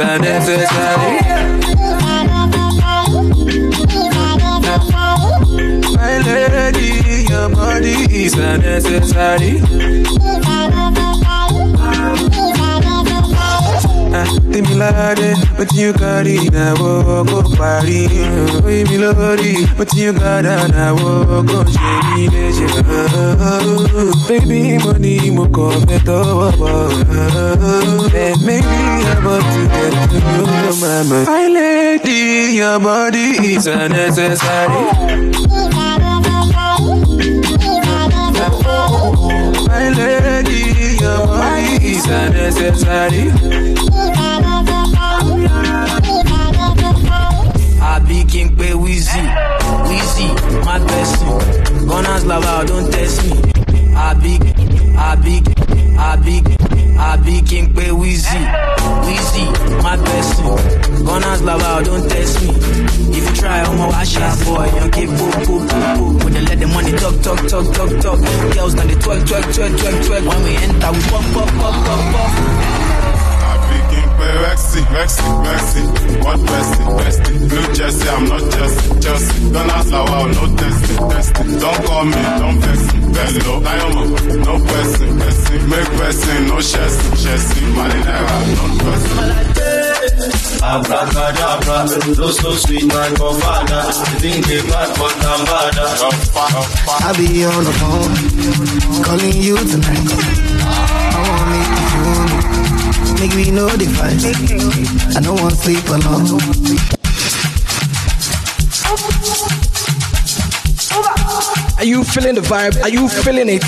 A 0.00 0.18
necessary. 0.18 1.20
My 5.94 6.18
lady, 6.26 7.26
your 7.28 7.48
body 7.50 8.06
is 8.10 8.34
a 8.34 8.58
Tèmi 14.52 14.74
ládé, 14.74 15.34
but 15.56 15.72
you 15.74 15.92
carry 15.92 16.38
na 16.50 16.74
wo 16.80 17.22
go 17.24 17.42
parí. 17.56 18.08
Oye 18.66 18.84
mi 18.88 18.96
lórí, 18.98 19.52
but 19.78 19.92
you 19.94 20.12
got 20.12 20.42
na 20.44 20.92
wo 20.92 21.22
oh, 21.22 21.38
oh, 21.38 21.42
go 21.42 21.62
ṣe 21.64 21.92
mí. 22.14 22.24
Baby, 24.28 24.78
mo 24.84 24.92
ní 24.98 25.30
mo 25.36 25.44
kàn 25.54 25.80
fẹ́ 25.88 26.00
tọwọ́. 26.06 26.50
And 28.22 28.42
maybe 28.44 28.66
I'm 28.66 29.26
about 29.26 29.42
to 29.52 29.60
get 29.72 29.92
to 30.10 30.18
know 30.20 30.46
your 30.64 30.76
mama. 30.82 31.18
My 31.30 31.46
lady, 31.48 32.56
your 32.58 32.78
body 32.80 33.54
is 33.54 33.66
a 33.66 33.88
necessary. 33.88 34.84
My 39.68 39.86
lady, 39.98 40.62
your 41.00 41.20
body 41.26 41.74
is 41.92 42.06
a 42.06 43.89
wheezy 49.10 49.28
wheezy 49.88 50.26
má 50.66 50.78
tẹ̀sí 50.88 51.24
gunners 51.88 52.24
lava 52.24 52.64
don 52.68 52.84
test 52.90 53.22
me. 53.24 53.36
Àbí 54.08 54.34
àbí 55.10 55.34
àbí 56.10 56.36
àbí 57.10 57.34
kí 57.48 57.58
n 57.62 57.66
pé 57.74 57.90
wheezy 58.00 58.38
wheezy 59.04 59.44
má 59.82 59.96
tẹ̀sí 59.96 60.42
gunners 61.06 61.40
lava 61.42 61.82
don 61.82 62.02
test 62.08 62.40
me. 62.42 62.52
If 63.16 63.24
you 63.26 63.34
try 63.40 63.60
ọmọ 63.70 63.84
wa 63.92 64.02
ṣe 64.04 64.22
àbọ̀ 64.30 64.58
èèyàn 64.66 64.90
kí 64.94 65.02
po 65.18 65.26
po 65.46 65.54
po 65.70 65.78
po 65.96 66.24
we 66.24 66.30
dey 66.34 66.42
let 66.48 66.58
the 66.60 66.66
money 66.66 66.92
talk 66.92 67.16
talk 67.24 67.40
talk 67.50 67.66
talk 67.76 67.90
talk. 68.02 68.18
Girls 68.54 68.74
na 68.74 68.84
dey 68.84 68.96
twerk 69.02 69.20
twerk 69.28 69.46
twerk 69.54 69.72
twerk 69.80 69.96
twerk. 70.06 70.22
When 70.28 70.40
we 70.44 70.52
enter 70.64 70.90
we 70.94 71.00
pop 71.10 71.24
pop 71.34 71.50
pop 71.60 71.74
pop 71.86 72.00
pop. 72.12 72.89
Rexy, 74.30 74.80
Rexy, 74.94 75.26
Rexy, 75.44 75.82
what 76.24 76.38
Westy, 76.38 76.84
Westy, 76.98 77.48
Blue 77.48 77.72
Jersey, 77.74 78.08
I'm 78.08 78.28
not 78.28 78.40
Chelsea, 78.52 79.00
Chelsea, 79.00 79.52
don't 79.52 79.70
ask 79.70 79.90
how 79.90 80.04
wow, 80.06 80.26
no 80.26 80.56
testing, 80.56 81.10
testing, 81.10 81.58
don't 81.58 81.84
call 81.84 82.04
me, 82.04 82.22
don't 82.40 82.58
vex 82.60 82.94
me, 82.94 83.00
vex 83.12 83.34
me, 83.34 83.40
diamond, 83.64 84.10
no 84.46 84.54
person, 84.70 85.18
person, 85.18 85.70
make 85.70 85.90
person, 85.98 86.48
no 86.48 86.60
chessing, 86.60 87.16
chessing, 87.22 87.68
marinera, 87.74 88.36
no 88.56 88.64
person. 88.84 89.60
Abracadabra, 90.62 92.14
those 92.14 92.38
so 92.38 92.52
sweet 92.52 92.86
man 92.86 93.16
for 93.16 93.34
father. 93.40 93.82
Think 94.20 94.46
they 94.46 94.60
bad 94.62 94.90
but 94.98 95.14
I'm 95.24 95.44
bad. 95.46 95.78
I 97.02 97.12
be 97.16 97.44
on 97.44 97.64
the 97.64 97.72
phone, 97.80 99.02
calling 99.02 99.36
you 99.42 99.56
tonight. 99.56 100.08
I 100.62 101.20
wanna 101.28 101.56
you 101.56 101.80
feel 101.90 102.36
me. 102.36 102.39
Make 103.20 103.36
me 103.36 103.50
know 103.50 103.68
the 103.68 103.84
fight. 103.84 104.24
I 105.14 105.20
don't 105.20 105.38
want 105.42 105.52
sleep 105.52 105.86
alone. 105.88 106.40
Are 111.76 111.84
you 111.84 112.02
feeling 112.02 112.34
the 112.34 112.40
vibe? 112.40 112.80
Are 112.82 112.88
you 112.88 113.08
feeling 113.10 113.50
it? 113.50 113.62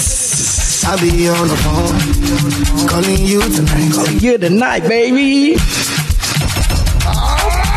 I'll 0.84 0.98
be 0.98 1.28
on 1.28 1.48
the 1.48 1.56
phone, 1.56 2.88
calling 2.88 3.26
you 3.26 3.42
tonight. 3.42 3.92
Calling 3.92 4.20
you 4.20 4.38
tonight, 4.38 4.88
baby. 4.88 5.56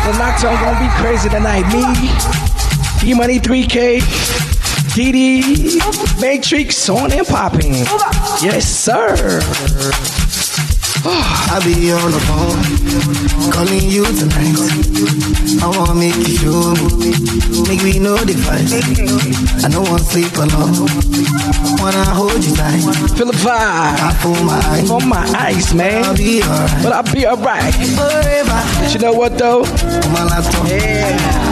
The 0.06 0.12
nocturne 0.16 0.56
gonna 0.56 0.80
be 0.80 0.88
crazy 0.96 1.28
tonight. 1.28 1.66
Me, 1.74 3.10
E 3.10 3.14
Money 3.14 3.38
3K, 3.38 4.00
DD, 4.96 6.20
Matrix 6.22 6.88
on 6.88 7.12
and 7.12 7.26
popping. 7.26 7.74
Yes, 8.40 8.66
sir. 8.66 9.42
I'll 11.08 11.62
be 11.62 11.92
on 11.92 12.10
the 12.10 12.20
phone, 12.26 12.58
calling 13.52 13.88
you 13.88 14.04
tonight. 14.04 14.58
I 15.62 15.66
wanna 15.68 15.94
make 15.94 16.16
you 16.16 16.36
show 16.36 16.74
me, 16.98 17.14
make 17.68 17.82
me 17.84 17.98
the 17.98 18.34
fight. 18.42 19.64
I 19.64 19.68
don't 19.68 19.88
wanna 19.88 20.02
sleep 20.02 20.34
alone, 20.36 20.88
wanna 21.78 22.04
hold 22.10 22.44
you 22.44 22.54
tight. 22.56 22.82
Feel 23.16 23.26
the 23.26 23.38
vibe. 23.38 23.54
I 23.54 24.18
pull 24.20 24.34
my 24.44 24.58
eyes, 24.66 24.90
on 24.90 25.08
my 25.08 25.24
eyes, 25.38 25.72
man. 25.74 26.04
I'll 26.04 26.16
be 26.16 26.42
alright, 26.42 26.82
but 26.82 26.92
I'll 26.92 27.14
be 27.14 27.26
alright. 27.26 27.74
Forever. 27.74 28.62
But 28.80 28.94
you 28.94 29.00
know 29.00 29.12
what 29.12 29.38
though? 29.38 29.62
On 29.62 30.12
my 30.12 30.24
laptop, 30.24 30.68
yeah. 30.68 31.45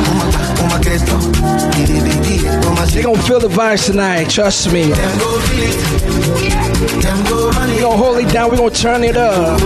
They 2.95 3.03
gon' 3.03 3.17
feel 3.23 3.41
the 3.41 3.49
vibes 3.49 3.87
tonight, 3.87 4.31
trust 4.31 4.73
me. 4.73 4.85
Them 4.85 5.19
go 5.19 5.41
feel 5.41 5.65
it. 5.65 7.03
Them 7.03 7.25
go 7.25 7.51
run 7.51 7.71
it. 7.71 7.75
We 7.75 7.81
gon' 7.81 7.99
hold 7.99 8.19
it 8.19 8.33
down, 8.33 8.51
we 8.51 8.57
gon' 8.57 8.71
turn 8.71 9.03
it 9.03 9.17
up. 9.17 9.59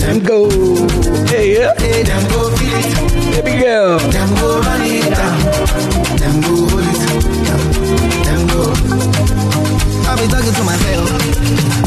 Them 0.00 0.20
go, 0.22 0.50
hey, 1.26 1.54
yeah. 1.54 1.74
Hey, 1.78 2.02
them 2.02 2.28
go 2.30 2.50
feel 2.56 2.74
it. 2.74 3.44
Baby 3.44 3.62
girl. 3.62 3.98
Them 3.98 4.34
go 4.34 4.60
run 4.60 4.82
it 4.82 5.14
down. 5.14 5.38
Them 6.18 6.40
go 6.42 6.68
hold 6.68 6.84
it. 6.84 7.00
Them 8.26 8.46
go. 8.48 8.62
I 10.04 10.16
be 10.20 10.26
talking 10.28 10.52
to 10.52 10.64
myself, 10.64 11.19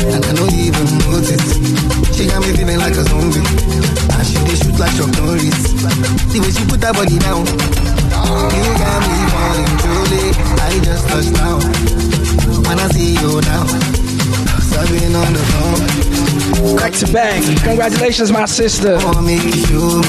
and 0.01 0.23
I 0.25 0.33
don't 0.33 0.53
even 0.53 0.87
notice. 1.09 1.47
She 2.15 2.27
got 2.27 2.41
me 2.41 2.53
feeling 2.55 2.79
like 2.79 2.93
a 2.93 3.03
zombie. 3.03 3.43
And 3.43 4.25
she 4.27 4.37
dey 4.45 4.55
shoot 4.57 4.77
like 4.79 4.93
Chuck 4.97 5.11
Norris. 5.19 5.73
The 6.31 6.37
way 6.41 6.51
she 6.51 6.63
put 6.65 6.81
her 6.83 6.93
body 6.93 7.17
down. 7.19 7.45
You 7.45 8.69
got 8.79 8.99
me 9.05 9.17
falling 9.33 9.73
truly. 9.81 10.25
I 10.61 10.69
just 10.83 11.03
touched 11.09 11.33
down. 11.35 11.61
When 12.65 12.79
I 12.79 12.87
see 12.89 13.13
you 13.13 13.41
now, 13.43 13.63
subbing 14.71 15.13
on 15.13 15.31
the 15.33 15.43
phone. 15.51 16.77
Back 16.77 16.93
to 16.93 17.07
back. 17.11 17.41
Congratulations, 17.63 18.31
my 18.31 18.45
sister. 18.45 18.95
I 18.97 19.05
wanna 19.05 19.21
make 19.21 19.43
you. 19.69 20.01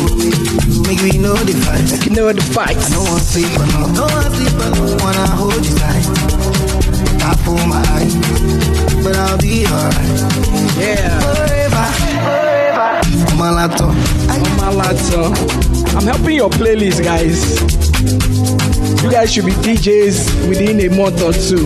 Make 0.87 1.03
me 1.03 1.19
know 1.19 1.35
the 1.35 1.55
fight. 1.65 1.85
Make 1.91 2.05
you 2.07 2.13
know 2.17 2.33
the 2.33 2.43
fight. 2.43 2.77
I 2.77 2.89
don't 2.91 3.05
wanna 3.05 3.21
sleep 3.21 3.53
alone. 3.57 3.95
Don't 3.95 4.13
wanna 4.13 4.31
sleep 4.37 4.55
alone. 4.61 4.99
Wanna 5.01 5.27
hold 5.37 5.65
you 5.67 5.75
tight. 5.77 6.05
I 7.25 7.35
pull 7.45 7.57
my 7.67 7.81
eyes, 7.97 8.15
but 9.05 9.17
I'll 9.17 9.39
be 9.39 9.67
alright. 9.67 9.95
Yeah. 10.81 11.21
Forever, 11.21 11.87
forever. 12.25 13.31
On 13.31 13.39
my 13.39 13.51
laptop. 13.51 13.95
On 14.33 14.57
my 14.57 14.71
laptop. 14.73 15.37
I'm 15.95 16.05
helping 16.05 16.37
your 16.37 16.49
playlist, 16.49 17.05
guys. 17.05 17.61
You 19.03 19.11
guys 19.11 19.31
should 19.31 19.45
be 19.45 19.53
DJs 19.53 20.49
within 20.49 20.81
a 20.81 20.89
month 20.97 21.21
or 21.21 21.35
two. 21.35 21.65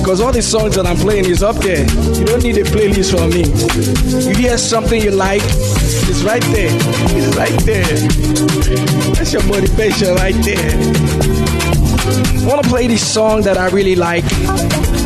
Because 0.00 0.20
all 0.20 0.32
the 0.32 0.42
songs 0.42 0.74
that 0.74 0.86
I'm 0.86 0.96
playing 0.96 1.26
is 1.26 1.42
up 1.44 1.56
there. 1.56 1.86
You 2.18 2.24
don't 2.24 2.42
need 2.42 2.58
a 2.58 2.64
playlist 2.64 3.16
from 3.16 3.30
me. 3.30 3.44
If 3.46 4.26
you 4.26 4.34
hear 4.34 4.58
something 4.58 5.00
you 5.00 5.12
like, 5.12 5.42
it's 5.44 6.22
right 6.22 6.42
there. 6.50 6.70
It's 7.14 7.36
right 7.36 7.60
there. 7.64 7.86
That's 9.14 9.32
your 9.32 9.46
motivation 9.46 10.16
right 10.16 10.34
there. 10.44 10.74
I 12.42 12.46
want 12.46 12.62
to 12.64 12.68
play 12.68 12.88
this 12.88 13.06
song 13.06 13.42
that 13.42 13.56
I 13.56 13.68
really 13.68 13.94
like. 13.94 14.24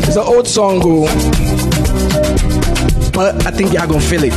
It's 0.06 0.16
an 0.16 0.22
old 0.22 0.46
song, 0.46 0.80
go. 0.80 1.06
But 3.12 3.46
I 3.46 3.50
think 3.50 3.72
y'all 3.72 3.86
gonna 3.86 4.00
feel 4.00 4.24
it. 4.24 4.32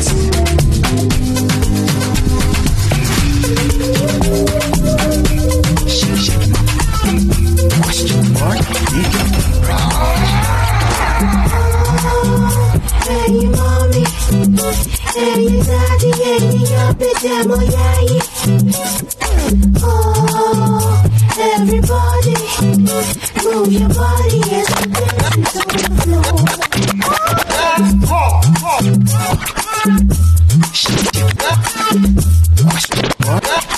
Oh. 9.70 10.18
Oh, 19.84 21.04
everybody. 21.40 22.36
Move 23.44 23.72
your 23.72 23.90
body 23.90 24.42
as 24.52 24.70
you 24.86 25.17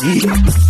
dance 0.01 0.68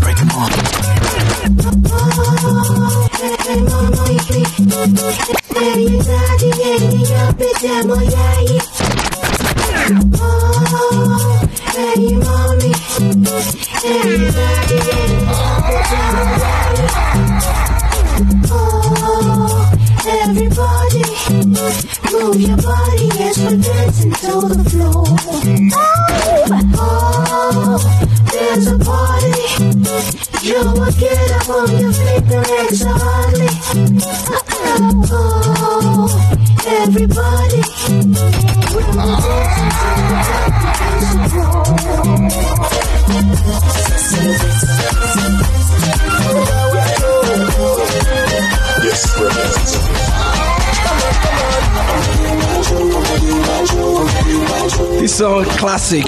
classic. 55.59 56.05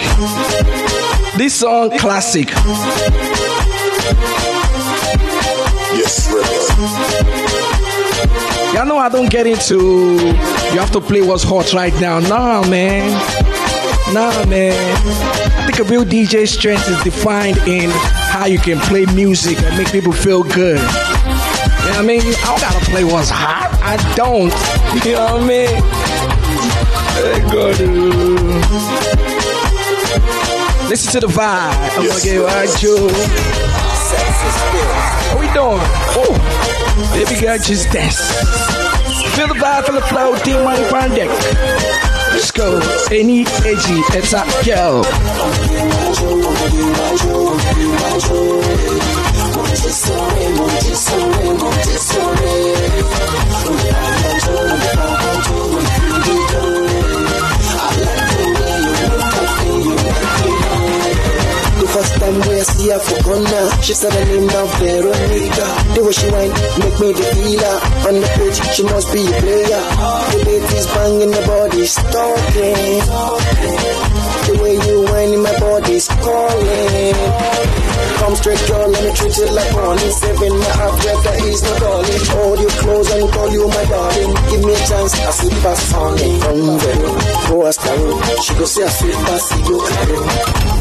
This 1.37 1.53
song 1.55 1.91
classic. 1.97 2.47
Yes, 5.91 6.31
Y'all 8.73 8.85
know 8.85 8.97
I 8.97 9.09
don't 9.09 9.29
get 9.29 9.45
into 9.47 10.15
you 10.15 10.79
have 10.79 10.91
to 10.91 11.01
play 11.01 11.21
what's 11.21 11.43
hot 11.43 11.73
right 11.73 11.93
now. 11.99 12.19
Nah, 12.19 12.65
man. 12.69 13.11
Nah, 14.13 14.45
man. 14.45 14.71
I 15.57 15.65
think 15.65 15.79
a 15.79 15.83
real 15.91 16.05
DJ 16.05 16.47
strength 16.47 16.87
is 16.87 17.03
defined 17.03 17.57
in 17.67 17.89
how 18.31 18.45
you 18.45 18.57
can 18.57 18.79
play 18.79 19.05
music 19.07 19.61
and 19.63 19.77
make 19.77 19.91
people 19.91 20.13
feel 20.13 20.43
good. 20.43 20.79
You 20.79 20.85
know 20.85 21.91
what 21.91 21.97
I 21.97 22.03
mean? 22.03 22.21
I 22.21 22.45
don't 22.45 22.61
gotta 22.61 22.85
play 22.89 23.03
what's 23.03 23.29
hot. 23.29 23.77
I 23.83 23.97
don't. 24.15 24.53
You 25.05 25.13
know 25.13 25.35
what 25.35 25.43
I 25.43 25.47
mean? 25.47 25.81
God. 27.51 29.30
Listen 30.91 31.21
to 31.21 31.25
the 31.25 31.31
vibe. 31.31 31.71
I'm 31.95 32.05
gonna 32.05 32.21
get 32.21 32.37
right, 32.43 32.83
you. 32.83 33.07
What 35.31 35.39
we 35.39 35.47
doing? 35.53 35.79
Oh, 36.19 36.35
baby 37.13 37.39
girl, 37.39 37.57
just 37.57 37.89
dance. 37.93 38.19
Feel 39.33 39.47
the 39.47 39.53
vibe, 39.53 39.85
feel 39.85 39.95
the 39.95 40.01
flow, 40.01 40.35
team 40.43 40.57
on 40.57 41.09
deck. 41.15 41.29
Let's 42.33 42.51
go. 42.51 42.81
Any 43.09 43.45
edgy, 43.63 44.01
it's 44.11 44.33
a 44.33 44.43
girl. 44.65 45.03
The 56.51 56.90
time 62.21 62.37
we 62.45 62.53
I 62.53 62.61
see 62.61 62.89
her 62.93 62.99
for 63.01 63.17
Ghana, 63.25 63.81
she 63.81 63.93
said 63.97 64.13
her 64.13 64.25
name 64.29 64.45
now 64.45 64.65
Veronica. 64.77 65.67
The 65.97 66.01
way 66.05 66.13
she 66.13 66.27
whine, 66.29 66.53
make 66.77 66.97
me 67.01 67.09
the 67.17 67.25
feeler. 67.33 67.75
On 68.05 68.15
the 68.21 68.29
pitch, 68.37 68.57
she 68.77 68.83
must 68.85 69.09
be 69.09 69.25
a 69.25 69.33
player. 69.41 69.83
The 70.29 70.37
baby's 70.45 70.85
banging 70.93 71.33
the 71.33 71.43
body's 71.49 71.95
talking. 72.13 73.01
The 74.45 74.53
way 74.61 74.75
you 74.77 74.97
whine 75.09 75.33
in 75.33 75.41
my 75.41 75.55
body's 75.57 76.07
calling. 76.21 77.17
Come 78.21 78.35
straight, 78.37 78.61
girl, 78.69 78.85
let 78.85 79.01
me 79.01 79.11
treat 79.17 79.35
you 79.41 79.49
like 79.57 79.73
honey. 79.73 80.09
Seven 80.13 80.53
my 80.61 80.71
half 80.77 80.95
that 81.01 81.41
is 81.41 81.61
no 81.65 81.73
darling. 81.81 82.23
Hold 82.37 82.59
you 82.61 82.69
close 82.85 83.09
and 83.17 83.25
call 83.33 83.49
you 83.49 83.65
my 83.65 83.85
darling. 83.89 84.31
Give 84.45 84.61
me 84.61 84.73
a 84.77 84.81
chance, 84.85 85.13
I 85.17 85.31
see 85.41 85.53
pass 85.65 85.93
on 85.97 86.13
it. 86.21 86.37
Come 86.45 86.77
very, 86.85 87.09
go 87.49 87.65
a 87.65 87.73
star. 87.73 87.97
She 88.45 88.53
go 88.53 88.65
say 88.69 88.85
I 88.85 88.89
sweet 88.93 89.17
pass, 89.25 89.45
you 89.65 89.77
carry. 89.89 90.80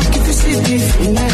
Yeah. 0.51 1.31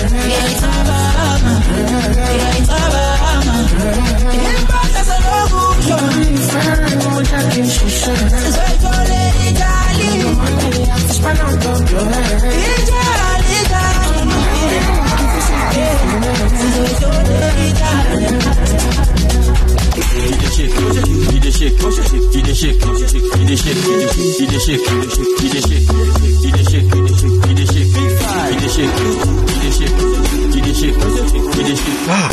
Ah. 32.09 32.29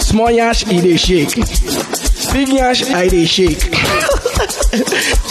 Small 0.00 0.30
yash, 0.30 0.66
eat 0.68 0.84
a 0.84 0.96
shake. 0.98 1.34
Big 2.32 2.48
yash, 2.48 2.82
I 2.90 3.08
dey 3.08 3.24
shake. 3.24 3.64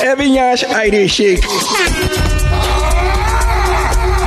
Every 0.01 0.27
yash, 0.27 0.63
I 0.63 0.89
dey 0.89 1.07
shake. 1.07 1.43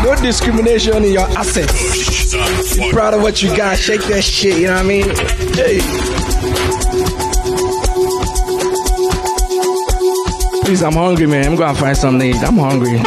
No 0.05 0.15
discrimination 0.23 1.05
in 1.05 1.13
your 1.13 1.27
assets. 1.37 2.77
Be 2.77 2.91
proud 2.93 3.15
of 3.15 3.23
what 3.23 3.43
you 3.43 3.57
got. 3.57 3.79
Shake 3.79 4.03
that 4.05 4.23
shit. 4.23 4.59
You 4.59 4.67
know 4.69 4.75
what 4.75 4.85
I 4.85 4.89
mean? 4.89 5.09
Hey. 5.55 6.26
Please, 10.67 10.83
I'm 10.83 10.95
hungry, 10.95 11.29
man. 11.29 11.47
I'm 11.47 11.55
gonna 11.55 11.79
find 11.79 11.97
something 11.97 12.33
to 12.33 12.37
eat. 12.37 12.43
I'm 12.43 12.57
hungry. 12.57 12.99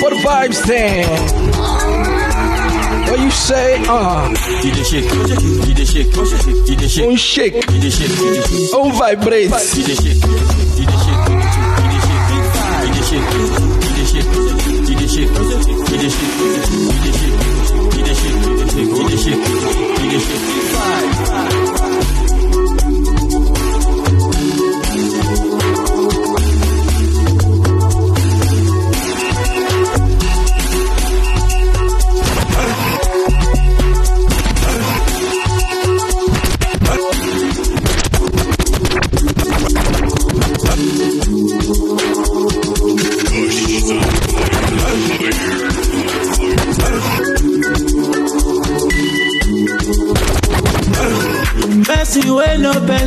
For 0.00 0.10
the 0.10 0.16
vibes 0.24 0.54
stand. 0.54 1.10
What 3.10 3.20
you 3.20 3.30
say? 3.30 3.76
Uh. 3.86 4.28
DJ 4.62 4.82
shake, 4.82 5.04
DJ 5.04 5.84
shake, 5.86 6.08
DJ 6.08 6.88
shake, 6.88 7.06
Un 7.06 7.16
shake, 7.16 7.54
DJ 7.66 7.90
shake, 7.92 8.74
un 8.74 8.92
vibrate. 8.92 9.50
DJ 9.50 9.94
shake, 9.94 10.20
DJ 10.74 10.92
shake, 11.04 11.20
DJ 11.84 13.02
shake, 13.10 13.28
DJ 13.28 13.68
shake. 13.68 13.73
Get 15.94 16.00
this 16.00 16.18
shit, 16.18 16.28
get 16.28 16.50
this 16.50 16.66
shit, 16.66 16.90
get 16.90 17.04
this 17.04 17.20
shit, 17.20 17.38
get 17.92 18.04
this 18.04 18.18
shit, 18.18 18.34
get 18.34 19.06
this 19.06 19.22
shit, 19.22 19.36
get 19.36 19.52
this 19.54 19.72
shit, 19.72 19.96
get 19.96 20.10
this 20.10 20.26
shit. 20.26 20.40
Five. 20.74 21.43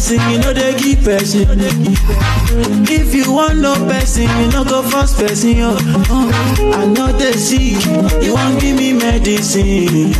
Singing, 0.07 0.39
no, 0.39 0.53
they 0.53 0.73
keep 0.75 1.03
person. 1.03 2.46
If 2.89 3.13
you 3.13 3.31
want 3.31 3.59
no 3.59 3.75
person, 3.87 4.23
you 4.23 4.49
no 4.49 4.63
go 4.63 4.81
first 4.81 5.17
person. 5.17 5.57
Yo. 5.57 5.77
Uh, 5.77 6.31
I 6.73 6.85
know 6.85 7.11
they 7.11 7.33
sick, 7.33 7.77
you 8.23 8.33
want 8.33 8.59
give 8.59 8.77
me 8.77 8.93
medicine. 8.93 10.13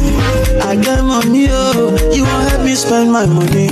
I 0.62 0.76
get 0.76 1.04
money, 1.04 1.48
oh, 1.50 1.96
you 2.14 2.24
want 2.24 2.50
help 2.50 2.64
me 2.64 2.76
spend 2.76 3.12
my 3.12 3.26
money. 3.26 3.70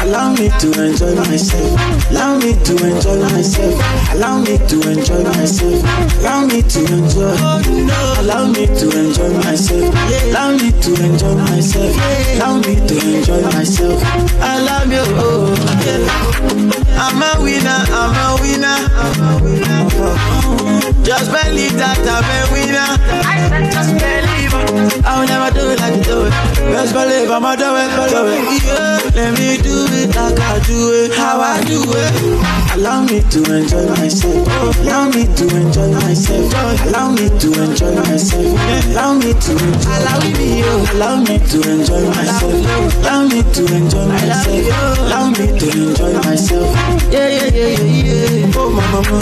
Allow 0.00 0.32
me 0.32 0.48
to 0.60 0.68
enjoy 0.82 1.14
myself. 1.14 2.10
Allow 2.10 2.38
me 2.38 2.52
to 2.64 2.72
enjoy 2.72 3.18
myself. 3.32 3.74
Allow 4.14 4.40
me 4.40 4.58
to 4.58 4.76
enjoy 4.90 5.22
myself. 5.24 5.84
Allow 6.20 6.46
me 6.46 6.62
to 6.62 6.80
enjoy. 6.92 7.36
Allow 8.20 8.46
me 8.48 8.66
to 8.66 8.86
enjoy 8.98 9.32
myself. 9.44 9.94
Allow 10.24 10.52
me 10.52 10.70
to 10.72 10.90
enjoy 11.04 11.34
myself. 11.34 11.96
Allow 12.36 12.58
me 12.58 12.74
to 12.76 12.94
enjoy 13.16 13.42
myself. 13.52 14.02
I 14.40 14.60
love 14.60 14.92
you. 14.92 15.04
Oh. 15.16 16.50
I'm 17.02 17.22
a 17.22 17.42
winner, 17.42 17.69
I'm 17.90 18.14
a 18.18 18.40
winner. 18.40 18.78
Just 21.04 21.30
believe 21.30 21.76
that 21.78 21.98
I'm 22.02 22.26
a 22.26 22.40
winner. 22.52 22.90
I 23.24 23.48
said 23.48 23.72
just 23.72 23.92
believe 23.94 24.54
it. 24.54 25.04
I'll 25.04 25.26
never 25.26 25.50
do 25.54 25.70
it 25.70 25.80
like 25.80 25.96
you 25.96 26.04
do 26.04 26.26
it. 26.26 26.32
Just 26.72 26.92
believe 26.94 27.30
I'ma 27.30 27.56
do 27.56 27.70
let 29.20 29.36
me 29.38 29.58
do 29.60 29.86
it 29.90 30.14
like 30.14 30.38
I 30.38 30.58
do 30.64 30.92
it, 30.94 31.12
how 31.12 31.40
I 31.40 31.60
do 31.64 31.82
it. 31.82 32.60
Allow 32.72 33.02
me 33.02 33.20
to 33.20 33.40
enjoy 33.52 33.84
myself. 33.90 34.46
Allow 34.80 35.08
me 35.10 35.26
to 35.26 35.44
enjoy 35.50 35.90
myself. 35.92 36.54
Allow 36.86 37.10
me 37.10 37.28
to 37.28 37.48
enjoy 37.60 37.94
myself. 37.96 38.46
Allow 38.86 39.14
me 39.14 39.32
to. 39.34 39.52
Allow 39.92 40.20
me, 40.24 40.62
allow 40.94 41.16
me 41.20 41.38
to 41.38 41.58
enjoy 41.68 42.06
myself. 42.06 42.54
Allow 43.02 43.26
me 43.26 43.42
to 43.42 43.62
enjoy 43.74 44.06
myself. 44.06 44.98
Allow 45.00 45.30
me 45.30 45.46
to 45.58 45.68
enjoy 45.68 46.12
myself. 46.22 46.76
Yeah, 47.12 47.28
yeah, 47.28 47.50
yeah, 47.52 47.59
yeah, 47.60 47.76
yeah. 47.78 48.52
Oh, 48.56 48.70
my 48.70 48.84
mama. 48.90 49.18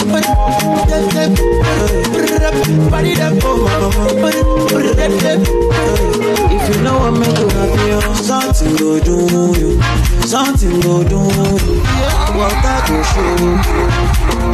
Body 2.89 3.13
that, 3.15 3.41
oh, 3.43 3.57
my 3.63 3.73
mama. 3.79 4.29
If 6.51 6.75
you 6.75 6.81
know 6.83 6.95
what 6.99 7.11
make 7.19 7.37
you 7.37 7.49
happy, 7.49 7.91
oh, 7.93 8.13
something 8.15 8.75
go 8.77 8.99
do 8.99 9.15
you. 9.59 9.81
Something 10.27 10.79
go 10.81 11.03
do 11.03 11.15
you. 11.19 11.79
What 12.37 12.53
that 12.63 12.81
go 12.87 12.97
show. 13.03 14.49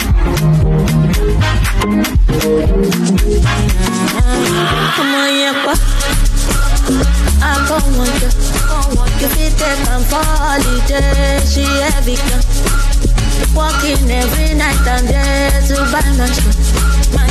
Ọmọ 4.99 5.21
yẹn 5.39 5.55
pa. 5.65 5.73
I 7.41 7.51
go 7.69 7.77
wonder. 7.97 8.31
You 9.21 9.27
You 9.27 9.27
fit 9.35 9.53
take 9.59 9.87
am 9.93 10.01
for 10.09 10.23
holiday. 10.23 11.39
She 11.51 11.63
heavy 11.63 12.15
gan. 13.35 13.55
Working 13.55 14.11
every 14.11 14.53
night 14.55 14.87
and 14.87 15.07
day 15.07 15.49
to 15.67 15.75
buy 15.91 16.05
my 16.17 16.27
stuff. 16.27 17.13
My. 17.15 17.29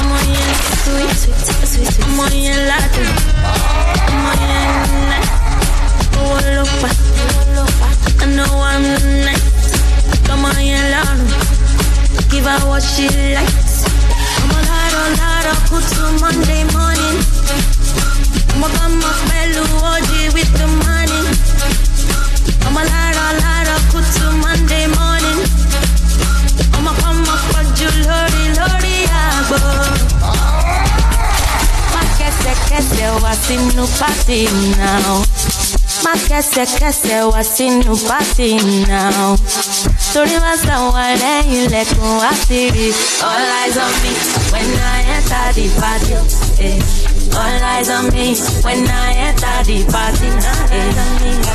Ọmọ 0.00 0.18
yẹn 0.34 0.54
sweet, 0.84 1.16
sweet, 1.22 1.68
sweet. 1.72 1.94
Ọmọ 2.06 2.24
yẹn 2.44 2.58
ládùn. 2.68 3.08
Ọmọ 4.12 4.30
yẹn 4.48 4.66
nice. 5.10 5.32
Owó 6.18 6.38
ló 6.56 6.64
pa. 6.82 6.88
I 8.22 8.26
know 8.26 8.62
I'm 8.62 8.82
nice. 9.26 9.44
Come 10.26 10.44
on, 10.46 10.56
you 10.64 10.78
love 10.94 11.20
Give 12.30 12.44
her 12.44 12.58
what 12.68 12.82
she 12.82 13.08
likes. 13.34 13.84
I'm 14.40 14.50
a 14.50 14.60
lot, 14.68 14.92
a 14.94 15.04
lot 15.20 15.46
of 15.52 15.70
good 15.70 15.84
to 15.94 16.02
Monday 16.20 16.64
morning. 16.72 17.73
I'm 18.54 18.62
a 18.62 18.68
come 18.78 19.02
up 19.02 19.18
Belu 19.26 19.64
OG 19.82 20.10
with 20.32 20.50
the 20.54 20.66
money. 20.86 21.22
I'm 22.62 22.76
a 22.78 22.82
lot, 22.86 23.16
a 23.18 23.28
lot 23.42 23.66
of 23.74 23.82
Monday 24.38 24.86
morning. 24.94 25.40
I'm 26.72 26.86
Lori, 28.06 28.44
Lori, 28.54 28.96
Agbo. 29.10 29.58
Ma 31.90 32.02
kese 32.14 32.52
party 33.98 34.46
now. 34.78 35.24
Kese 36.28 36.64
party 38.06 38.50
now. 38.86 39.36
Torí 40.14 40.36
wá 40.38 40.54
sàwọn 40.62 41.18
lẹ́yìn 41.22 41.66
lẹ́kùn 41.74 42.12
wá 42.22 42.30
sí 42.46 42.70
rí. 42.74 42.88
All 43.28 43.50
eyes 43.58 43.76
on 43.82 43.92
me 44.02 44.12
when 44.52 44.70
I 44.78 45.00
enter 45.16 45.46
the 45.56 45.66
party. 45.80 46.14
Eh. 46.62 47.13
All 47.40 47.62
eyes 47.72 47.90
on 47.90 48.04
me 48.14 48.36
when 48.64 48.80
I 48.88 49.12
enter 49.28 49.56
the 49.68 49.78
party. 49.92 50.28
Eh. 50.70 50.90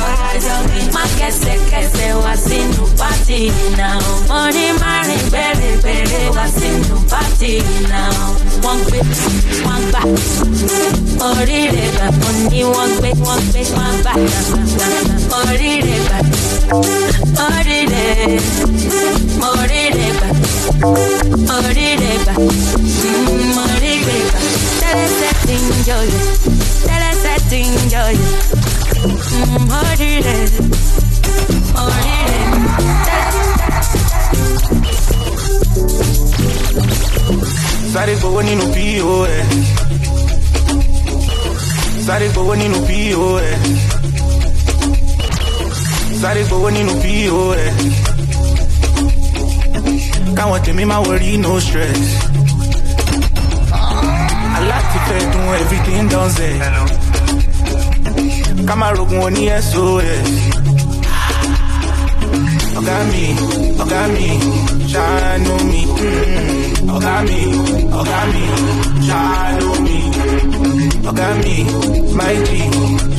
All 0.00 0.20
eyes 0.28 0.46
on 0.54 0.62
me. 0.70 0.80
Má 0.94 1.04
kẹsẹ̀kẹsẹ̀ 1.18 2.12
wá 2.22 2.32
sínú 2.46 2.84
party 3.00 3.40
now. 3.78 4.00
Márùn 4.28 5.22
bẹ̀rẹ̀ 5.32 5.76
bẹ̀rẹ̀ 5.84 6.26
wá 6.36 6.44
sínú 6.58 6.96
party 7.12 7.52
now. 7.92 8.18
Wọ́n 8.64 8.78
gbé 8.86 9.00
wọ́n 9.66 9.82
gbà. 9.90 10.00
Orí 11.28 11.60
rẹ̀ 11.76 11.88
gbà. 11.96 12.06
Mo 12.20 12.28
ní 12.50 12.60
wọ́n 12.74 12.90
gbé 12.98 13.10
wọ́n 13.26 13.40
gbé 13.50 13.62
wọ́n 13.76 13.94
gbà. 14.02 14.12
Orí 15.40 15.72
rẹ̀ 15.86 16.00
gbà. 16.06 16.18
Orí 17.46 17.78
rẹ̀. 17.92 18.38
Orí 19.50 19.82
rẹ̀ 19.98 20.10
gbà. 20.18 20.28
Orí 21.56 21.88
rẹ̀ 22.02 22.16
gbà. 22.24 22.34
Mm, 22.36 23.58
Orí 23.64 23.92
rẹ̀ 24.08 24.22
gbà. 24.30 24.40
Sáré 37.92 38.14
gbowó 38.16 38.40
nínú 38.42 38.64
POS. 38.74 39.30
Sáré 42.06 42.28
gbowó 42.28 42.54
nínú 42.54 42.78
POS. 42.86 43.58
Sáré 46.20 46.42
gbowó 46.44 46.70
nínú 46.70 46.92
POS. 47.02 47.74
Káwọn 50.36 50.60
tèmi 50.64 50.84
máa 50.84 51.00
wọrí 51.02 51.36
no 51.38 51.60
stress. 51.60 52.29
Aláti 54.90 55.00
fẹ́ 55.08 55.22
dun 55.32 55.48
everything 55.62 56.04
done 56.12 56.30
zẹ̀. 56.36 56.54
Ká 58.68 58.74
máa 58.80 58.92
rogun 58.96 59.20
oní 59.26 59.42
SOS. 59.68 60.30
Ọ̀gá 62.78 62.96
mi, 63.10 63.24
ọ̀gá 63.82 64.02
mi, 64.14 64.26
ṣàánú 64.92 65.54
mi. 65.70 65.82
Mm, 66.00 66.94
Ọ̀gá 66.96 67.14
mi, 67.28 67.40
ọ̀gá 68.00 68.20
mi, 68.32 68.42
ṣàánú 69.08 69.68
mi. 69.86 69.98
Ọ̀gá 71.10 71.28
mi, 71.42 71.54
G, 72.46 72.50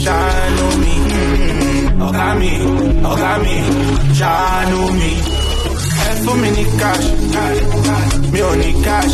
ṣàánú 0.06 0.66
mi. 0.84 0.94
Mm, 1.12 2.06
Ọ̀gá 2.08 2.28
mi, 2.40 2.52
ọ̀gá 3.12 3.32
mi, 3.44 3.56
ṣàánú 4.20 4.80
mi. 5.00 5.12
Ẹ 6.08 6.10
fún 6.24 6.36
mi 6.42 6.50
ní 6.58 6.64
cash, 6.80 7.08
mi 8.32 8.40
ò 8.50 8.52
ní 8.62 8.70
cash. 8.86 9.14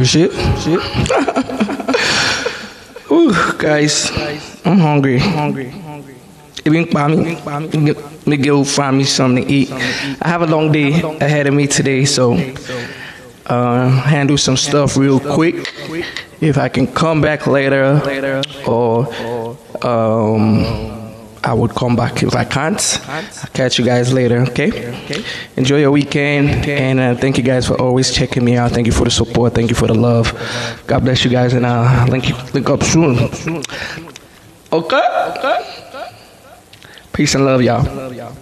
shit. 0.00 0.32
Shit. 0.62 0.80
Ooh, 3.12 3.34
guys, 3.58 4.10
I'm 4.64 4.78
hungry. 4.78 5.18
hungry. 5.18 5.74
Even 6.64 6.84
me, 6.84 7.36
me 8.26 8.36
go 8.36 8.64
find 8.64 8.96
me 8.96 9.04
something 9.04 9.44
to 9.44 9.52
eat. 9.52 9.70
I 9.70 10.28
have 10.28 10.42
a 10.42 10.46
long 10.46 10.72
day 10.72 10.92
ahead 11.20 11.46
of 11.46 11.54
me 11.54 11.66
today, 11.66 12.04
so 12.04 12.34
uh, 13.46 13.88
handle 13.88 14.38
some 14.38 14.56
stuff 14.56 14.96
real 14.96 15.20
quick. 15.20 15.56
If 16.40 16.58
I 16.58 16.68
can 16.68 16.86
come 16.86 17.20
back 17.20 17.46
later, 17.46 18.00
or 18.66 19.08
um, 19.82 20.91
I 21.44 21.54
would 21.54 21.74
come 21.74 21.96
back 21.96 22.22
if 22.22 22.34
I 22.36 22.44
can't. 22.44 23.00
I'll 23.08 23.50
catch 23.52 23.78
you 23.78 23.84
guys 23.84 24.12
later, 24.12 24.42
okay? 24.50 24.94
Enjoy 25.56 25.78
your 25.78 25.90
weekend, 25.90 26.48
and 26.68 27.00
uh, 27.00 27.14
thank 27.16 27.36
you 27.36 27.42
guys 27.42 27.66
for 27.66 27.80
always 27.80 28.12
checking 28.12 28.44
me 28.44 28.56
out. 28.56 28.70
Thank 28.70 28.86
you 28.86 28.92
for 28.92 29.04
the 29.04 29.10
support. 29.10 29.54
Thank 29.54 29.68
you 29.70 29.76
for 29.76 29.88
the 29.88 29.94
love. 29.94 30.32
God 30.86 31.00
bless 31.04 31.24
you 31.24 31.30
guys, 31.30 31.52
and 31.52 31.66
uh, 31.66 32.06
link 32.08 32.28
you, 32.28 32.36
link 32.54 32.70
up 32.70 32.82
soon. 32.82 33.18
Okay. 34.72 35.02
Okay. 35.36 35.58
Peace 37.12 37.34
and 37.34 37.44
love, 37.44 37.60
y'all. 37.62 38.32